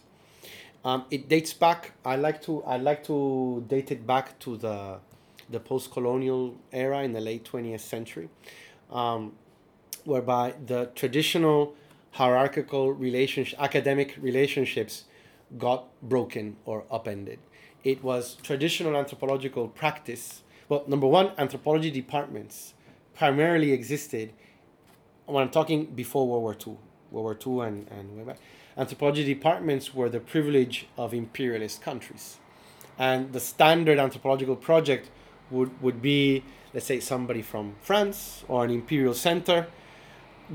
um, 0.84 1.06
it 1.12 1.28
dates 1.28 1.54
back. 1.54 1.94
I 2.06 2.16
like 2.16 2.42
to 2.44 2.64
I 2.64 2.78
like 2.78 3.04
to 3.06 3.64
date 3.68 3.92
it 3.92 4.06
back 4.08 4.40
to 4.40 4.58
the 4.58 5.00
the 5.50 5.60
post-colonial 5.60 6.56
era 6.72 7.04
in 7.04 7.14
the 7.14 7.22
late 7.22 7.46
twentieth 7.46 7.82
century, 7.82 8.30
um, 8.92 9.34
whereby 10.06 10.54
the 10.66 10.92
traditional 10.96 11.76
hierarchical 12.12 12.92
relationship 12.94 13.60
academic 13.62 14.16
relationships 14.22 15.06
got 15.58 15.86
broken 16.02 16.56
or 16.66 16.86
upended. 16.92 17.40
It 17.84 18.04
was 18.04 18.36
traditional 18.44 18.96
anthropological 18.96 19.68
practice. 19.68 20.44
Well, 20.68 20.84
number 20.88 21.08
one, 21.08 21.32
anthropology 21.38 21.92
departments 21.92 22.74
primarily 23.16 23.72
existed. 23.72 24.34
When 25.26 25.44
I'm 25.44 25.50
talking 25.50 25.86
before 25.86 26.28
World 26.28 26.42
War 26.44 26.54
II, 26.54 26.78
World 27.12 27.46
War 27.46 27.62
II 27.64 27.68
and 27.68 27.88
and 27.90 28.36
anthropology 28.80 29.26
departments 29.26 29.94
were 29.94 30.10
the 30.10 30.22
privilege 30.22 30.88
of 30.98 31.14
imperialist 31.14 31.82
countries. 31.82 32.38
And 32.98 33.34
the 33.34 33.40
standard 33.40 34.00
anthropological 34.00 34.56
project 34.56 35.10
would, 35.52 35.82
would 35.82 36.02
be, 36.02 36.44
let's 36.74 36.86
say, 36.86 37.00
somebody 37.02 37.42
from 37.42 37.76
France 37.82 38.44
or 38.48 38.64
an 38.64 38.72
imperial 38.72 39.14
center 39.14 39.68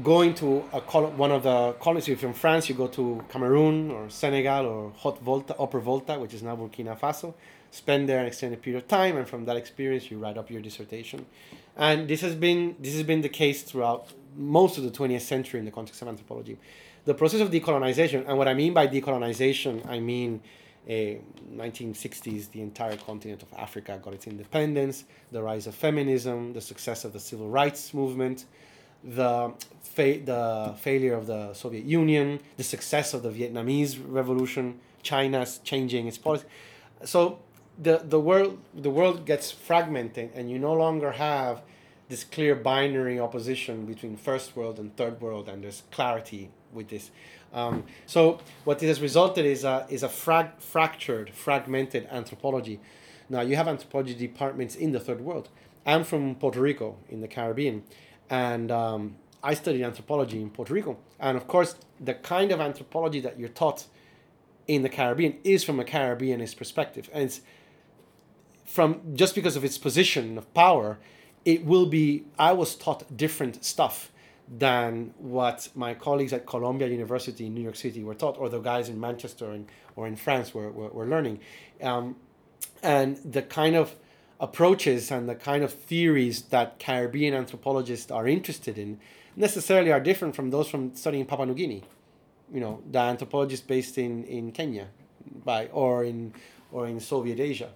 going 0.02 0.34
to 0.34 0.64
a 0.72 0.80
col- 0.80 1.10
one 1.10 1.30
of 1.30 1.44
the 1.44 1.72
colonies. 1.74 2.08
If 2.08 2.22
you're 2.22 2.32
from 2.32 2.32
France, 2.32 2.68
you 2.68 2.74
go 2.74 2.88
to 2.88 3.22
Cameroon 3.28 3.90
or 3.90 4.10
Senegal 4.10 4.66
or 4.66 4.90
Haute 4.96 5.20
Volta, 5.20 5.54
Upper 5.56 5.78
Volta, 5.78 6.18
which 6.18 6.34
is 6.34 6.42
now 6.42 6.56
Burkina 6.56 6.98
Faso. 6.98 7.34
Spend 7.74 8.08
there 8.08 8.20
an 8.20 8.26
extended 8.26 8.62
period 8.62 8.82
of 8.82 8.88
time, 8.88 9.16
and 9.16 9.26
from 9.28 9.44
that 9.46 9.56
experience, 9.56 10.10
you 10.10 10.18
write 10.18 10.38
up 10.38 10.48
your 10.50 10.62
dissertation. 10.62 11.26
And 11.76 12.06
this 12.06 12.20
has 12.20 12.34
been 12.34 12.76
this 12.78 12.94
has 12.94 13.02
been 13.02 13.22
the 13.22 13.28
case 13.28 13.62
throughout 13.62 14.12
most 14.36 14.78
of 14.78 14.84
the 14.84 14.90
20th 14.90 15.22
century 15.22 15.58
in 15.58 15.66
the 15.66 15.72
context 15.72 16.00
of 16.02 16.08
anthropology. 16.08 16.56
The 17.04 17.14
process 17.14 17.40
of 17.40 17.50
decolonization, 17.50 18.26
and 18.28 18.38
what 18.38 18.48
I 18.48 18.54
mean 18.54 18.72
by 18.72 18.86
decolonization, 18.86 19.86
I 19.88 19.98
mean 19.98 20.40
uh, 20.88 20.92
1960s, 21.56 22.50
the 22.52 22.62
entire 22.62 22.96
continent 22.96 23.42
of 23.42 23.48
Africa 23.58 24.00
got 24.02 24.14
its 24.14 24.26
independence, 24.26 25.04
the 25.32 25.42
rise 25.42 25.66
of 25.66 25.74
feminism, 25.74 26.52
the 26.52 26.60
success 26.60 27.04
of 27.04 27.12
the 27.12 27.20
civil 27.20 27.48
rights 27.48 27.92
movement, 27.92 28.44
the, 29.02 29.52
fa- 29.82 30.20
the 30.24 30.74
failure 30.78 31.14
of 31.14 31.26
the 31.26 31.52
Soviet 31.54 31.84
Union, 31.84 32.40
the 32.56 32.62
success 32.62 33.14
of 33.14 33.22
the 33.22 33.30
Vietnamese 33.30 33.98
Revolution, 34.06 34.80
China's 35.02 35.58
changing 35.58 36.06
its 36.06 36.18
policy. 36.18 36.46
So 37.04 37.38
the, 37.78 37.98
the 38.04 38.20
world 38.20 38.58
the 38.74 38.90
world 38.90 39.26
gets 39.26 39.50
fragmented, 39.50 40.30
and 40.34 40.50
you 40.50 40.58
no 40.58 40.72
longer 40.72 41.12
have 41.12 41.62
this 42.08 42.24
clear 42.24 42.54
binary 42.54 43.18
opposition 43.18 43.86
between 43.86 44.16
first 44.16 44.56
world 44.56 44.78
and 44.78 44.96
third 44.96 45.20
world, 45.20 45.48
and 45.48 45.64
there's 45.64 45.82
clarity 45.90 46.50
with 46.72 46.88
this. 46.88 47.10
Um, 47.52 47.84
so 48.06 48.40
what 48.64 48.80
this 48.80 48.88
has 48.88 49.00
resulted 49.00 49.46
is 49.46 49.64
a 49.64 49.86
is 49.88 50.02
a 50.02 50.08
frag- 50.08 50.58
fractured, 50.58 51.30
fragmented 51.30 52.06
anthropology. 52.10 52.80
Now 53.28 53.40
you 53.40 53.56
have 53.56 53.68
anthropology 53.68 54.14
departments 54.14 54.74
in 54.76 54.92
the 54.92 55.00
third 55.00 55.20
world. 55.20 55.48
I'm 55.86 56.04
from 56.04 56.34
Puerto 56.34 56.60
Rico 56.60 56.96
in 57.08 57.20
the 57.20 57.28
Caribbean, 57.28 57.84
and 58.30 58.70
um, 58.70 59.16
I 59.42 59.54
studied 59.54 59.82
anthropology 59.82 60.40
in 60.40 60.50
Puerto 60.50 60.72
Rico. 60.72 60.96
And 61.20 61.36
of 61.36 61.46
course, 61.46 61.76
the 62.00 62.14
kind 62.14 62.52
of 62.52 62.60
anthropology 62.60 63.20
that 63.20 63.38
you're 63.38 63.48
taught 63.50 63.84
in 64.66 64.82
the 64.82 64.88
Caribbean 64.88 65.36
is 65.44 65.62
from 65.62 65.78
a 65.78 65.84
Caribbeanist 65.84 66.56
perspective, 66.56 67.10
and 67.12 67.24
it's 67.24 67.40
from 68.64 69.00
just 69.14 69.34
because 69.34 69.56
of 69.56 69.64
its 69.64 69.78
position 69.78 70.38
of 70.38 70.52
power, 70.54 70.98
it 71.44 71.64
will 71.64 71.86
be. 71.86 72.24
I 72.38 72.52
was 72.52 72.74
taught 72.74 73.16
different 73.16 73.64
stuff 73.64 74.10
than 74.48 75.14
what 75.18 75.68
my 75.74 75.94
colleagues 75.94 76.32
at 76.32 76.46
Columbia 76.46 76.88
University 76.88 77.46
in 77.46 77.54
New 77.54 77.62
York 77.62 77.76
City 77.76 78.04
were 78.04 78.14
taught, 78.14 78.38
or 78.38 78.48
the 78.48 78.60
guys 78.60 78.88
in 78.88 79.00
Manchester 79.00 79.50
and, 79.50 79.66
or 79.96 80.06
in 80.06 80.16
France 80.16 80.52
were, 80.52 80.70
were, 80.70 80.88
were 80.88 81.06
learning. 81.06 81.40
Um, 81.82 82.16
and 82.82 83.16
the 83.18 83.42
kind 83.42 83.74
of 83.74 83.94
approaches 84.40 85.10
and 85.10 85.28
the 85.28 85.34
kind 85.34 85.64
of 85.64 85.72
theories 85.72 86.42
that 86.42 86.78
Caribbean 86.78 87.34
anthropologists 87.34 88.10
are 88.10 88.28
interested 88.28 88.76
in 88.76 89.00
necessarily 89.36 89.90
are 89.90 90.00
different 90.00 90.36
from 90.36 90.50
those 90.50 90.68
from 90.68 90.94
studying 90.94 91.24
Papua 91.24 91.46
New 91.46 91.54
Guinea. 91.54 91.82
You 92.52 92.60
know, 92.60 92.82
the 92.90 92.98
anthropologists 92.98 93.66
based 93.66 93.96
in, 93.96 94.24
in 94.24 94.52
Kenya 94.52 94.88
by 95.44 95.66
or 95.68 96.04
in 96.04 96.34
or 96.70 96.86
in 96.86 97.00
Soviet 97.00 97.40
Asia. 97.40 97.70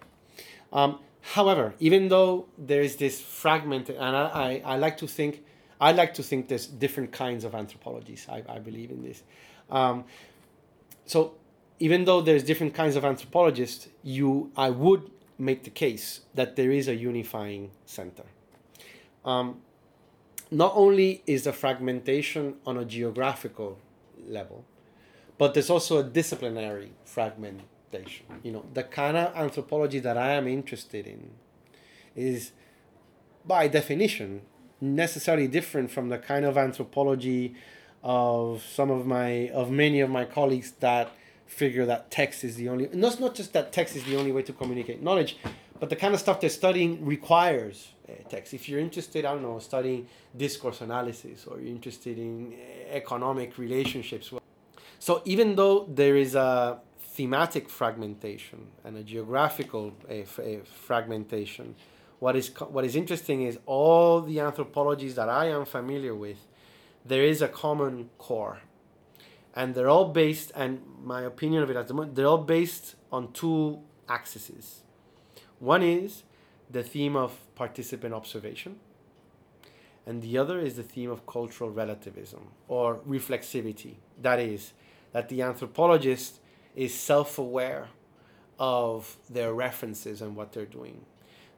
Um, 0.72 1.00
however, 1.20 1.74
even 1.78 2.08
though 2.08 2.46
there 2.56 2.82
is 2.82 2.96
this 2.96 3.20
fragmented, 3.20 3.96
and 3.96 4.16
I, 4.16 4.62
I, 4.64 4.74
I 4.74 4.76
like 4.76 4.96
to 4.98 5.06
think 5.06 5.44
I 5.80 5.92
like 5.92 6.14
to 6.14 6.22
think 6.22 6.48
there's 6.48 6.66
different 6.66 7.12
kinds 7.12 7.44
of 7.44 7.54
anthropologies. 7.54 8.26
I, 8.28 8.42
I 8.48 8.58
believe 8.58 8.90
in 8.90 9.02
this. 9.02 9.22
Um, 9.70 10.04
so 11.06 11.34
even 11.78 12.04
though 12.04 12.20
there's 12.20 12.42
different 12.42 12.74
kinds 12.74 12.96
of 12.96 13.04
anthropologists, 13.04 13.88
you 14.02 14.50
I 14.56 14.70
would 14.70 15.10
make 15.38 15.62
the 15.62 15.70
case 15.70 16.20
that 16.34 16.56
there 16.56 16.70
is 16.70 16.88
a 16.88 16.94
unifying 16.94 17.70
center. 17.86 18.24
Um, 19.24 19.60
not 20.50 20.72
only 20.74 21.22
is 21.26 21.44
the 21.44 21.52
fragmentation 21.52 22.56
on 22.66 22.76
a 22.76 22.84
geographical 22.84 23.78
level, 24.26 24.64
but 25.36 25.54
there's 25.54 25.70
also 25.70 25.98
a 25.98 26.02
disciplinary 26.02 26.90
You 28.42 28.52
know, 28.52 28.64
the 28.74 28.82
kind 28.82 29.16
of 29.16 29.34
anthropology 29.34 29.98
that 30.00 30.16
I 30.16 30.32
am 30.32 30.46
interested 30.46 31.06
in 31.06 31.30
is, 32.14 32.52
by 33.44 33.68
definition, 33.68 34.42
necessarily 34.80 35.48
different 35.48 35.90
from 35.90 36.08
the 36.08 36.18
kind 36.18 36.44
of 36.44 36.56
anthropology 36.56 37.54
of 38.02 38.62
some 38.62 38.90
of 38.90 39.06
my 39.06 39.48
of 39.50 39.70
many 39.70 40.00
of 40.00 40.08
my 40.10 40.24
colleagues 40.24 40.72
that 40.80 41.10
figure 41.46 41.84
that 41.86 42.10
text 42.10 42.44
is 42.44 42.56
the 42.56 42.68
only 42.68 42.88
not 42.92 43.18
not 43.18 43.34
just 43.34 43.52
that 43.52 43.72
text 43.72 43.96
is 43.96 44.04
the 44.04 44.16
only 44.16 44.30
way 44.30 44.42
to 44.42 44.52
communicate 44.52 45.02
knowledge 45.02 45.36
but 45.80 45.90
the 45.90 45.96
kind 45.96 46.14
of 46.14 46.20
stuff 46.20 46.40
they're 46.40 46.50
studying 46.50 47.04
requires 47.04 47.92
uh, 48.08 48.12
text. 48.28 48.54
If 48.54 48.68
you're 48.68 48.80
interested 48.80 49.24
i 49.24 49.32
don't 49.32 49.42
know 49.42 49.58
studying 49.58 50.06
discourse 50.36 50.80
analysis 50.80 51.46
or 51.46 51.58
you're 51.58 51.70
interested 51.70 52.18
in 52.18 52.54
uh, 52.54 52.94
economic 52.94 53.58
relationships 53.58 54.32
so 55.00 55.22
even 55.24 55.56
though 55.56 55.86
there 55.88 56.16
is 56.16 56.36
a 56.36 56.78
thematic 57.18 57.68
fragmentation 57.68 58.60
and 58.84 58.96
a 58.96 59.02
geographical 59.02 59.92
fragmentation 60.64 61.74
what 62.20 62.34
is 62.36 62.48
what 62.76 62.84
is 62.84 62.96
interesting 62.96 63.42
is 63.42 63.58
all 63.66 64.20
the 64.20 64.40
anthropologies 64.40 65.14
that 65.14 65.28
I 65.28 65.46
am 65.46 65.64
familiar 65.64 66.14
with, 66.14 66.46
there 67.04 67.22
is 67.22 67.40
a 67.42 67.48
common 67.48 68.10
core, 68.18 68.58
and 69.54 69.74
they're 69.74 69.88
all 69.88 70.06
based. 70.06 70.50
And 70.54 70.80
my 71.02 71.22
opinion 71.22 71.62
of 71.62 71.70
it 71.70 71.76
at 71.76 71.86
the 71.88 71.94
moment, 71.94 72.16
they're 72.16 72.26
all 72.26 72.46
based 72.58 72.96
on 73.12 73.32
two 73.32 73.80
axes. 74.08 74.82
One 75.60 75.82
is 75.82 76.24
the 76.70 76.82
theme 76.82 77.16
of 77.16 77.30
participant 77.54 78.14
observation, 78.14 78.80
and 80.04 80.20
the 80.20 80.38
other 80.38 80.58
is 80.58 80.74
the 80.74 80.82
theme 80.82 81.10
of 81.10 81.24
cultural 81.26 81.70
relativism 81.70 82.48
or 82.66 82.96
reflexivity. 83.08 83.94
That 84.20 84.40
is, 84.40 84.72
that 85.12 85.28
the 85.28 85.42
anthropologist 85.42 86.40
is 86.74 86.94
self 86.94 87.38
aware 87.38 87.88
of 88.58 89.16
their 89.30 89.52
references 89.52 90.20
and 90.20 90.34
what 90.36 90.52
they're 90.52 90.64
doing 90.64 91.04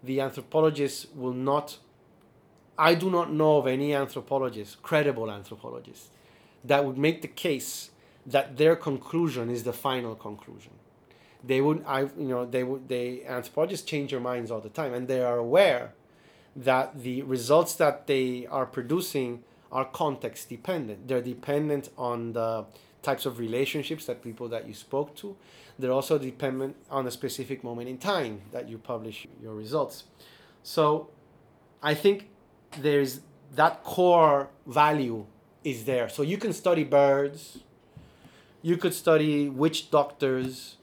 the 0.03 0.21
anthropologists 0.21 1.07
will 1.15 1.33
not 1.33 1.79
I 2.79 2.95
do 2.95 3.11
not 3.11 3.31
know 3.31 3.59
of 3.59 3.67
any 3.67 3.95
anthropologist, 3.95 4.81
credible 4.81 5.31
anthropologist, 5.31 6.09
that 6.65 6.83
would 6.83 6.97
make 6.97 7.21
the 7.21 7.29
case 7.29 7.91
that 8.25 8.57
their 8.57 8.75
conclusion 8.75 9.51
is 9.51 9.65
the 9.65 9.75
final 9.75 10.15
conclusion. 10.15 10.73
They 11.45 11.61
would, 11.61 11.85
I, 11.87 12.01
you 12.01 12.29
know, 12.29 12.47
they 12.47 12.65
would, 12.65 12.89
they 12.89 13.23
anthropologists 13.27 13.85
change 13.85 14.13
their 14.13 14.21
minds 14.21 14.51
all 14.51 14.63
the 14.63 14.71
time, 14.71 14.95
and 14.95 15.09
they 15.09 15.21
are 15.21 15.37
aware 15.37 15.93
that 16.57 17.03
the 17.03 17.21
results 17.21 17.75
that 17.75 18.07
they 18.07 18.47
are 18.47 18.65
producing 18.65 19.43
are 19.71 19.85
context 19.85 20.49
dependent. 20.49 21.07
They're 21.07 21.21
dependent 21.21 21.91
on 21.99 22.33
the 22.33 22.65
types 23.03 23.27
of 23.27 23.39
relationships 23.39 24.07
that 24.07 24.23
people 24.23 24.49
that 24.49 24.67
you 24.69 24.75
spoke 24.75 25.15
to. 25.17 25.37
They're 25.79 25.93
also 25.93 26.19
dependent 26.19 26.77
on 26.91 27.07
a 27.07 27.11
specific 27.11 27.65
moment 27.65 27.89
in 27.89 27.99
time 27.99 28.43
that 28.53 28.69
you 28.69 28.79
publish 28.79 29.27
your 29.43 29.55
results. 29.55 30.05
So 30.63 31.09
I 31.83 31.95
think 31.95 32.29
there's 32.79 33.21
that 33.55 33.83
core 33.83 34.51
value 34.67 35.27
is 35.65 35.85
there. 35.85 36.09
So 36.09 36.23
you 36.23 36.39
can 36.39 36.53
study 36.53 36.85
birds, 36.85 37.59
you 38.63 38.77
could 38.77 38.95
study 38.95 39.49
witch 39.49 39.91
doctors, 39.91 40.77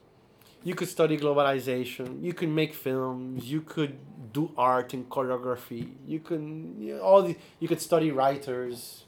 you 0.64 0.74
could 0.74 0.88
study 0.88 1.16
globalization, 1.16 2.22
you 2.22 2.34
can 2.34 2.54
make 2.54 2.74
films, 2.74 3.44
you 3.44 3.60
could 3.60 3.96
do 4.32 4.52
art 4.56 4.92
and 4.92 5.08
choreography, 5.08 5.92
you 6.06 6.20
can 6.20 6.80
you 6.80 6.96
know, 6.96 7.00
all 7.00 7.22
the, 7.22 7.36
you 7.60 7.68
could 7.68 7.80
study 7.80 8.10
writers. 8.10 9.04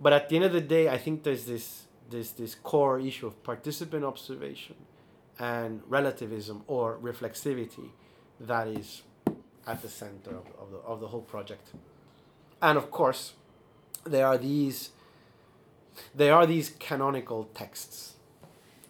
But 0.00 0.12
at 0.12 0.28
the 0.28 0.36
end 0.36 0.44
of 0.44 0.52
the 0.52 0.60
day, 0.60 0.88
I 0.88 0.98
think 0.98 1.22
there's 1.22 1.46
this 1.46 1.84
this 2.12 2.30
this 2.30 2.54
core 2.54 3.00
issue 3.00 3.26
of 3.26 3.42
participant 3.42 4.04
observation 4.04 4.76
and 5.38 5.82
relativism 5.88 6.62
or 6.66 6.98
reflexivity 7.02 7.88
that 8.38 8.68
is 8.68 9.02
at 9.66 9.80
the 9.82 9.88
center 9.88 10.30
of, 10.30 10.46
of, 10.60 10.70
the, 10.70 10.78
of 10.78 11.00
the 11.00 11.08
whole 11.08 11.22
project. 11.22 11.68
And 12.60 12.78
of 12.78 12.90
course 12.90 13.32
there 14.04 14.26
are 14.26 14.38
these 14.38 14.90
there 16.14 16.34
are 16.34 16.46
these 16.46 16.70
canonical 16.78 17.44
texts. 17.54 18.14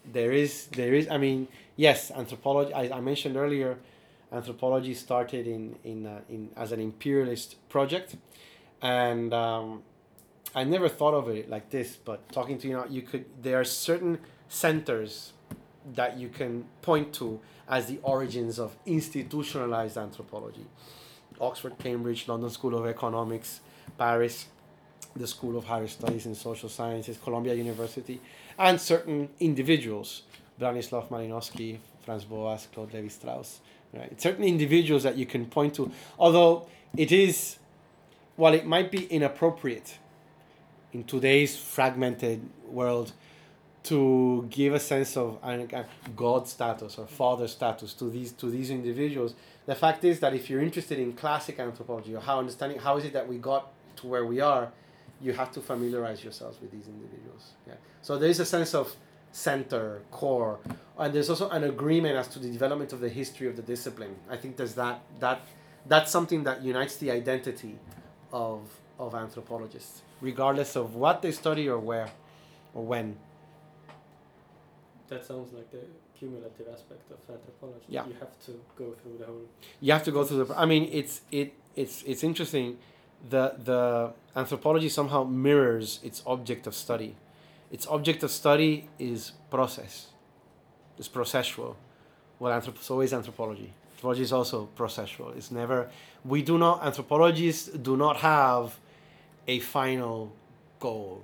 There 0.05 0.31
is 0.31 0.67
there 0.67 0.93
is 0.93 1.07
i 1.09 1.17
mean 1.17 1.47
yes 1.75 2.11
anthropology 2.11 2.73
i, 2.73 2.97
I 2.97 3.01
mentioned 3.01 3.35
earlier 3.37 3.77
anthropology 4.31 4.93
started 4.93 5.47
in 5.47 5.75
in, 5.83 6.05
uh, 6.05 6.21
in 6.29 6.49
as 6.55 6.71
an 6.71 6.79
imperialist 6.79 7.55
project. 7.69 8.15
And 8.81 9.33
um, 9.33 9.83
I 10.55 10.63
never 10.63 10.87
thought 10.87 11.13
of 11.13 11.29
it 11.29 11.49
like 11.49 11.69
this, 11.69 11.95
but 11.95 12.31
talking 12.31 12.57
to 12.59 12.67
you 12.67 12.75
now, 12.75 12.85
you 12.89 13.01
could 13.01 13.25
there 13.41 13.59
are 13.59 13.63
certain 13.63 14.19
centers 14.47 15.33
that 15.95 16.17
you 16.17 16.29
can 16.29 16.65
point 16.81 17.13
to 17.13 17.39
as 17.67 17.87
the 17.87 17.99
origins 18.03 18.59
of 18.59 18.75
institutionalized 18.85 19.97
anthropology. 19.97 20.65
Oxford, 21.41 21.77
Cambridge, 21.79 22.27
London 22.27 22.49
School 22.49 22.77
of 22.77 22.85
Economics, 22.85 23.61
Paris, 23.97 24.45
the 25.15 25.27
School 25.27 25.57
of 25.57 25.65
Higher 25.65 25.87
Studies 25.87 26.25
in 26.25 26.35
Social 26.35 26.69
Sciences, 26.69 27.17
Columbia 27.21 27.55
University, 27.55 28.21
and 28.57 28.79
certain 28.79 29.29
individuals, 29.39 30.23
Bronislaw 30.59 31.07
Malinowski, 31.09 31.79
Franz 32.01 32.23
Boas, 32.23 32.67
Claude 32.71 32.93
Levi-Strauss, 32.93 33.59
right? 33.93 34.21
Certain 34.21 34.43
individuals 34.43 35.03
that 35.03 35.17
you 35.17 35.25
can 35.25 35.45
point 35.45 35.73
to, 35.75 35.91
although 36.19 36.67
it 36.95 37.11
is, 37.11 37.57
while 38.35 38.53
it 38.53 38.65
might 38.65 38.91
be 38.91 39.05
inappropriate 39.05 39.97
in 40.93 41.03
today's 41.03 41.57
fragmented 41.57 42.41
world 42.67 43.11
to 43.83 44.47
give 44.49 44.73
a 44.73 44.79
sense 44.79 45.17
of 45.17 45.39
God 46.15 46.47
status 46.47 46.97
or 46.97 47.05
father 47.05 47.47
status 47.47 47.93
to 47.95 48.09
these 48.09 48.31
to 48.33 48.49
these 48.49 48.69
individuals. 48.69 49.35
The 49.65 49.75
fact 49.75 50.03
is 50.03 50.19
that 50.21 50.33
if 50.33 50.49
you're 50.49 50.61
interested 50.61 50.99
in 50.99 51.13
classic 51.13 51.59
anthropology 51.59 52.15
or 52.15 52.21
how 52.21 52.39
understanding 52.39 52.79
how 52.79 52.97
is 52.97 53.05
it 53.05 53.13
that 53.13 53.27
we 53.27 53.37
got 53.37 53.71
to 53.97 54.07
where 54.07 54.25
we 54.25 54.39
are, 54.39 54.71
you 55.21 55.33
have 55.33 55.51
to 55.53 55.61
familiarize 55.61 56.23
yourselves 56.23 56.59
with 56.61 56.71
these 56.71 56.87
individuals. 56.87 57.51
Yeah. 57.67 57.75
So 58.01 58.17
there 58.17 58.29
is 58.29 58.39
a 58.39 58.45
sense 58.45 58.73
of 58.73 58.95
center, 59.31 60.01
core, 60.11 60.59
and 60.97 61.13
there's 61.13 61.29
also 61.29 61.49
an 61.49 61.63
agreement 61.63 62.15
as 62.15 62.27
to 62.29 62.39
the 62.39 62.51
development 62.51 62.93
of 62.93 62.99
the 62.99 63.09
history 63.09 63.47
of 63.47 63.55
the 63.55 63.61
discipline. 63.61 64.15
I 64.29 64.37
think 64.37 64.57
there's 64.57 64.75
that 64.75 65.01
that 65.19 65.41
that's 65.87 66.11
something 66.11 66.43
that 66.43 66.63
unites 66.63 66.97
the 66.97 67.11
identity 67.11 67.79
of 68.31 68.61
of 68.99 69.15
anthropologists, 69.15 70.03
regardless 70.23 70.75
of 70.75 70.95
what 70.95 71.21
they 71.21 71.31
study 71.31 71.67
or 71.67 71.77
where 71.77 72.09
or 72.73 72.83
when 72.83 73.17
that 75.09 75.25
sounds 75.25 75.53
like 75.53 75.69
the 75.71 75.81
cumulative 76.17 76.67
aspect 76.73 77.11
of 77.11 77.19
anthropology. 77.29 77.85
Yeah. 77.87 78.05
You 78.07 78.15
have 78.19 78.39
to 78.45 78.51
go 78.77 78.93
through 78.99 79.17
the 79.19 79.25
whole. 79.25 79.45
You 79.81 79.91
have 79.93 80.03
to 80.03 80.11
go 80.11 80.23
through 80.23 80.45
the. 80.45 80.57
I 80.57 80.65
mean, 80.65 80.89
it's 80.91 81.21
it 81.31 81.53
it's 81.75 82.03
it's 82.03 82.23
interesting. 82.23 82.77
The 83.29 83.55
the 83.63 84.13
anthropology 84.35 84.89
somehow 84.89 85.23
mirrors 85.23 85.99
its 86.03 86.23
object 86.25 86.67
of 86.67 86.73
study. 86.75 87.15
Its 87.71 87.85
object 87.87 88.23
of 88.23 88.31
study 88.31 88.89
is 88.99 89.33
process. 89.49 90.07
It's 90.97 91.09
processual. 91.09 91.75
Well, 92.39 92.51
anthrop- 92.59 92.81
so 92.81 93.01
is 93.01 93.13
anthropology. 93.13 93.73
Anthropology 93.91 94.23
is 94.23 94.33
also 94.33 94.69
processual. 94.77 95.35
It's 95.37 95.51
never. 95.51 95.89
We 96.25 96.41
do 96.41 96.57
not. 96.57 96.83
Anthropologists 96.83 97.67
do 97.69 97.97
not 97.97 98.17
have 98.17 98.79
a 99.47 99.59
final 99.59 100.33
goal 100.79 101.23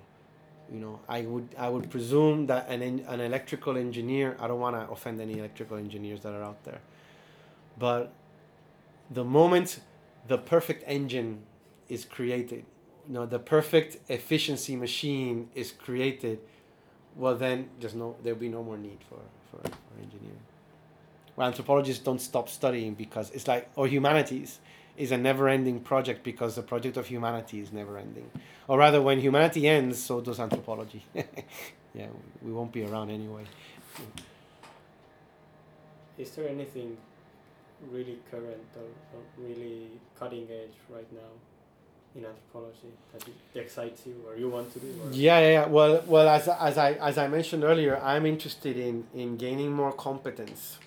you 0.72 0.80
know? 0.80 1.00
I 1.08 1.22
would 1.22 1.56
i 1.58 1.70
would 1.70 1.90
presume 1.90 2.48
that 2.48 2.70
an, 2.70 2.82
an 2.82 3.20
electrical 3.20 3.78
engineer 3.78 4.38
i 4.40 4.48
don't 4.48 4.60
want 4.60 4.76
to 4.76 4.92
offend 4.92 5.20
any 5.22 5.40
electrical 5.40 5.78
engineers 5.78 6.22
that 6.22 6.34
are 6.34 6.44
out 6.44 6.64
there 6.64 6.82
but 7.78 8.12
the 9.10 9.24
moment 9.24 9.80
the 10.28 10.38
perfect 10.38 10.84
engine 10.86 11.42
is 11.88 12.06
created 12.06 12.66
you 13.08 13.14
know 13.14 13.26
the 13.26 13.40
perfect 13.40 13.98
efficiency 14.10 14.76
machine 14.76 15.50
is 15.56 15.72
created 15.72 16.40
well 17.16 17.36
then 17.36 17.70
there's 17.80 17.96
no 17.96 18.16
there'll 18.24 18.40
be 18.40 18.50
no 18.50 18.64
more 18.64 18.78
need 18.78 19.00
for 19.10 19.20
for, 19.50 19.58
for 19.68 20.02
engineering. 20.02 20.40
Well 21.36 21.48
anthropologists 21.48 22.04
don't 22.04 22.20
stop 22.22 22.50
studying 22.50 22.94
because 22.94 23.32
it's 23.32 23.48
like 23.48 23.70
or 23.76 23.88
humanities 23.88 24.60
is 25.00 25.14
a 25.14 25.18
never-ending 25.18 25.80
project 25.80 26.24
because 26.24 26.56
the 26.56 26.62
project 26.62 26.98
of 26.98 27.08
humanity 27.08 27.62
is 27.62 27.72
never-ending. 27.72 28.30
Or 28.68 28.78
rather, 28.78 29.02
when 29.02 29.22
humanity 29.22 29.66
ends, 29.68 30.04
so 30.04 30.20
does 30.20 30.42
anthropology. 30.42 31.04
yeah, 31.96 32.08
we 32.42 32.52
won't 32.52 32.74
be 32.74 32.84
around 32.84 33.10
anyway. 33.10 33.44
Is 36.18 36.32
there 36.32 36.50
anything 36.50 36.98
really 37.90 38.20
current 38.30 38.68
or, 38.76 38.90
or 39.14 39.22
really 39.38 39.88
cutting 40.20 40.46
edge 40.52 40.76
right 40.90 41.08
now 41.14 41.32
in 42.14 42.26
anthropology 42.26 42.92
that 43.14 43.24
excites 43.56 44.06
you 44.06 44.16
or 44.28 44.36
you 44.36 44.50
want 44.50 44.74
to 44.74 44.80
do? 44.80 44.88
Yeah, 45.14 45.40
yeah, 45.40 45.52
yeah. 45.52 45.66
Well, 45.68 46.04
well, 46.08 46.28
as, 46.28 46.50
as 46.50 46.78
I 46.78 46.92
as 46.94 47.18
I 47.18 47.30
mentioned 47.30 47.64
earlier, 47.64 47.98
I'm 48.04 48.26
interested 48.26 48.76
in 48.76 49.08
in 49.14 49.38
gaining 49.38 49.72
more 49.72 49.94
competence 49.94 50.80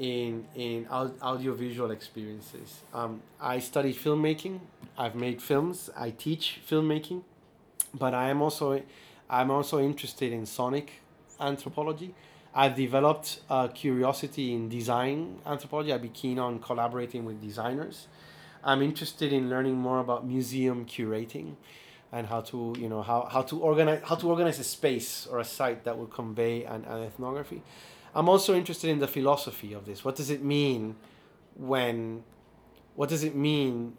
in 0.00 0.46
in 0.54 0.88
audiovisual 0.88 1.90
experiences. 1.90 2.80
Um, 2.94 3.22
I 3.40 3.58
study 3.58 3.92
filmmaking. 3.92 4.60
I've 4.96 5.14
made 5.14 5.40
films. 5.42 5.90
I 5.96 6.10
teach 6.10 6.60
filmmaking, 6.68 7.22
but 7.94 8.14
I 8.14 8.30
am 8.30 8.40
also 8.40 8.82
I'm 9.28 9.50
also 9.50 9.78
interested 9.78 10.32
in 10.32 10.46
sonic 10.46 11.02
anthropology. 11.38 12.14
I've 12.54 12.74
developed 12.74 13.40
a 13.48 13.68
curiosity 13.68 14.54
in 14.54 14.68
design 14.68 15.38
anthropology. 15.46 15.92
I'd 15.92 16.02
be 16.02 16.08
keen 16.08 16.38
on 16.38 16.58
collaborating 16.58 17.24
with 17.24 17.40
designers. 17.40 18.08
I'm 18.64 18.82
interested 18.82 19.32
in 19.32 19.48
learning 19.48 19.74
more 19.74 20.00
about 20.00 20.26
museum 20.26 20.86
curating 20.86 21.56
and 22.12 22.26
how 22.26 22.40
to 22.40 22.74
you 22.78 22.88
know 22.88 23.02
how, 23.02 23.28
how 23.30 23.42
to 23.42 23.60
organize 23.60 24.00
how 24.02 24.14
to 24.16 24.28
organize 24.28 24.58
a 24.58 24.64
space 24.64 25.26
or 25.30 25.40
a 25.40 25.44
site 25.44 25.84
that 25.84 25.96
will 25.96 26.06
convey 26.06 26.64
an, 26.64 26.84
an 26.86 27.02
ethnography. 27.02 27.62
I'm 28.14 28.28
also 28.28 28.54
interested 28.54 28.90
in 28.90 28.98
the 28.98 29.08
philosophy 29.08 29.72
of 29.72 29.86
this. 29.86 30.04
What 30.04 30.16
does 30.16 30.30
it 30.30 30.42
mean 30.42 30.96
when, 31.56 32.24
what 32.96 33.08
does 33.08 33.22
it 33.22 33.34
mean 33.34 33.96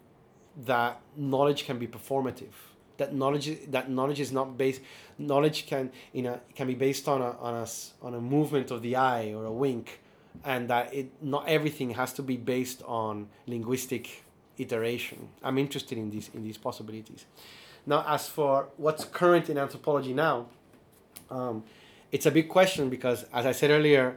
that 0.64 1.00
knowledge 1.16 1.64
can 1.64 1.78
be 1.78 1.86
performative? 1.86 2.52
That 2.98 3.14
knowledge, 3.14 3.70
that 3.70 3.90
knowledge 3.90 4.20
is 4.20 4.32
not 4.32 4.58
based. 4.58 4.82
Knowledge 5.18 5.66
can, 5.66 5.90
you 6.12 6.22
know, 6.22 6.40
can 6.54 6.66
be 6.66 6.74
based 6.74 7.08
on 7.08 7.22
a 7.22 7.30
on 7.38 7.54
a 7.54 7.66
on 8.02 8.14
a 8.14 8.20
movement 8.20 8.70
of 8.70 8.82
the 8.82 8.96
eye 8.96 9.32
or 9.32 9.46
a 9.46 9.52
wink, 9.52 10.00
and 10.44 10.68
that 10.68 10.92
it 10.94 11.10
not 11.22 11.48
everything 11.48 11.90
has 11.90 12.12
to 12.12 12.22
be 12.22 12.36
based 12.36 12.82
on 12.84 13.28
linguistic 13.46 14.24
iteration. 14.58 15.30
I'm 15.42 15.56
interested 15.56 15.96
in 15.96 16.10
these 16.10 16.30
in 16.34 16.44
these 16.44 16.58
possibilities. 16.58 17.24
Now, 17.86 18.04
as 18.06 18.28
for 18.28 18.68
what's 18.76 19.04
current 19.04 19.48
in 19.48 19.58
anthropology 19.58 20.12
now, 20.12 20.46
um, 21.30 21.64
it's 22.12 22.26
a 22.26 22.30
big 22.30 22.48
question 22.48 22.90
because, 22.90 23.24
as 23.32 23.46
I 23.46 23.52
said 23.52 23.70
earlier, 23.70 24.16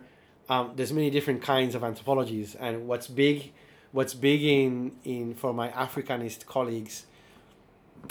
um, 0.49 0.73
there's 0.75 0.93
many 0.93 1.09
different 1.09 1.41
kinds 1.41 1.73
of 1.73 1.83
anthropologies, 1.83 2.53
and 2.53 2.87
what's 2.87 3.07
big, 3.07 3.53
what's 3.93 4.13
big 4.13 4.43
in 4.43 4.91
in 5.03 5.33
for 5.33 5.53
my 5.53 5.69
Africanist 5.69 6.45
colleagues, 6.45 7.05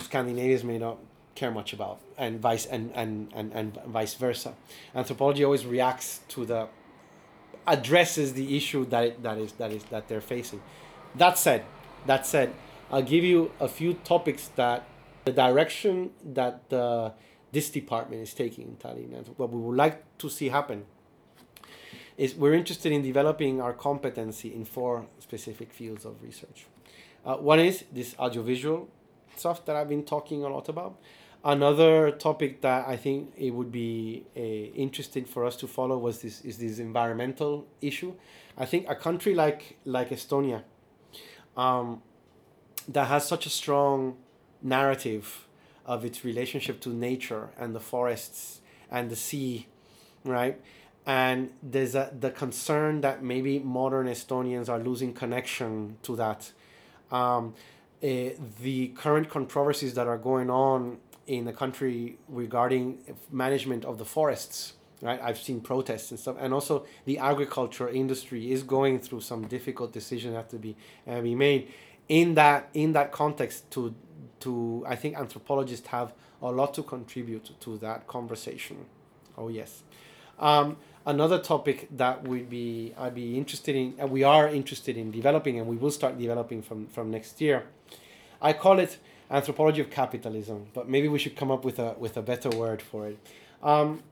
Scandinavians 0.02 0.64
may 0.64 0.78
not 0.78 0.98
care 1.34 1.50
much 1.50 1.72
about, 1.72 2.00
and 2.16 2.40
vice 2.40 2.66
and 2.66 2.90
and 2.94 3.30
and, 3.34 3.52
and 3.52 3.78
vice 3.86 4.14
versa. 4.14 4.54
Anthropology 4.94 5.44
always 5.44 5.66
reacts 5.66 6.20
to 6.28 6.44
the 6.44 6.66
addresses 7.66 8.32
the 8.32 8.56
issue 8.56 8.84
that 8.86 9.22
that 9.22 9.38
is 9.38 9.52
that 9.52 9.70
is 9.70 9.84
that 9.84 10.08
they're 10.08 10.20
facing. 10.20 10.62
That 11.14 11.38
said, 11.38 11.64
that 12.06 12.26
said, 12.26 12.52
I'll 12.90 13.02
give 13.02 13.22
you 13.22 13.52
a 13.60 13.68
few 13.68 13.94
topics 13.94 14.48
that 14.56 14.84
the 15.24 15.32
direction 15.32 16.10
that 16.24 16.68
the 16.70 17.12
this 17.54 17.70
department 17.70 18.22
is 18.22 18.34
taking 18.34 18.64
in 18.68 18.76
Tallinn. 18.76 19.16
And 19.16 19.26
what 19.38 19.50
we 19.50 19.60
would 19.60 19.76
like 19.76 20.18
to 20.18 20.28
see 20.28 20.48
happen 20.48 20.84
is 22.16 22.34
we're 22.34 22.54
interested 22.54 22.92
in 22.92 23.02
developing 23.02 23.60
our 23.60 23.72
competency 23.72 24.54
in 24.54 24.64
four 24.64 25.06
specific 25.18 25.72
fields 25.72 26.04
of 26.04 26.22
research. 26.22 26.66
Uh, 27.24 27.36
one 27.36 27.60
is 27.60 27.84
this 27.92 28.14
audiovisual 28.18 28.88
stuff 29.36 29.64
that 29.64 29.76
I've 29.76 29.88
been 29.88 30.04
talking 30.04 30.44
a 30.44 30.48
lot 30.48 30.68
about. 30.68 30.96
Another 31.44 32.10
topic 32.10 32.60
that 32.62 32.88
I 32.88 32.96
think 32.96 33.32
it 33.36 33.50
would 33.50 33.70
be 33.70 34.24
uh, 34.36 34.40
interesting 34.40 35.24
for 35.24 35.44
us 35.44 35.56
to 35.56 35.66
follow 35.66 35.98
was 35.98 36.22
this 36.22 36.40
is 36.40 36.56
this 36.58 36.78
environmental 36.78 37.66
issue. 37.82 38.14
I 38.56 38.64
think 38.64 38.88
a 38.88 38.94
country 38.94 39.34
like 39.34 39.76
like 39.84 40.08
Estonia, 40.10 40.62
um, 41.56 42.02
that 42.88 43.08
has 43.08 43.28
such 43.28 43.44
a 43.46 43.50
strong 43.50 44.16
narrative 44.62 45.46
of 45.86 46.04
its 46.04 46.24
relationship 46.24 46.80
to 46.80 46.88
nature 46.88 47.50
and 47.58 47.74
the 47.74 47.80
forests 47.80 48.60
and 48.90 49.10
the 49.10 49.16
sea, 49.16 49.66
right? 50.24 50.60
And 51.06 51.50
there's 51.62 51.94
a, 51.94 52.10
the 52.18 52.30
concern 52.30 53.02
that 53.02 53.22
maybe 53.22 53.58
modern 53.58 54.06
Estonians 54.06 54.68
are 54.68 54.78
losing 54.78 55.12
connection 55.12 55.98
to 56.02 56.16
that. 56.16 56.52
Um, 57.10 57.54
uh, 58.02 58.30
the 58.60 58.88
current 58.96 59.28
controversies 59.28 59.94
that 59.94 60.06
are 60.06 60.18
going 60.18 60.50
on 60.50 60.98
in 61.26 61.44
the 61.44 61.52
country 61.52 62.18
regarding 62.28 63.16
management 63.30 63.84
of 63.84 63.98
the 63.98 64.04
forests, 64.04 64.74
right? 65.00 65.20
I've 65.22 65.38
seen 65.38 65.60
protests 65.60 66.10
and 66.10 66.20
stuff, 66.20 66.36
and 66.38 66.52
also 66.52 66.86
the 67.04 67.18
agriculture 67.18 67.88
industry 67.88 68.52
is 68.52 68.62
going 68.62 69.00
through 69.00 69.20
some 69.20 69.46
difficult 69.46 69.92
decisions 69.92 70.32
that 70.32 70.38
have 70.38 70.48
to 70.48 70.58
be 70.58 70.76
uh, 71.06 71.20
be 71.20 71.34
made. 71.34 71.72
In 72.08 72.34
that 72.34 72.68
in 72.74 72.92
that 72.92 73.12
context, 73.12 73.70
to 73.72 73.94
to 74.40 74.84
I 74.86 74.96
think 74.96 75.16
anthropologists 75.16 75.88
have 75.88 76.12
a 76.42 76.50
lot 76.50 76.74
to 76.74 76.82
contribute 76.82 77.50
to 77.60 77.78
that 77.78 78.06
conversation. 78.06 78.86
Oh 79.36 79.48
yes. 79.48 79.82
Um, 80.38 80.76
another 81.06 81.38
topic 81.38 81.88
that 81.96 82.24
would 82.24 82.50
be 82.50 82.92
I'd 82.98 83.14
be 83.14 83.38
interested 83.38 83.74
in 83.74 83.94
and 83.98 84.10
we 84.10 84.22
are 84.22 84.48
interested 84.48 84.96
in 84.96 85.10
developing 85.10 85.58
and 85.58 85.66
we 85.66 85.76
will 85.76 85.90
start 85.90 86.18
developing 86.18 86.62
from, 86.62 86.86
from 86.88 87.10
next 87.10 87.40
year. 87.40 87.64
I 88.40 88.52
call 88.52 88.78
it 88.78 88.98
anthropology 89.30 89.80
of 89.80 89.90
capitalism, 89.90 90.66
but 90.74 90.88
maybe 90.88 91.08
we 91.08 91.18
should 91.18 91.36
come 91.36 91.50
up 91.50 91.64
with 91.64 91.78
a 91.78 91.94
with 91.98 92.16
a 92.16 92.22
better 92.22 92.50
word 92.50 92.82
for 92.82 93.08
it. 93.08 93.18
Um, 93.62 94.02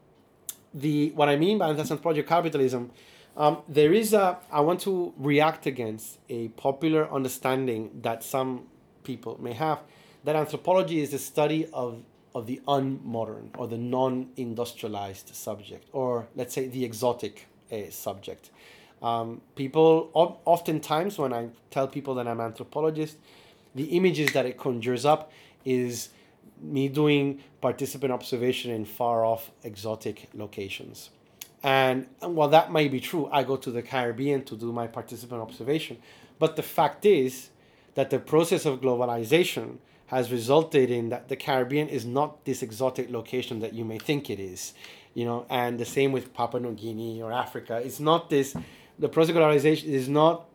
the 0.74 1.10
what 1.10 1.28
I 1.28 1.36
mean 1.36 1.58
by 1.58 1.68
anthropology 1.70 2.20
of 2.20 2.26
capitalism, 2.26 2.90
um, 3.36 3.58
there 3.68 3.92
is 3.92 4.12
a 4.12 4.38
I 4.50 4.60
want 4.60 4.80
to 4.82 5.12
react 5.18 5.66
against 5.66 6.18
a 6.28 6.48
popular 6.48 7.12
understanding 7.12 7.90
that 8.02 8.22
some 8.24 8.66
people 9.04 9.40
may 9.40 9.52
have 9.52 9.80
that 10.24 10.36
anthropology 10.36 11.00
is 11.00 11.10
the 11.10 11.18
study 11.18 11.66
of, 11.72 12.02
of 12.34 12.46
the 12.46 12.60
unmodern 12.68 13.50
or 13.58 13.66
the 13.66 13.78
non 13.78 14.30
industrialized 14.36 15.34
subject, 15.34 15.88
or 15.92 16.28
let's 16.36 16.54
say 16.54 16.66
the 16.68 16.84
exotic 16.84 17.48
uh, 17.70 17.90
subject. 17.90 18.50
Um, 19.02 19.40
people, 19.56 20.10
oftentimes, 20.14 21.18
when 21.18 21.32
I 21.32 21.48
tell 21.70 21.88
people 21.88 22.14
that 22.14 22.28
I'm 22.28 22.38
an 22.38 22.46
anthropologist, 22.46 23.16
the 23.74 23.84
images 23.96 24.32
that 24.32 24.46
it 24.46 24.58
conjures 24.58 25.04
up 25.04 25.32
is 25.64 26.10
me 26.60 26.88
doing 26.88 27.40
participant 27.60 28.12
observation 28.12 28.70
in 28.70 28.84
far 28.84 29.24
off 29.24 29.50
exotic 29.64 30.28
locations. 30.34 31.10
And, 31.64 32.06
and 32.20 32.36
while 32.36 32.48
that 32.48 32.72
may 32.72 32.88
be 32.88 33.00
true, 33.00 33.28
I 33.32 33.42
go 33.42 33.56
to 33.56 33.70
the 33.70 33.82
Caribbean 33.82 34.44
to 34.44 34.56
do 34.56 34.72
my 34.72 34.86
participant 34.86 35.40
observation. 35.40 35.98
But 36.38 36.56
the 36.56 36.62
fact 36.62 37.04
is 37.04 37.50
that 37.94 38.10
the 38.10 38.18
process 38.18 38.66
of 38.66 38.80
globalization 38.80 39.78
has 40.12 40.30
resulted 40.30 40.90
in 40.90 41.08
that 41.08 41.28
the 41.30 41.36
Caribbean 41.36 41.88
is 41.88 42.04
not 42.04 42.44
this 42.44 42.62
exotic 42.62 43.10
location 43.10 43.60
that 43.60 43.72
you 43.72 43.82
may 43.82 43.98
think 43.98 44.28
it 44.28 44.38
is, 44.38 44.74
you 45.14 45.24
know, 45.24 45.46
and 45.48 45.80
the 45.80 45.86
same 45.86 46.12
with 46.12 46.34
Papua 46.34 46.60
New 46.60 46.74
Guinea 46.74 47.22
or 47.22 47.32
Africa. 47.32 47.80
It's 47.82 47.98
not 47.98 48.28
this, 48.28 48.54
the 48.98 49.08
globalization 49.08 49.84
is 49.84 50.10
not, 50.10 50.46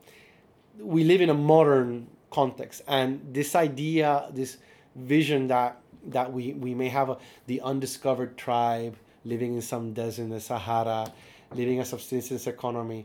we 0.78 1.02
live 1.02 1.20
in 1.20 1.28
a 1.28 1.34
modern 1.34 2.06
context, 2.30 2.82
and 2.86 3.20
this 3.32 3.56
idea, 3.56 4.28
this 4.32 4.58
vision 4.94 5.48
that 5.48 5.80
that 6.06 6.32
we, 6.32 6.52
we 6.52 6.72
may 6.74 6.88
have 6.88 7.10
a, 7.10 7.18
the 7.48 7.60
undiscovered 7.60 8.38
tribe 8.38 8.96
living 9.24 9.54
in 9.54 9.60
some 9.60 9.92
desert 9.92 10.22
in 10.22 10.30
the 10.30 10.40
Sahara, 10.40 11.12
living 11.52 11.80
a 11.80 11.84
subsistence 11.84 12.46
economy, 12.46 13.04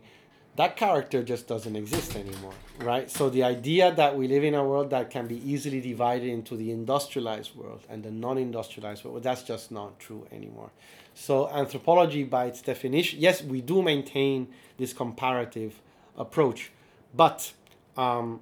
that 0.56 0.78
character 0.78 1.24
just 1.24 1.47
doesn't 1.47 1.76
exist 1.76 2.16
anymore, 2.16 2.54
right? 2.80 3.10
So 3.10 3.30
the 3.30 3.43
idea 3.43 3.91
that 3.91 4.16
we 4.16 4.28
live 4.28 4.43
in 4.43 4.54
a 4.54 4.64
world 4.64 4.91
that 4.91 5.10
can 5.10 5.26
be 5.26 5.38
easily 5.49 5.82
divided 5.82 6.30
into 6.30 6.56
the 6.56 6.72
industrialized 6.72 7.56
world 7.56 7.82
and 7.89 8.04
the 8.04 8.12
non-industrialized 8.12 9.04
world, 9.04 9.16
well, 9.16 9.24
that's 9.24 9.41
just 9.41 9.72
not 9.72 9.99
true 9.99 10.28
anymore. 10.32 10.70
So 11.16 11.49
anthropology, 11.49 12.24
by 12.24 12.45
its 12.45 12.62
definition, 12.62 13.20
yes, 13.20 13.41
we 13.41 13.62
do 13.62 13.82
maintain 13.82 14.47
this 14.78 14.93
comparative 14.93 15.82
approach, 16.18 16.72
but 17.16 17.51
um, 17.97 18.39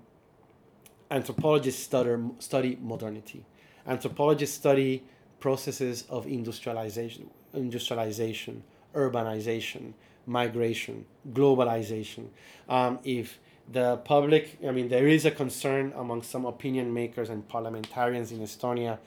anthropologists 1.10 1.82
study, 1.82 2.18
study 2.40 2.78
modernity. 2.82 3.46
Anthropologists 3.88 4.58
study 4.58 5.04
processes 5.40 6.04
of 6.10 6.28
industrialization, 6.28 7.30
industrialization, 7.54 8.64
urbanization, 8.94 9.94
migration, 10.26 11.06
globalization. 11.32 12.28
Um, 12.70 13.00
if 13.04 13.40
the 13.72 13.98
public, 13.98 14.58
I 14.68 14.72
mean, 14.72 14.90
there 14.90 15.08
is 15.08 15.26
a 15.26 15.32
concern 15.32 15.94
among 15.96 16.24
some 16.24 16.46
opinion 16.46 16.94
makers 16.94 17.30
and 17.30 17.48
parliamentarians 17.48 18.32
in 18.32 18.40
Estonia. 18.40 18.98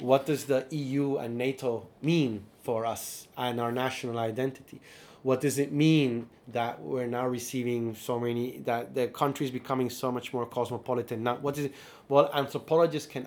What 0.00 0.26
does 0.26 0.44
the 0.44 0.66
EU 0.70 1.16
and 1.16 1.36
NATO 1.36 1.86
mean 2.02 2.44
for 2.62 2.84
us 2.84 3.28
and 3.36 3.60
our 3.60 3.72
national 3.72 4.18
identity? 4.18 4.80
What 5.22 5.40
does 5.40 5.58
it 5.58 5.72
mean 5.72 6.28
that 6.48 6.80
we're 6.80 7.06
now 7.06 7.26
receiving 7.26 7.94
so 7.94 8.20
many, 8.20 8.58
that 8.58 8.94
the 8.94 9.08
country 9.08 9.46
is 9.46 9.52
becoming 9.52 9.90
so 9.90 10.12
much 10.12 10.32
more 10.32 10.46
cosmopolitan? 10.46 11.24
Now, 11.24 11.36
what 11.36 11.58
is 11.58 11.66
it? 11.66 11.74
Well, 12.08 12.30
anthropologists 12.32 13.10
can 13.10 13.26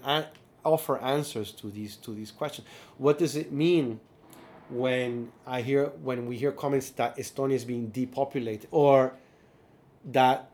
offer 0.64 0.98
answers 1.00 1.52
to 1.54 1.70
these 1.70 1.96
to 1.98 2.14
these 2.14 2.32
questions. 2.32 2.68
What 2.98 3.20
does 3.20 3.36
it 3.36 3.52
mean 3.52 4.00
when 4.70 5.32
I 5.46 5.62
hear 5.62 5.88
when 6.04 6.26
we 6.28 6.38
hear 6.38 6.52
comments 6.52 6.90
that 6.92 7.18
Estonia 7.18 7.54
is 7.54 7.66
being 7.66 7.88
depopulated 7.90 8.68
or 8.72 9.14
that 10.06 10.50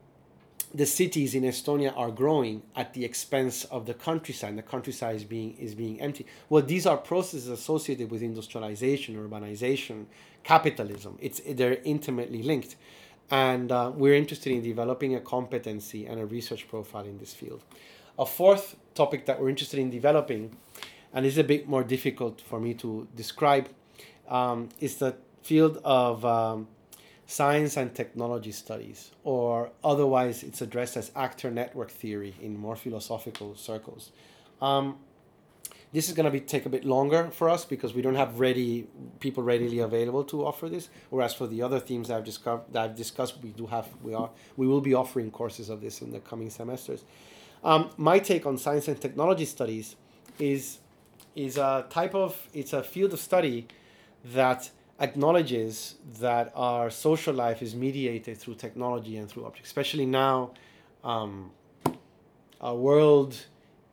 the 0.73 0.85
cities 0.85 1.35
in 1.35 1.43
Estonia 1.43 1.95
are 1.95 2.11
growing 2.11 2.61
at 2.75 2.93
the 2.93 3.05
expense 3.05 3.63
of 3.65 3.85
the 3.85 3.93
countryside. 3.93 4.57
The 4.57 4.61
countryside 4.61 5.15
is 5.15 5.23
being 5.23 5.55
is 5.57 5.75
being 5.75 6.01
empty. 6.01 6.25
Well, 6.49 6.63
these 6.63 6.85
are 6.85 6.97
processes 6.97 7.47
associated 7.47 8.11
with 8.11 8.21
industrialization, 8.21 9.15
urbanization, 9.15 10.05
capitalism. 10.43 11.17
It's 11.21 11.41
they're 11.47 11.79
intimately 11.83 12.43
linked, 12.43 12.75
and 13.31 13.71
uh, 13.71 13.91
we're 13.95 14.15
interested 14.15 14.51
in 14.51 14.61
developing 14.61 15.15
a 15.15 15.21
competency 15.21 16.05
and 16.05 16.19
a 16.19 16.25
research 16.25 16.67
profile 16.67 17.05
in 17.05 17.17
this 17.19 17.33
field. 17.33 17.63
A 18.17 18.25
fourth 18.25 18.75
topic 18.93 19.25
that 19.25 19.41
we're 19.41 19.49
interested 19.49 19.79
in 19.79 19.89
developing, 19.89 20.55
and 21.13 21.25
is 21.25 21.37
a 21.37 21.43
bit 21.43 21.67
more 21.67 21.83
difficult 21.83 22.41
for 22.41 22.59
me 22.59 22.73
to 22.75 23.07
describe, 23.15 23.69
um, 24.27 24.69
is 24.79 24.97
the 24.97 25.15
field 25.41 25.79
of 25.83 26.25
um, 26.25 26.67
science 27.27 27.77
and 27.77 27.93
technology 27.93 28.51
studies, 28.51 29.11
or 29.23 29.71
otherwise 29.83 30.43
it's 30.43 30.61
addressed 30.61 30.97
as 30.97 31.11
actor 31.15 31.51
network 31.51 31.89
theory 31.89 32.35
in 32.41 32.57
more 32.57 32.75
philosophical 32.75 33.55
circles. 33.55 34.11
Um, 34.61 34.97
this 35.95 36.09
is 36.09 36.13
going 36.13 36.25
to 36.25 36.31
be 36.31 36.41
take 36.41 36.65
a 36.65 36.69
bit 36.69 36.83
longer 36.83 37.29
for 37.31 37.49
us 37.49 37.63
because 37.63 37.93
we 37.93 38.01
don't 38.01 38.15
have 38.15 38.39
ready 38.39 38.85
people 39.21 39.43
readily 39.43 39.79
available 39.79 40.25
to 40.25 40.45
offer 40.45 40.67
this. 40.67 40.89
Whereas 41.09 41.33
for 41.33 41.47
the 41.47 41.61
other 41.61 41.79
themes 41.79 42.09
that 42.09 42.17
I've 42.17 42.25
discussed, 42.25 42.73
that 42.73 42.83
I've 42.83 42.95
discussed, 42.95 43.35
we 43.41 43.51
do 43.51 43.65
have 43.67 43.87
we 44.03 44.13
are 44.13 44.29
we 44.57 44.67
will 44.67 44.81
be 44.81 44.93
offering 44.93 45.31
courses 45.31 45.69
of 45.69 45.79
this 45.79 46.01
in 46.01 46.11
the 46.11 46.19
coming 46.19 46.49
semesters. 46.49 47.05
Um, 47.63 47.91
my 47.97 48.19
take 48.19 48.45
on 48.45 48.57
science 48.57 48.87
and 48.89 48.99
technology 48.99 49.45
studies 49.45 49.95
is 50.37 50.79
is 51.33 51.57
a 51.57 51.85
type 51.89 52.13
of 52.13 52.49
it's 52.53 52.73
a 52.73 52.83
field 52.83 53.13
of 53.13 53.19
study 53.19 53.67
that 54.33 54.69
acknowledges 54.99 55.95
that 56.19 56.51
our 56.55 56.89
social 56.89 57.33
life 57.33 57.61
is 57.61 57.75
mediated 57.75 58.37
through 58.37 58.55
technology 58.55 59.17
and 59.17 59.29
through 59.29 59.45
objects. 59.45 59.69
Especially 59.69 60.05
now, 60.05 60.51
um, 61.03 61.51
our 62.61 62.75
world 62.75 63.37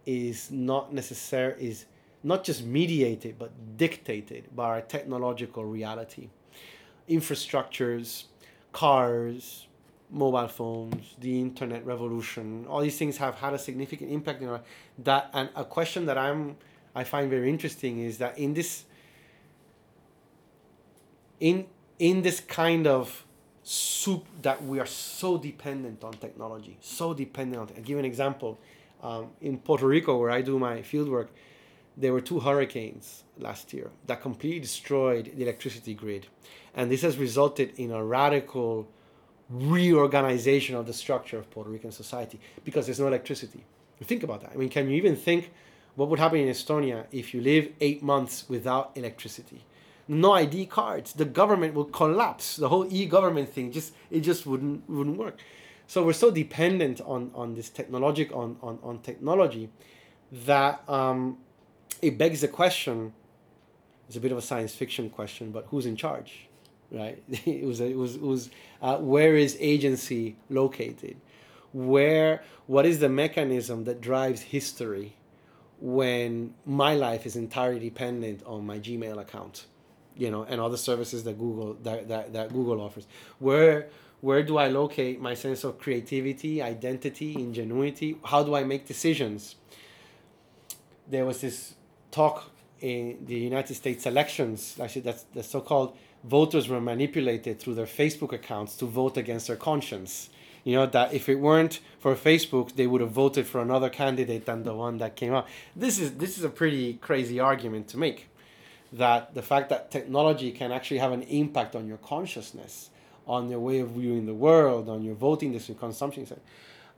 is 0.06 0.50
not 0.50 0.92
necessary 0.92 1.54
is 1.62 1.84
not 2.24 2.42
just 2.42 2.64
mediated 2.64 3.38
but 3.38 3.52
dictated 3.76 4.48
by 4.54 4.64
our 4.64 4.80
technological 4.80 5.64
reality. 5.64 6.28
Infrastructures, 7.08 8.24
cars, 8.72 9.66
mobile 10.10 10.48
phones, 10.48 11.14
the 11.20 11.40
internet 11.40 11.84
revolution, 11.86 12.66
all 12.68 12.80
these 12.80 12.98
things 12.98 13.16
have 13.16 13.34
had 13.36 13.54
a 13.54 13.58
significant 13.58 14.10
impact 14.10 14.42
in 14.42 14.48
our 14.48 14.60
that 14.98 15.30
and 15.34 15.48
a 15.54 15.64
question 15.64 16.06
that 16.06 16.18
I'm 16.18 16.56
I 16.94 17.04
find 17.04 17.30
very 17.30 17.48
interesting 17.48 18.00
is 18.00 18.18
that 18.18 18.38
in 18.38 18.54
this 18.54 18.84
in 21.42 21.66
in 21.98 22.22
this 22.22 22.38
kind 22.40 22.86
of 22.86 23.26
soup 23.64 24.24
that 24.42 24.64
we 24.64 24.80
are 24.80 24.86
so 24.86 25.36
dependent 25.36 26.02
on 26.02 26.12
technology, 26.14 26.78
so 26.80 27.12
dependent 27.12 27.60
on. 27.60 27.68
I'll 27.76 27.82
give 27.82 27.90
you 27.90 27.98
an 27.98 28.04
example. 28.04 28.58
Um, 29.02 29.30
in 29.40 29.58
Puerto 29.58 29.86
Rico, 29.86 30.16
where 30.16 30.30
I 30.30 30.42
do 30.42 30.60
my 30.60 30.80
field 30.82 31.08
work, 31.08 31.30
there 31.96 32.12
were 32.12 32.20
two 32.20 32.38
hurricanes 32.38 33.24
last 33.36 33.72
year 33.72 33.90
that 34.06 34.22
completely 34.22 34.60
destroyed 34.60 35.32
the 35.36 35.42
electricity 35.42 35.94
grid, 35.94 36.28
and 36.76 36.90
this 36.90 37.02
has 37.02 37.18
resulted 37.18 37.72
in 37.76 37.90
a 37.90 38.02
radical 38.04 38.88
reorganization 39.50 40.76
of 40.76 40.86
the 40.86 40.92
structure 40.92 41.38
of 41.38 41.50
Puerto 41.50 41.68
Rican 41.68 41.90
society 41.90 42.38
because 42.64 42.86
there's 42.86 43.00
no 43.00 43.08
electricity. 43.08 43.64
Think 44.02 44.22
about 44.22 44.40
that. 44.42 44.52
I 44.54 44.56
mean, 44.56 44.68
can 44.68 44.88
you 44.88 44.96
even 44.96 45.16
think 45.16 45.50
what 45.96 46.08
would 46.08 46.18
happen 46.18 46.38
in 46.38 46.48
Estonia 46.48 47.06
if 47.10 47.34
you 47.34 47.40
live 47.40 47.72
eight 47.80 48.02
months 48.02 48.48
without 48.48 48.92
electricity? 48.94 49.64
No 50.08 50.32
ID 50.32 50.66
cards. 50.66 51.12
The 51.12 51.24
government 51.24 51.74
will 51.74 51.84
collapse. 51.84 52.56
The 52.56 52.68
whole 52.68 52.86
e-government 52.90 53.48
thing 53.52 53.72
just 53.72 53.94
it 54.10 54.20
just 54.20 54.46
wouldn't 54.46 54.88
wouldn't 54.88 55.16
work. 55.16 55.38
So 55.86 56.04
we're 56.04 56.12
so 56.12 56.30
dependent 56.30 57.00
on 57.00 57.30
on 57.34 57.54
this 57.54 57.68
technologic 57.68 58.34
on 58.34 58.56
on, 58.62 58.78
on 58.82 58.98
technology 59.00 59.70
that 60.32 60.88
um, 60.88 61.38
it 62.00 62.18
begs 62.18 62.40
the 62.40 62.48
question. 62.48 63.12
It's 64.08 64.16
a 64.16 64.20
bit 64.20 64.32
of 64.32 64.38
a 64.38 64.42
science 64.42 64.74
fiction 64.74 65.10
question, 65.10 65.52
but 65.52 65.66
who's 65.70 65.86
in 65.86 65.96
charge, 65.96 66.48
right? 66.90 67.22
it 67.46 67.64
was 67.64 67.80
it 67.80 67.96
was 67.96 68.16
it 68.16 68.22
was 68.22 68.50
uh, 68.80 68.96
where 68.98 69.36
is 69.36 69.56
agency 69.60 70.36
located? 70.50 71.16
Where 71.72 72.42
what 72.66 72.86
is 72.86 72.98
the 72.98 73.08
mechanism 73.08 73.84
that 73.84 74.00
drives 74.00 74.40
history 74.40 75.14
when 75.80 76.54
my 76.64 76.94
life 76.94 77.26
is 77.26 77.34
entirely 77.34 77.80
dependent 77.80 78.42
on 78.44 78.66
my 78.66 78.78
Gmail 78.78 79.18
account? 79.20 79.66
You 80.16 80.30
know, 80.30 80.42
and 80.44 80.60
other 80.60 80.76
services 80.76 81.24
that 81.24 81.38
Google 81.38 81.74
that, 81.82 82.08
that, 82.08 82.32
that 82.32 82.52
Google 82.52 82.80
offers. 82.80 83.06
Where 83.38 83.88
where 84.20 84.42
do 84.42 84.56
I 84.56 84.68
locate 84.68 85.20
my 85.20 85.34
sense 85.34 85.64
of 85.64 85.78
creativity, 85.78 86.62
identity, 86.62 87.34
ingenuity? 87.34 88.16
How 88.24 88.44
do 88.44 88.54
I 88.54 88.62
make 88.62 88.86
decisions? 88.86 89.56
There 91.08 91.24
was 91.24 91.40
this 91.40 91.74
talk 92.12 92.50
in 92.80 93.24
the 93.26 93.36
United 93.36 93.74
States 93.74 94.06
elections, 94.06 94.76
actually 94.80 95.02
that's 95.02 95.22
the 95.34 95.42
so-called 95.42 95.96
voters 96.24 96.68
were 96.68 96.80
manipulated 96.80 97.58
through 97.60 97.74
their 97.74 97.86
Facebook 97.86 98.32
accounts 98.32 98.76
to 98.76 98.86
vote 98.86 99.16
against 99.16 99.46
their 99.46 99.56
conscience. 99.56 100.30
You 100.64 100.76
know, 100.76 100.86
that 100.86 101.12
if 101.12 101.28
it 101.28 101.36
weren't 101.36 101.80
for 101.98 102.14
Facebook, 102.14 102.76
they 102.76 102.86
would 102.86 103.00
have 103.00 103.10
voted 103.10 103.46
for 103.48 103.60
another 103.60 103.90
candidate 103.90 104.46
than 104.46 104.62
the 104.62 104.74
one 104.74 104.98
that 104.98 105.16
came 105.16 105.34
out. 105.34 105.48
This 105.74 105.98
is 105.98 106.12
this 106.12 106.38
is 106.38 106.44
a 106.44 106.48
pretty 106.48 106.94
crazy 106.94 107.40
argument 107.40 107.88
to 107.88 107.98
make 107.98 108.28
that 108.92 109.34
the 109.34 109.42
fact 109.42 109.70
that 109.70 109.90
technology 109.90 110.52
can 110.52 110.70
actually 110.70 110.98
have 110.98 111.12
an 111.12 111.22
impact 111.22 111.74
on 111.74 111.86
your 111.86 111.96
consciousness, 111.98 112.90
on 113.26 113.48
your 113.48 113.60
way 113.60 113.80
of 113.80 113.90
viewing 113.90 114.26
the 114.26 114.34
world, 114.34 114.88
on 114.88 115.02
your 115.02 115.14
voting 115.14 115.52
this 115.52 115.62
decision, 115.62 115.80
consumption. 115.80 116.26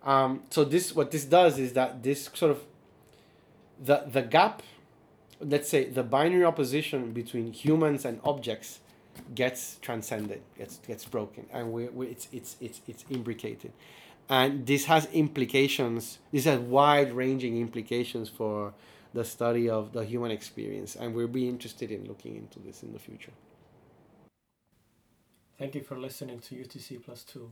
Um, 0.02 0.42
so 0.50 0.64
this 0.64 0.94
what 0.94 1.10
this 1.10 1.24
does 1.24 1.58
is 1.58 1.72
that 1.74 2.02
this 2.02 2.30
sort 2.34 2.50
of 2.50 2.60
the 3.82 4.04
the 4.10 4.22
gap, 4.22 4.62
let's 5.40 5.68
say 5.68 5.84
the 5.88 6.02
binary 6.02 6.44
opposition 6.44 7.12
between 7.12 7.52
humans 7.52 8.04
and 8.04 8.20
objects, 8.24 8.80
gets 9.34 9.78
transcended, 9.80 10.42
gets 10.58 10.78
gets 10.78 11.04
broken, 11.04 11.46
and 11.52 11.72
we, 11.72 11.88
we 11.88 12.08
it's 12.08 12.28
it's 12.32 12.56
it's 12.60 12.80
it's 12.86 13.04
imbricated, 13.08 13.72
and 14.28 14.66
this 14.66 14.86
has 14.86 15.06
implications. 15.12 16.18
This 16.32 16.44
has 16.44 16.58
wide 16.58 17.12
ranging 17.12 17.60
implications 17.60 18.28
for 18.28 18.74
the 19.14 19.24
study 19.24 19.70
of 19.70 19.92
the 19.92 20.04
human 20.04 20.32
experience, 20.32 20.96
and 20.96 21.14
we'll 21.14 21.28
be 21.28 21.48
interested 21.48 21.90
in 21.92 22.04
looking 22.06 22.36
into 22.36 22.58
this 22.58 22.82
in 22.82 22.92
the 22.92 22.98
future. 22.98 23.32
Thank 25.56 25.76
you 25.76 25.82
for 25.82 25.96
listening 25.96 26.40
to 26.40 26.56
UTC 26.56 27.04
Plus 27.04 27.22
2. 27.22 27.48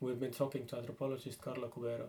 We've 0.00 0.18
been 0.18 0.32
talking 0.32 0.66
to 0.66 0.76
anthropologist 0.76 1.40
Carlo 1.40 1.68
Cubero. 1.68 2.08